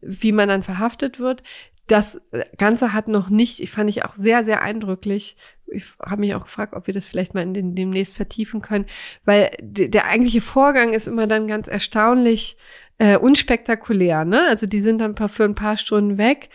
[0.00, 1.42] wie man dann verhaftet wird.
[1.86, 2.20] Das
[2.56, 5.36] Ganze hat noch nicht, ich fand ich auch sehr, sehr eindrücklich.
[5.66, 8.86] Ich habe mich auch gefragt, ob wir das vielleicht mal in den, demnächst vertiefen können,
[9.24, 12.56] weil de, der eigentliche Vorgang ist immer dann ganz erstaunlich
[12.98, 14.24] äh, unspektakulär.
[14.24, 14.46] Ne?
[14.48, 16.50] Also die sind dann für ein paar Stunden weg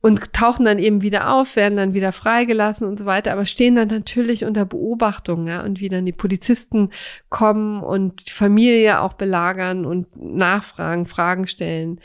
[0.00, 3.74] und tauchen dann eben wieder auf, werden dann wieder freigelassen und so weiter, aber stehen
[3.74, 6.90] dann natürlich unter Beobachtung, ja, und wie dann die Polizisten
[7.28, 12.00] kommen und die Familie auch belagern und nachfragen, Fragen stellen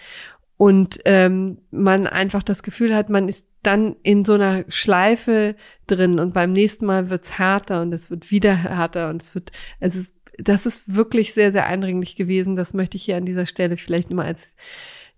[0.57, 5.55] und ähm, man einfach das Gefühl hat, man ist dann in so einer Schleife
[5.87, 9.51] drin und beim nächsten Mal wird's härter und es wird wieder härter und es wird,
[9.79, 12.55] also es, das ist wirklich sehr, sehr eindringlich gewesen.
[12.55, 14.55] Das möchte ich hier an dieser Stelle vielleicht immer als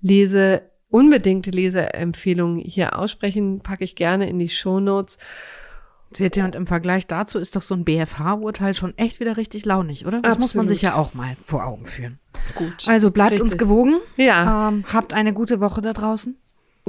[0.02, 0.64] Lese
[0.96, 5.18] unbedingte Leseempfehlung hier aussprechen, packe ich gerne in die Show Notes.
[6.12, 9.66] Seht ihr, und im Vergleich dazu ist doch so ein BFH-Urteil schon echt wieder richtig
[9.66, 10.22] launig, oder?
[10.22, 10.70] Das muss man Absolut.
[10.70, 12.20] sich ja auch mal vor Augen führen.
[12.56, 12.86] Gut.
[12.88, 13.60] Also bleibt uns Richtig.
[13.60, 13.98] gewogen.
[14.16, 16.38] Ja, Ähm, habt eine gute Woche da draußen.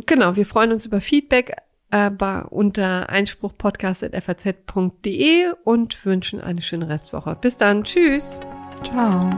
[0.07, 0.37] genau.
[0.37, 1.57] Wir freuen uns über Feedback
[1.91, 2.11] äh,
[2.51, 7.37] unter einspruchpodcast.faz.de und wünschen eine schöne Restwoche.
[7.41, 7.83] Bis dann.
[7.83, 8.39] Tschüss.
[8.85, 9.29] Ciao.